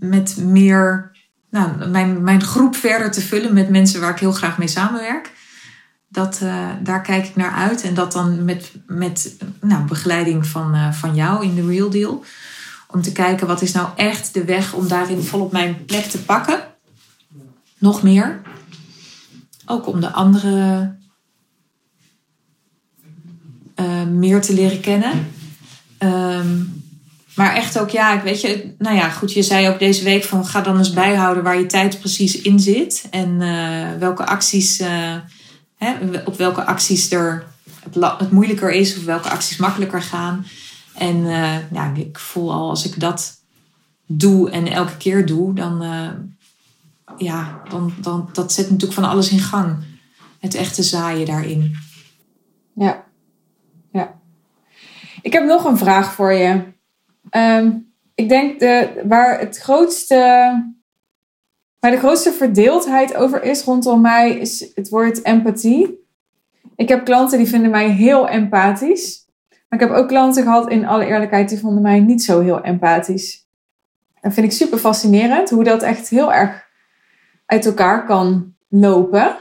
met 0.00 0.36
meer. 0.36 1.16
Nou, 1.50 1.88
mijn, 1.88 2.22
mijn 2.22 2.42
groep 2.42 2.76
verder 2.76 3.10
te 3.10 3.20
vullen 3.20 3.54
met 3.54 3.68
mensen 3.68 4.00
waar 4.00 4.10
ik 4.10 4.18
heel 4.18 4.32
graag 4.32 4.58
mee 4.58 4.68
samenwerk. 4.68 5.32
Dat, 6.08 6.38
eh, 6.42 6.68
daar 6.82 7.02
kijk 7.02 7.26
ik 7.26 7.36
naar 7.36 7.52
uit. 7.52 7.82
En 7.82 7.94
dat 7.94 8.12
dan 8.12 8.44
met, 8.44 8.72
met 8.86 9.36
nou, 9.60 9.84
begeleiding 9.84 10.46
van, 10.46 10.74
eh, 10.74 10.92
van 10.92 11.14
jou 11.14 11.44
in 11.44 11.54
de 11.54 11.66
Real 11.66 11.90
Deal. 11.90 12.24
Om 12.90 13.02
te 13.02 13.12
kijken 13.12 13.46
wat 13.46 13.62
is 13.62 13.72
nou 13.72 13.88
echt 13.96 14.34
de 14.34 14.44
weg 14.44 14.72
om 14.72 14.88
daarin 14.88 15.22
volop 15.22 15.52
mijn 15.52 15.84
plek 15.84 16.04
te 16.04 16.22
pakken. 16.22 16.60
Nog 17.78 18.02
meer. 18.02 18.40
Ook 19.66 19.86
om 19.86 20.00
de 20.00 20.12
andere 20.12 20.96
eh, 23.74 24.02
meer 24.04 24.40
te 24.40 24.54
leren 24.54 24.80
kennen. 24.80 25.32
Ehm, 25.98 26.62
maar 27.34 27.54
echt 27.54 27.78
ook, 27.78 27.90
ja, 27.90 28.12
ik 28.12 28.22
weet 28.22 28.40
je, 28.40 28.74
nou 28.78 28.96
ja, 28.96 29.08
goed, 29.08 29.32
je 29.32 29.42
zei 29.42 29.68
ook 29.68 29.78
deze 29.78 30.04
week 30.04 30.24
van 30.24 30.46
ga 30.46 30.60
dan 30.60 30.78
eens 30.78 30.92
bijhouden 30.92 31.42
waar 31.42 31.58
je 31.58 31.66
tijd 31.66 32.00
precies 32.00 32.40
in 32.40 32.60
zit. 32.60 33.06
En 33.10 33.42
eh, 33.42 33.98
welke 33.98 34.26
acties, 34.26 34.80
eh, 34.80 35.14
hè, 35.76 35.94
op 36.24 36.36
welke 36.36 36.64
acties 36.64 37.10
er 37.10 37.44
het, 37.82 38.18
het 38.18 38.30
moeilijker 38.30 38.70
is 38.70 38.96
of 38.96 39.04
welke 39.04 39.30
acties 39.30 39.56
makkelijker 39.56 40.02
gaan. 40.02 40.46
En 40.98 41.26
eh, 41.26 41.72
ja, 41.72 41.92
ik 41.94 42.18
voel 42.18 42.52
al 42.52 42.68
als 42.68 42.84
ik 42.84 43.00
dat 43.00 43.42
doe 44.06 44.50
en 44.50 44.66
elke 44.66 44.96
keer 44.96 45.26
doe, 45.26 45.54
dan, 45.54 45.82
eh, 45.82 46.10
ja, 47.16 47.62
dan, 47.68 47.92
dan 48.00 48.28
dat 48.32 48.52
zet 48.52 48.64
natuurlijk 48.64 49.00
van 49.00 49.10
alles 49.10 49.30
in 49.30 49.38
gang. 49.38 49.76
Het 50.38 50.54
echte 50.54 50.82
zaaien 50.82 51.26
daarin. 51.26 51.76
Ja. 52.72 53.04
ja. 53.92 54.20
Ik 55.22 55.32
heb 55.32 55.44
nog 55.44 55.64
een 55.64 55.78
vraag 55.78 56.12
voor 56.12 56.32
je. 56.32 56.62
Ehm, 57.30 57.70
ik 58.14 58.28
denk 58.28 58.60
de, 58.60 59.02
waar 59.06 59.38
het 59.40 59.58
grootste. 59.58 60.16
Waar 61.78 61.90
de 61.90 61.98
grootste 61.98 62.32
verdeeldheid 62.32 63.14
over 63.14 63.42
is 63.42 63.64
rondom 63.64 64.00
mij, 64.00 64.38
is 64.38 64.70
het 64.74 64.88
woord 64.88 65.24
empathie. 65.24 66.06
Ik 66.76 66.88
heb 66.88 67.04
klanten 67.04 67.38
die 67.38 67.46
vinden 67.46 67.70
mij 67.70 67.90
heel 67.90 68.28
empathisch. 68.28 69.27
Maar 69.68 69.80
ik 69.80 69.88
heb 69.88 69.96
ook 69.96 70.08
klanten 70.08 70.42
gehad, 70.42 70.70
in 70.70 70.86
alle 70.86 71.06
eerlijkheid, 71.06 71.48
die 71.48 71.58
vonden 71.58 71.82
mij 71.82 72.00
niet 72.00 72.22
zo 72.22 72.40
heel 72.40 72.60
empathisch. 72.60 73.46
Dat 74.20 74.32
vind 74.34 74.46
ik 74.46 74.52
super 74.52 74.78
fascinerend, 74.78 75.50
hoe 75.50 75.64
dat 75.64 75.82
echt 75.82 76.08
heel 76.08 76.32
erg 76.32 76.66
uit 77.46 77.66
elkaar 77.66 78.04
kan 78.06 78.54
lopen. 78.68 79.36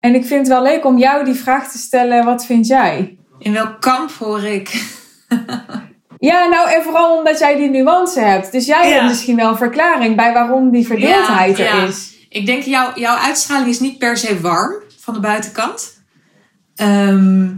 En 0.00 0.14
ik 0.14 0.24
vind 0.26 0.40
het 0.40 0.48
wel 0.48 0.62
leuk 0.62 0.84
om 0.84 0.98
jou 0.98 1.24
die 1.24 1.34
vraag 1.34 1.70
te 1.72 1.78
stellen: 1.78 2.24
wat 2.24 2.46
vind 2.46 2.66
jij? 2.66 3.18
In 3.38 3.52
welk 3.52 3.80
kamp 3.80 4.10
hoor 4.10 4.42
ik? 4.44 4.70
Ja, 6.18 6.46
nou 6.48 6.70
en 6.70 6.82
vooral 6.82 7.16
omdat 7.18 7.38
jij 7.38 7.56
die 7.56 7.70
nuance 7.70 8.20
hebt. 8.20 8.52
Dus 8.52 8.66
jij 8.66 8.88
Ja. 8.88 8.94
hebt 8.94 9.08
misschien 9.08 9.36
wel 9.36 9.48
een 9.50 9.56
verklaring 9.56 10.16
bij 10.16 10.32
waarom 10.32 10.70
die 10.70 10.86
verdeeldheid 10.86 11.56
Ja, 11.56 11.64
er 11.66 11.76
ja. 11.76 11.82
is. 11.86 12.26
Ik 12.28 12.46
denk, 12.46 12.62
jou, 12.62 13.00
jouw 13.00 13.16
uitstraling 13.16 13.68
is 13.68 13.80
niet 13.80 13.98
per 13.98 14.16
se 14.16 14.40
warm 14.40 14.82
van 15.00 15.14
de 15.14 15.20
buitenkant. 15.20 16.02
Ehm, 16.76 17.48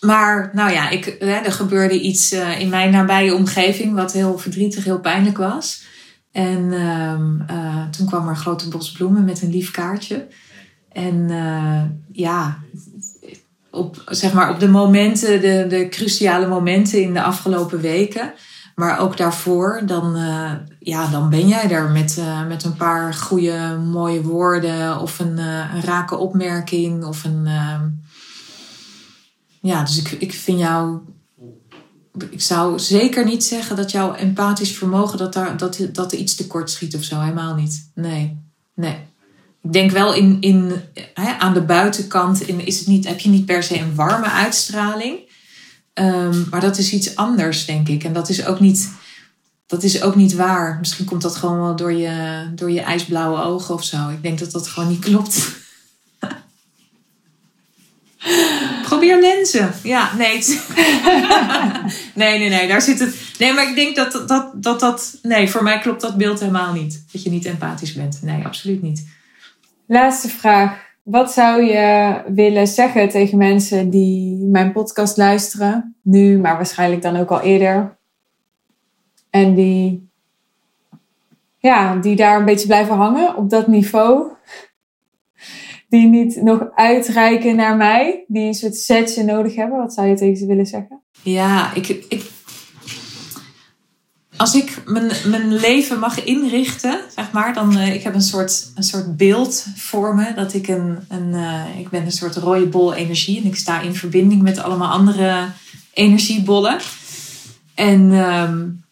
maar 0.00 0.50
nou 0.52 0.70
ja, 0.72 0.90
ik, 0.90 1.16
hè, 1.18 1.34
er 1.34 1.52
gebeurde 1.52 2.00
iets 2.00 2.32
eh, 2.32 2.60
in 2.60 2.68
mijn 2.68 2.90
nabije 2.90 3.34
omgeving 3.34 3.94
wat 3.94 4.12
heel 4.12 4.38
verdrietig, 4.38 4.84
heel 4.84 5.00
pijnlijk 5.00 5.36
was. 5.36 5.82
En 6.32 6.72
ehm, 6.72 7.40
eh, 7.46 7.88
toen 7.90 8.06
kwam 8.06 8.28
er 8.28 8.36
grote 8.36 8.68
bos 8.68 8.92
bloemen 8.92 9.24
met 9.24 9.42
een 9.42 9.50
lief 9.50 9.70
kaartje. 9.70 10.26
En 10.92 11.30
eh, 11.30 11.82
ja, 12.12 12.58
op, 13.70 14.02
zeg 14.06 14.32
maar, 14.32 14.50
op 14.50 14.60
de 14.60 14.68
momenten, 14.68 15.40
de, 15.40 15.66
de 15.68 15.88
cruciale 15.88 16.46
momenten 16.46 17.02
in 17.02 17.14
de 17.14 17.22
afgelopen 17.22 17.80
weken, 17.80 18.32
maar 18.74 18.98
ook 18.98 19.16
daarvoor, 19.16 19.82
dan, 19.86 20.16
ja, 20.78 21.10
dan 21.10 21.30
ben 21.30 21.48
jij 21.48 21.70
er 21.70 21.90
met, 21.90 22.22
met 22.48 22.64
een 22.64 22.76
paar 22.76 23.14
goede, 23.14 23.78
mooie 23.92 24.22
woorden 24.22 25.00
of 25.00 25.18
een, 25.18 25.38
eh, 25.38 25.74
een 25.74 25.82
rake 25.82 26.16
opmerking 26.16 27.04
of 27.04 27.24
een. 27.24 27.48
Ja, 29.60 29.84
dus 29.84 29.98
ik, 29.98 30.10
ik 30.10 30.32
vind 30.34 30.58
jou. 30.58 30.98
Ik 32.30 32.40
zou 32.40 32.78
zeker 32.78 33.24
niet 33.24 33.44
zeggen 33.44 33.76
dat 33.76 33.90
jouw 33.90 34.14
empathisch 34.14 34.72
vermogen 34.72 35.18
dat, 35.18 35.32
daar, 35.32 35.56
dat, 35.56 35.78
dat 35.92 36.12
er 36.12 36.18
iets 36.18 36.34
tekort 36.34 36.70
schiet 36.70 36.94
of 36.96 37.02
zo. 37.02 37.20
Helemaal 37.20 37.54
niet. 37.54 37.90
Nee. 37.94 38.38
Nee. 38.74 38.96
Ik 39.62 39.72
denk 39.72 39.90
wel 39.90 40.14
in, 40.14 40.36
in, 40.40 40.82
hè, 41.14 41.38
aan 41.38 41.54
de 41.54 41.62
buitenkant 41.62 42.40
in, 42.40 42.66
is 42.66 42.78
het 42.78 42.86
niet, 42.86 43.06
heb 43.06 43.20
je 43.20 43.28
niet 43.28 43.46
per 43.46 43.62
se 43.62 43.78
een 43.78 43.94
warme 43.94 44.30
uitstraling. 44.30 45.18
Ehm, 45.92 46.48
maar 46.50 46.60
dat 46.60 46.78
is 46.78 46.92
iets 46.92 47.16
anders, 47.16 47.64
denk 47.64 47.88
ik. 47.88 48.04
En 48.04 48.12
dat 48.12 48.28
is 48.28 48.46
ook 48.46 48.60
niet, 48.60 48.90
dat 49.66 49.82
is 49.82 50.02
ook 50.02 50.14
niet 50.14 50.34
waar. 50.34 50.76
Misschien 50.78 51.04
komt 51.04 51.22
dat 51.22 51.36
gewoon 51.36 51.60
wel 51.60 51.76
door 51.76 51.92
je, 51.92 52.44
door 52.54 52.70
je 52.70 52.80
ijsblauwe 52.80 53.42
ogen 53.42 53.74
of 53.74 53.84
zo. 53.84 54.08
Ik 54.08 54.22
denk 54.22 54.38
dat 54.38 54.52
dat 54.52 54.68
gewoon 54.68 54.88
niet 54.88 54.98
klopt. 54.98 55.48
Probeer 58.90 59.20
lenzen. 59.20 59.72
Ja, 59.82 60.10
nee. 60.16 60.38
nee, 62.14 62.38
nee, 62.38 62.48
nee. 62.48 62.68
Daar 62.68 62.82
zit 62.82 62.98
het. 62.98 63.16
Nee, 63.38 63.52
maar 63.52 63.68
ik 63.68 63.74
denk 63.74 63.96
dat 63.96 64.28
dat, 64.28 64.52
dat 64.62 64.80
dat. 64.80 65.18
Nee, 65.22 65.50
voor 65.50 65.62
mij 65.62 65.78
klopt 65.78 66.00
dat 66.00 66.16
beeld 66.16 66.40
helemaal 66.40 66.72
niet. 66.72 67.04
Dat 67.12 67.22
je 67.22 67.30
niet 67.30 67.44
empathisch 67.44 67.92
bent. 67.92 68.18
Nee, 68.22 68.44
absoluut 68.44 68.82
niet. 68.82 69.08
Laatste 69.86 70.28
vraag. 70.28 70.88
Wat 71.02 71.32
zou 71.32 71.62
je 71.62 72.20
willen 72.34 72.66
zeggen 72.66 73.08
tegen 73.08 73.38
mensen 73.38 73.90
die 73.90 74.44
mijn 74.44 74.72
podcast 74.72 75.16
luisteren? 75.16 75.96
Nu, 76.02 76.38
maar 76.38 76.56
waarschijnlijk 76.56 77.02
dan 77.02 77.16
ook 77.16 77.30
al 77.30 77.40
eerder. 77.40 77.96
En 79.30 79.54
die, 79.54 80.10
ja, 81.58 81.96
die 81.96 82.16
daar 82.16 82.38
een 82.38 82.44
beetje 82.44 82.66
blijven 82.66 82.96
hangen 82.96 83.36
op 83.36 83.50
dat 83.50 83.66
niveau. 83.66 84.32
Die 85.90 86.06
niet 86.08 86.42
nog 86.42 86.66
uitreiken 86.74 87.56
naar 87.56 87.76
mij. 87.76 88.24
Die 88.26 88.46
een 88.46 88.54
soort 88.54 88.76
setje 88.76 89.24
nodig 89.24 89.54
hebben. 89.54 89.78
Wat 89.78 89.94
zou 89.94 90.08
je 90.08 90.14
tegen 90.14 90.36
ze 90.36 90.46
willen 90.46 90.66
zeggen? 90.66 91.00
Ja, 91.22 91.74
ik, 91.74 91.88
ik, 91.88 92.30
als 94.40 94.54
ik 94.54 94.82
mijn, 94.86 95.10
mijn 95.26 95.54
leven 95.54 95.98
mag 95.98 96.24
inrichten, 96.24 97.00
zeg 97.14 97.32
maar, 97.32 97.54
dan 97.54 97.76
uh, 97.76 97.94
ik 97.94 98.02
heb 98.02 98.14
een 98.14 98.20
soort, 98.20 98.72
een 98.74 98.82
soort 98.82 99.16
beeld 99.16 99.66
voor 99.76 100.14
me 100.14 100.34
dat 100.34 100.54
ik 100.54 100.68
een, 100.68 100.98
een 101.08 101.28
uh, 101.28 101.78
ik 101.78 101.88
ben 101.88 102.04
een 102.04 102.12
soort 102.12 102.36
rode 102.36 102.66
bol 102.66 102.94
energie 102.94 103.40
en 103.40 103.46
ik 103.46 103.56
sta 103.56 103.80
in 103.80 103.94
verbinding 103.94 104.42
met 104.42 104.58
allemaal 104.58 104.90
andere 104.90 105.46
energiebollen. 105.92 106.78
En 107.74 108.00
um, 108.12 108.84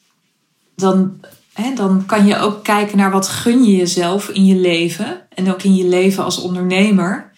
dan, 0.75 1.21
hè, 1.63 1.75
dan 1.75 2.07
kan 2.07 2.27
je 2.27 2.39
ook 2.39 2.65
kijken 2.65 2.97
naar 2.97 3.11
wat 3.11 3.29
gun 3.29 3.65
je 3.65 3.77
jezelf 3.77 4.29
in 4.29 4.47
je 4.47 4.57
leven 4.57 5.27
en 5.35 5.53
ook 5.53 5.63
in 5.63 5.77
je 5.77 5.89
leven 5.89 6.25
als 6.25 6.41
ondernemer 6.41 7.29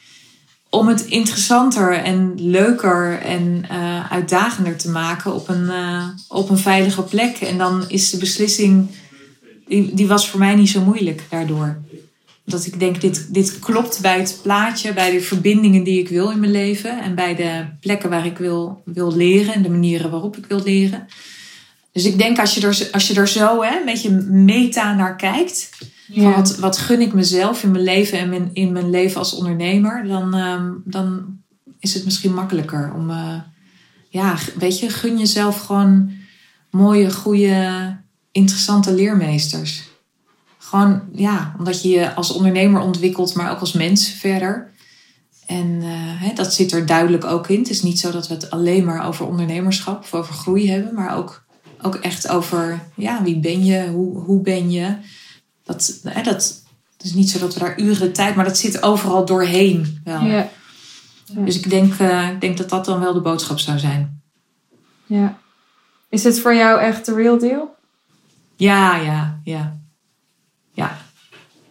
om 0.70 0.88
het 0.88 1.04
interessanter 1.04 1.92
en 1.92 2.32
leuker 2.36 3.18
en 3.18 3.64
uh, 3.70 4.12
uitdagender 4.12 4.76
te 4.76 4.90
maken 4.90 5.34
op 5.34 5.48
een, 5.48 5.64
uh, 5.64 6.04
op 6.28 6.50
een 6.50 6.58
veilige 6.58 7.02
plek. 7.02 7.36
En 7.36 7.58
dan 7.58 7.84
is 7.88 8.10
de 8.10 8.18
beslissing, 8.18 8.88
die, 9.68 9.94
die 9.94 10.06
was 10.06 10.28
voor 10.28 10.38
mij 10.38 10.54
niet 10.54 10.70
zo 10.70 10.80
moeilijk 10.80 11.22
daardoor. 11.30 11.78
Dat 12.44 12.66
ik 12.66 12.78
denk, 12.78 13.00
dit, 13.00 13.34
dit 13.34 13.58
klopt 13.58 14.00
bij 14.00 14.18
het 14.18 14.38
plaatje, 14.42 14.92
bij 14.92 15.10
de 15.10 15.20
verbindingen 15.20 15.82
die 15.82 15.98
ik 15.98 16.08
wil 16.08 16.30
in 16.30 16.40
mijn 16.40 16.52
leven. 16.52 17.02
En 17.02 17.14
bij 17.14 17.34
de 17.34 17.64
plekken 17.80 18.10
waar 18.10 18.26
ik 18.26 18.38
wil, 18.38 18.82
wil 18.84 19.16
leren 19.16 19.54
en 19.54 19.62
de 19.62 19.70
manieren 19.70 20.10
waarop 20.10 20.36
ik 20.36 20.46
wil 20.46 20.62
leren. 20.62 21.06
Dus 21.92 22.04
ik 22.04 22.18
denk 22.18 22.38
als 22.38 22.54
je 22.54 22.66
er, 22.66 22.88
als 22.92 23.06
je 23.08 23.14
er 23.14 23.28
zo 23.28 23.62
hè, 23.62 23.78
een 23.78 23.84
beetje 23.84 24.10
meta 24.28 24.94
naar 24.94 25.16
kijkt. 25.16 25.70
Ja. 26.06 26.34
Wat, 26.34 26.56
wat 26.56 26.78
gun 26.78 27.00
ik 27.00 27.12
mezelf 27.12 27.62
in 27.62 27.70
mijn 27.70 27.84
leven 27.84 28.18
en 28.18 28.28
mijn, 28.28 28.50
in 28.52 28.72
mijn 28.72 28.90
leven 28.90 29.18
als 29.18 29.34
ondernemer, 29.34 30.08
dan, 30.08 30.34
um, 30.34 30.82
dan 30.84 31.38
is 31.78 31.94
het 31.94 32.04
misschien 32.04 32.34
makkelijker 32.34 32.92
om, 32.94 33.10
uh, 33.10 33.34
ja, 34.08 34.36
weet 34.58 34.78
je, 34.78 34.88
gun 34.88 35.18
jezelf 35.18 35.60
gewoon 35.60 36.12
mooie, 36.70 37.12
goede, 37.12 37.96
interessante 38.32 38.94
leermeesters. 38.94 39.88
Gewoon, 40.58 41.02
ja, 41.12 41.54
omdat 41.58 41.82
je 41.82 41.88
je 41.88 42.14
als 42.14 42.32
ondernemer 42.32 42.80
ontwikkelt, 42.80 43.34
maar 43.34 43.50
ook 43.50 43.60
als 43.60 43.72
mens 43.72 44.08
verder. 44.08 44.70
En 45.46 45.66
uh, 45.66 45.86
hè, 45.94 46.32
dat 46.34 46.54
zit 46.54 46.72
er 46.72 46.86
duidelijk 46.86 47.24
ook 47.24 47.48
in. 47.48 47.58
Het 47.58 47.70
is 47.70 47.82
niet 47.82 48.00
zo 48.00 48.10
dat 48.10 48.28
we 48.28 48.34
het 48.34 48.50
alleen 48.50 48.84
maar 48.84 49.06
over 49.06 49.26
ondernemerschap 49.26 50.02
of 50.02 50.14
over 50.14 50.34
groei 50.34 50.70
hebben, 50.70 50.94
maar 50.94 51.16
ook, 51.16 51.44
ook 51.82 51.94
echt 51.94 52.28
over, 52.28 52.80
ja, 52.94 53.22
wie 53.22 53.38
ben 53.38 53.64
je, 53.64 53.88
hoe, 53.88 54.18
hoe 54.18 54.40
ben 54.40 54.70
je. 54.70 54.94
Dat, 55.64 56.00
hè, 56.04 56.22
dat 56.22 56.62
het 57.00 57.08
is 57.08 57.14
niet 57.14 57.30
zo 57.30 57.38
dat 57.38 57.54
we 57.54 57.60
daar 57.60 57.80
uren 57.80 58.12
tijd, 58.12 58.34
maar 58.34 58.44
dat 58.44 58.58
zit 58.58 58.82
overal 58.82 59.24
doorheen. 59.24 60.00
Wel. 60.04 60.22
Ja. 60.22 60.48
Ja. 61.34 61.44
Dus 61.44 61.56
ik 61.56 61.70
denk, 61.70 61.98
uh, 61.98 62.28
ik 62.28 62.40
denk 62.40 62.56
dat 62.56 62.68
dat 62.68 62.84
dan 62.84 63.00
wel 63.00 63.12
de 63.12 63.20
boodschap 63.20 63.58
zou 63.58 63.78
zijn. 63.78 64.22
Ja. 65.06 65.38
Is 66.08 66.24
het 66.24 66.40
voor 66.40 66.54
jou 66.54 66.80
echt 66.80 67.06
de 67.06 67.14
real 67.14 67.38
deal? 67.38 67.76
Ja, 68.56 68.96
ja, 68.96 69.40
ja. 69.44 69.78
Ja. 70.72 70.98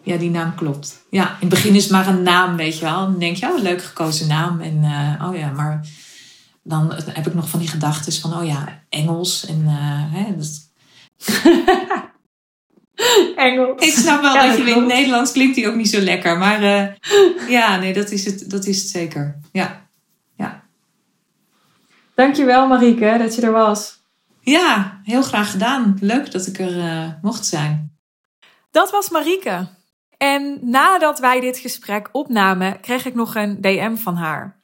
Ja, 0.02 0.16
die 0.16 0.30
naam 0.30 0.54
klopt. 0.54 1.00
Ja, 1.10 1.28
in 1.28 1.36
het 1.38 1.48
begin 1.48 1.74
is 1.74 1.82
het 1.82 1.92
maar 1.92 2.08
een 2.08 2.22
naam, 2.22 2.56
weet 2.56 2.78
je 2.78 2.84
wel. 2.84 2.98
Dan 2.98 3.18
denk 3.18 3.36
je, 3.36 3.46
oh, 3.46 3.62
leuk 3.62 3.82
gekozen 3.82 4.28
naam. 4.28 4.60
En 4.60 4.82
uh, 4.82 5.28
oh 5.28 5.36
ja, 5.36 5.50
maar 5.50 5.86
dan 6.62 6.92
heb 6.94 7.26
ik 7.26 7.34
nog 7.34 7.48
van 7.48 7.58
die 7.58 7.68
gedachten 7.68 8.12
van, 8.12 8.34
oh 8.34 8.46
ja, 8.46 8.82
Engels. 8.88 9.46
En 9.46 9.60
uh, 9.60 10.12
hè, 10.12 10.34
Engels. 13.36 13.82
Ik 13.82 13.92
snap 13.92 14.20
wel 14.20 14.34
Ja, 14.34 14.46
dat 14.46 14.56
je 14.56 14.62
in 14.62 14.74
het. 14.74 14.86
Nederlands 14.86 15.32
klinkt 15.32 15.54
die 15.54 15.68
ook 15.68 15.74
niet 15.74 15.90
zo 15.90 16.00
lekker. 16.00 16.38
Maar 16.38 16.62
eh, 16.62 16.86
ja, 17.56 17.76
nee, 17.76 17.92
dat 17.92 18.10
is, 18.10 18.24
het, 18.24 18.50
dat 18.50 18.66
is 18.66 18.78
het 18.78 18.90
zeker. 18.90 19.38
Ja. 19.52 19.88
Dankjewel 22.20 22.66
Marieke 22.66 23.16
dat 23.18 23.34
je 23.34 23.42
er 23.42 23.52
was. 23.52 23.98
ja, 24.40 25.00
heel 25.04 25.22
graag 25.22 25.50
gedaan. 25.50 25.96
Leuk 26.00 26.32
dat 26.32 26.46
ik 26.46 26.58
er 26.58 26.78
eh, 26.78 27.08
mocht 27.22 27.46
zijn. 27.46 27.98
Dat 28.70 28.90
was 28.90 29.10
Marieke. 29.10 29.68
En 30.16 30.58
nadat 30.62 31.18
wij 31.18 31.40
dit 31.40 31.58
gesprek 31.58 32.08
opnamen, 32.12 32.80
kreeg 32.80 33.04
ik 33.04 33.14
nog 33.14 33.34
een 33.34 33.60
DM 33.60 33.96
van 33.96 34.16
haar. 34.16 34.62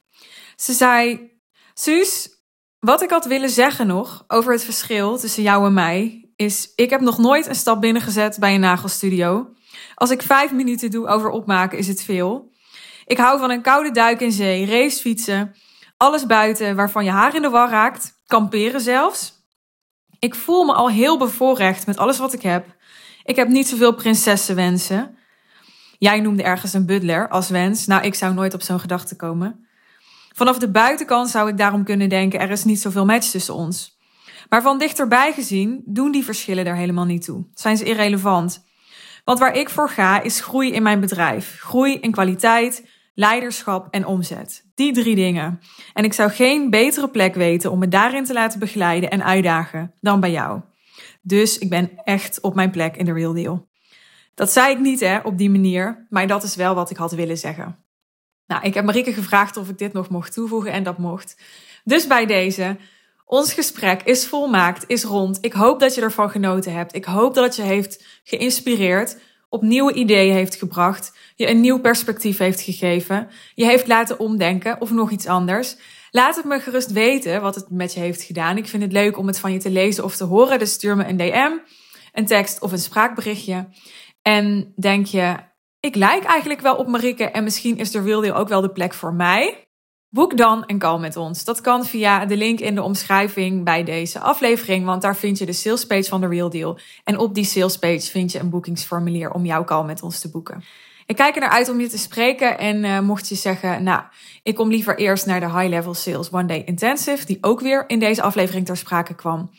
Ze 0.55 0.73
zei: 0.73 1.31
Suus, 1.79 2.29
wat 2.79 3.01
ik 3.01 3.09
had 3.09 3.25
willen 3.25 3.49
zeggen 3.49 3.87
nog 3.87 4.23
over 4.27 4.51
het 4.51 4.63
verschil 4.63 5.17
tussen 5.17 5.43
jou 5.43 5.65
en 5.65 5.73
mij, 5.73 6.29
is: 6.35 6.71
ik 6.75 6.89
heb 6.89 7.01
nog 7.01 7.17
nooit 7.17 7.47
een 7.47 7.55
stap 7.55 7.81
binnengezet 7.81 8.37
bij 8.39 8.53
een 8.53 8.59
nagelstudio. 8.59 9.49
Als 9.95 10.09
ik 10.09 10.21
vijf 10.21 10.51
minuten 10.51 10.91
doe 10.91 11.07
over 11.07 11.29
opmaken, 11.29 11.77
is 11.77 11.87
het 11.87 12.03
veel. 12.03 12.51
Ik 13.05 13.17
hou 13.17 13.39
van 13.39 13.51
een 13.51 13.61
koude 13.61 13.91
duik 13.91 14.21
in 14.21 14.31
zee, 14.31 14.65
racefietsen, 14.65 15.55
alles 15.97 16.25
buiten 16.25 16.75
waarvan 16.75 17.03
je 17.03 17.11
haar 17.11 17.35
in 17.35 17.41
de 17.41 17.49
war 17.49 17.69
raakt, 17.69 18.21
kamperen 18.27 18.81
zelfs. 18.81 19.33
Ik 20.19 20.35
voel 20.35 20.65
me 20.65 20.73
al 20.73 20.89
heel 20.89 21.17
bevoorrecht 21.17 21.85
met 21.85 21.97
alles 21.97 22.17
wat 22.17 22.33
ik 22.33 22.41
heb. 22.41 22.75
Ik 23.23 23.35
heb 23.35 23.47
niet 23.47 23.67
zoveel 23.67 23.93
prinsessenwensen. 23.93 25.17
Jij 25.97 26.19
noemde 26.19 26.43
ergens 26.43 26.73
een 26.73 26.85
butler 26.85 27.29
als 27.29 27.49
wens. 27.49 27.85
Nou, 27.85 28.03
ik 28.03 28.15
zou 28.15 28.33
nooit 28.33 28.53
op 28.53 28.61
zo'n 28.61 28.79
gedachte 28.79 29.15
komen. 29.15 29.66
Vanaf 30.37 30.57
de 30.57 30.71
buitenkant 30.71 31.29
zou 31.29 31.49
ik 31.49 31.57
daarom 31.57 31.83
kunnen 31.83 32.09
denken: 32.09 32.39
er 32.39 32.49
is 32.49 32.63
niet 32.63 32.81
zoveel 32.81 33.05
match 33.05 33.29
tussen 33.29 33.53
ons. 33.53 33.97
Maar 34.49 34.61
van 34.61 34.77
dichterbij 34.77 35.33
gezien 35.33 35.81
doen 35.85 36.11
die 36.11 36.23
verschillen 36.23 36.65
er 36.65 36.75
helemaal 36.75 37.05
niet 37.05 37.23
toe. 37.23 37.45
Zijn 37.53 37.77
ze 37.77 37.83
irrelevant? 37.83 38.65
Want 39.23 39.39
waar 39.39 39.55
ik 39.55 39.69
voor 39.69 39.89
ga 39.89 40.21
is 40.21 40.41
groei 40.41 40.71
in 40.71 40.83
mijn 40.83 40.99
bedrijf. 40.99 41.57
Groei 41.59 41.99
in 41.99 42.11
kwaliteit, 42.11 42.87
leiderschap 43.13 43.87
en 43.91 44.05
omzet. 44.05 44.65
Die 44.75 44.93
drie 44.93 45.15
dingen. 45.15 45.59
En 45.93 46.03
ik 46.03 46.13
zou 46.13 46.29
geen 46.29 46.69
betere 46.69 47.09
plek 47.09 47.35
weten 47.35 47.71
om 47.71 47.79
me 47.79 47.87
daarin 47.87 48.23
te 48.23 48.33
laten 48.33 48.59
begeleiden 48.59 49.09
en 49.09 49.23
uitdagen 49.23 49.93
dan 50.01 50.19
bij 50.19 50.31
jou. 50.31 50.61
Dus 51.21 51.57
ik 51.57 51.69
ben 51.69 51.91
echt 52.03 52.41
op 52.41 52.55
mijn 52.55 52.71
plek 52.71 52.95
in 52.95 53.05
de 53.05 53.13
Real 53.13 53.33
Deal. 53.33 53.67
Dat 54.35 54.51
zei 54.51 54.73
ik 54.73 54.79
niet 54.79 54.99
hè, 54.99 55.17
op 55.19 55.37
die 55.37 55.49
manier, 55.49 56.05
maar 56.09 56.27
dat 56.27 56.43
is 56.43 56.55
wel 56.55 56.75
wat 56.75 56.89
ik 56.89 56.97
had 56.97 57.11
willen 57.11 57.37
zeggen. 57.37 57.86
Nou, 58.47 58.63
ik 58.63 58.73
heb 58.73 58.85
Marieke 58.85 59.13
gevraagd 59.13 59.57
of 59.57 59.69
ik 59.69 59.77
dit 59.77 59.93
nog 59.93 60.09
mocht 60.09 60.33
toevoegen 60.33 60.71
en 60.71 60.83
dat 60.83 60.97
mocht. 60.97 61.37
Dus 61.83 62.07
bij 62.07 62.25
deze, 62.25 62.77
ons 63.25 63.53
gesprek 63.53 64.01
is 64.03 64.27
volmaakt, 64.27 64.83
is 64.87 65.03
rond. 65.03 65.37
Ik 65.41 65.53
hoop 65.53 65.79
dat 65.79 65.95
je 65.95 66.01
ervan 66.01 66.29
genoten 66.29 66.73
hebt. 66.73 66.95
Ik 66.95 67.05
hoop 67.05 67.33
dat 67.33 67.43
het 67.43 67.55
je 67.55 67.61
heeft 67.61 68.05
geïnspireerd, 68.23 69.17
op 69.49 69.61
nieuwe 69.61 69.93
ideeën 69.93 70.33
heeft 70.33 70.55
gebracht, 70.55 71.17
je 71.35 71.49
een 71.49 71.61
nieuw 71.61 71.79
perspectief 71.79 72.37
heeft 72.37 72.61
gegeven, 72.61 73.29
je 73.55 73.65
heeft 73.65 73.87
laten 73.87 74.19
omdenken 74.19 74.81
of 74.81 74.91
nog 74.91 75.11
iets 75.11 75.27
anders. 75.27 75.75
Laat 76.11 76.35
het 76.35 76.45
me 76.45 76.59
gerust 76.59 76.91
weten 76.91 77.41
wat 77.41 77.55
het 77.55 77.69
met 77.69 77.93
je 77.93 77.99
heeft 77.99 78.21
gedaan. 78.21 78.57
Ik 78.57 78.67
vind 78.67 78.83
het 78.83 78.91
leuk 78.91 79.17
om 79.17 79.27
het 79.27 79.39
van 79.39 79.51
je 79.51 79.59
te 79.59 79.69
lezen 79.69 80.03
of 80.03 80.15
te 80.15 80.23
horen. 80.23 80.59
Dus 80.59 80.71
stuur 80.71 80.95
me 80.95 81.07
een 81.07 81.17
DM, 81.17 81.51
een 82.13 82.25
tekst 82.25 82.61
of 82.61 82.71
een 82.71 82.77
spraakberichtje. 82.77 83.67
En 84.21 84.73
denk 84.75 85.05
je, 85.05 85.35
ik 85.87 85.95
lijk 85.95 86.23
eigenlijk 86.23 86.61
wel 86.61 86.75
op 86.75 86.87
Marieke 86.87 87.23
en 87.23 87.43
misschien 87.43 87.77
is 87.77 87.91
de 87.91 88.01
Real 88.01 88.21
Deal 88.21 88.35
ook 88.35 88.47
wel 88.47 88.61
de 88.61 88.69
plek 88.69 88.93
voor 88.93 89.13
mij. 89.13 89.67
Boek 90.09 90.37
dan 90.37 90.63
een 90.67 90.79
call 90.79 90.99
met 90.99 91.15
ons. 91.15 91.43
Dat 91.43 91.61
kan 91.61 91.85
via 91.85 92.25
de 92.25 92.37
link 92.37 92.59
in 92.59 92.75
de 92.75 92.81
omschrijving 92.81 93.63
bij 93.63 93.83
deze 93.83 94.19
aflevering, 94.19 94.85
want 94.85 95.01
daar 95.01 95.15
vind 95.15 95.37
je 95.37 95.45
de 95.45 95.53
salespage 95.53 96.09
van 96.09 96.21
de 96.21 96.27
Real 96.27 96.49
Deal. 96.49 96.77
En 97.03 97.17
op 97.17 97.35
die 97.35 97.45
salespage 97.45 98.09
vind 98.09 98.31
je 98.31 98.39
een 98.39 98.49
boekingsformulier 98.49 99.31
om 99.31 99.45
jouw 99.45 99.63
call 99.63 99.85
met 99.85 100.03
ons 100.03 100.19
te 100.19 100.29
boeken. 100.29 100.63
Ik 101.05 101.15
kijk 101.15 101.35
er 101.35 101.41
naar 101.41 101.49
uit 101.49 101.69
om 101.69 101.79
je 101.79 101.87
te 101.87 101.97
spreken 101.97 102.57
en 102.57 102.83
uh, 102.83 102.99
mocht 102.99 103.29
je 103.29 103.35
zeggen, 103.35 103.83
nou, 103.83 104.01
ik 104.43 104.55
kom 104.55 104.69
liever 104.69 104.97
eerst 104.97 105.25
naar 105.25 105.39
de 105.39 105.51
High 105.51 105.69
Level 105.69 105.93
Sales 105.93 106.31
One 106.31 106.45
Day 106.45 106.63
Intensive, 106.65 107.25
die 107.25 107.37
ook 107.41 107.59
weer 107.59 107.83
in 107.87 107.99
deze 107.99 108.21
aflevering 108.21 108.65
ter 108.65 108.77
sprake 108.77 109.15
kwam. 109.15 109.49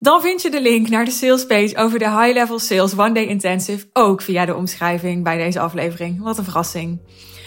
Dan 0.00 0.20
vind 0.20 0.42
je 0.42 0.50
de 0.50 0.60
link 0.60 0.88
naar 0.88 1.04
de 1.04 1.10
salespage 1.10 1.76
over 1.76 1.98
de 1.98 2.10
High 2.10 2.32
Level 2.32 2.58
Sales 2.58 2.98
One 2.98 3.12
Day 3.12 3.24
Intensive 3.24 3.86
ook 3.92 4.22
via 4.22 4.44
de 4.44 4.54
omschrijving 4.54 5.24
bij 5.24 5.36
deze 5.36 5.60
aflevering. 5.60 6.22
Wat 6.22 6.38
een 6.38 6.44
verrassing. 6.44 7.00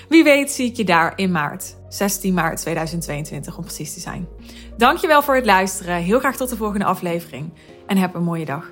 Wie 0.09 0.23
weet 0.23 0.51
zie 0.51 0.67
ik 0.67 0.75
je 0.75 0.83
daar 0.83 1.13
in 1.15 1.31
maart. 1.31 1.77
16 1.89 2.33
maart 2.33 2.61
2022 2.61 3.57
om 3.57 3.63
precies 3.63 3.93
te 3.93 3.99
zijn. 3.99 4.27
Dankjewel 4.77 5.21
voor 5.21 5.35
het 5.35 5.45
luisteren. 5.45 5.95
Heel 5.95 6.19
graag 6.19 6.37
tot 6.37 6.49
de 6.49 6.55
volgende 6.55 6.85
aflevering. 6.85 7.53
En 7.87 7.97
heb 7.97 8.15
een 8.15 8.23
mooie 8.23 8.45
dag. 8.45 8.71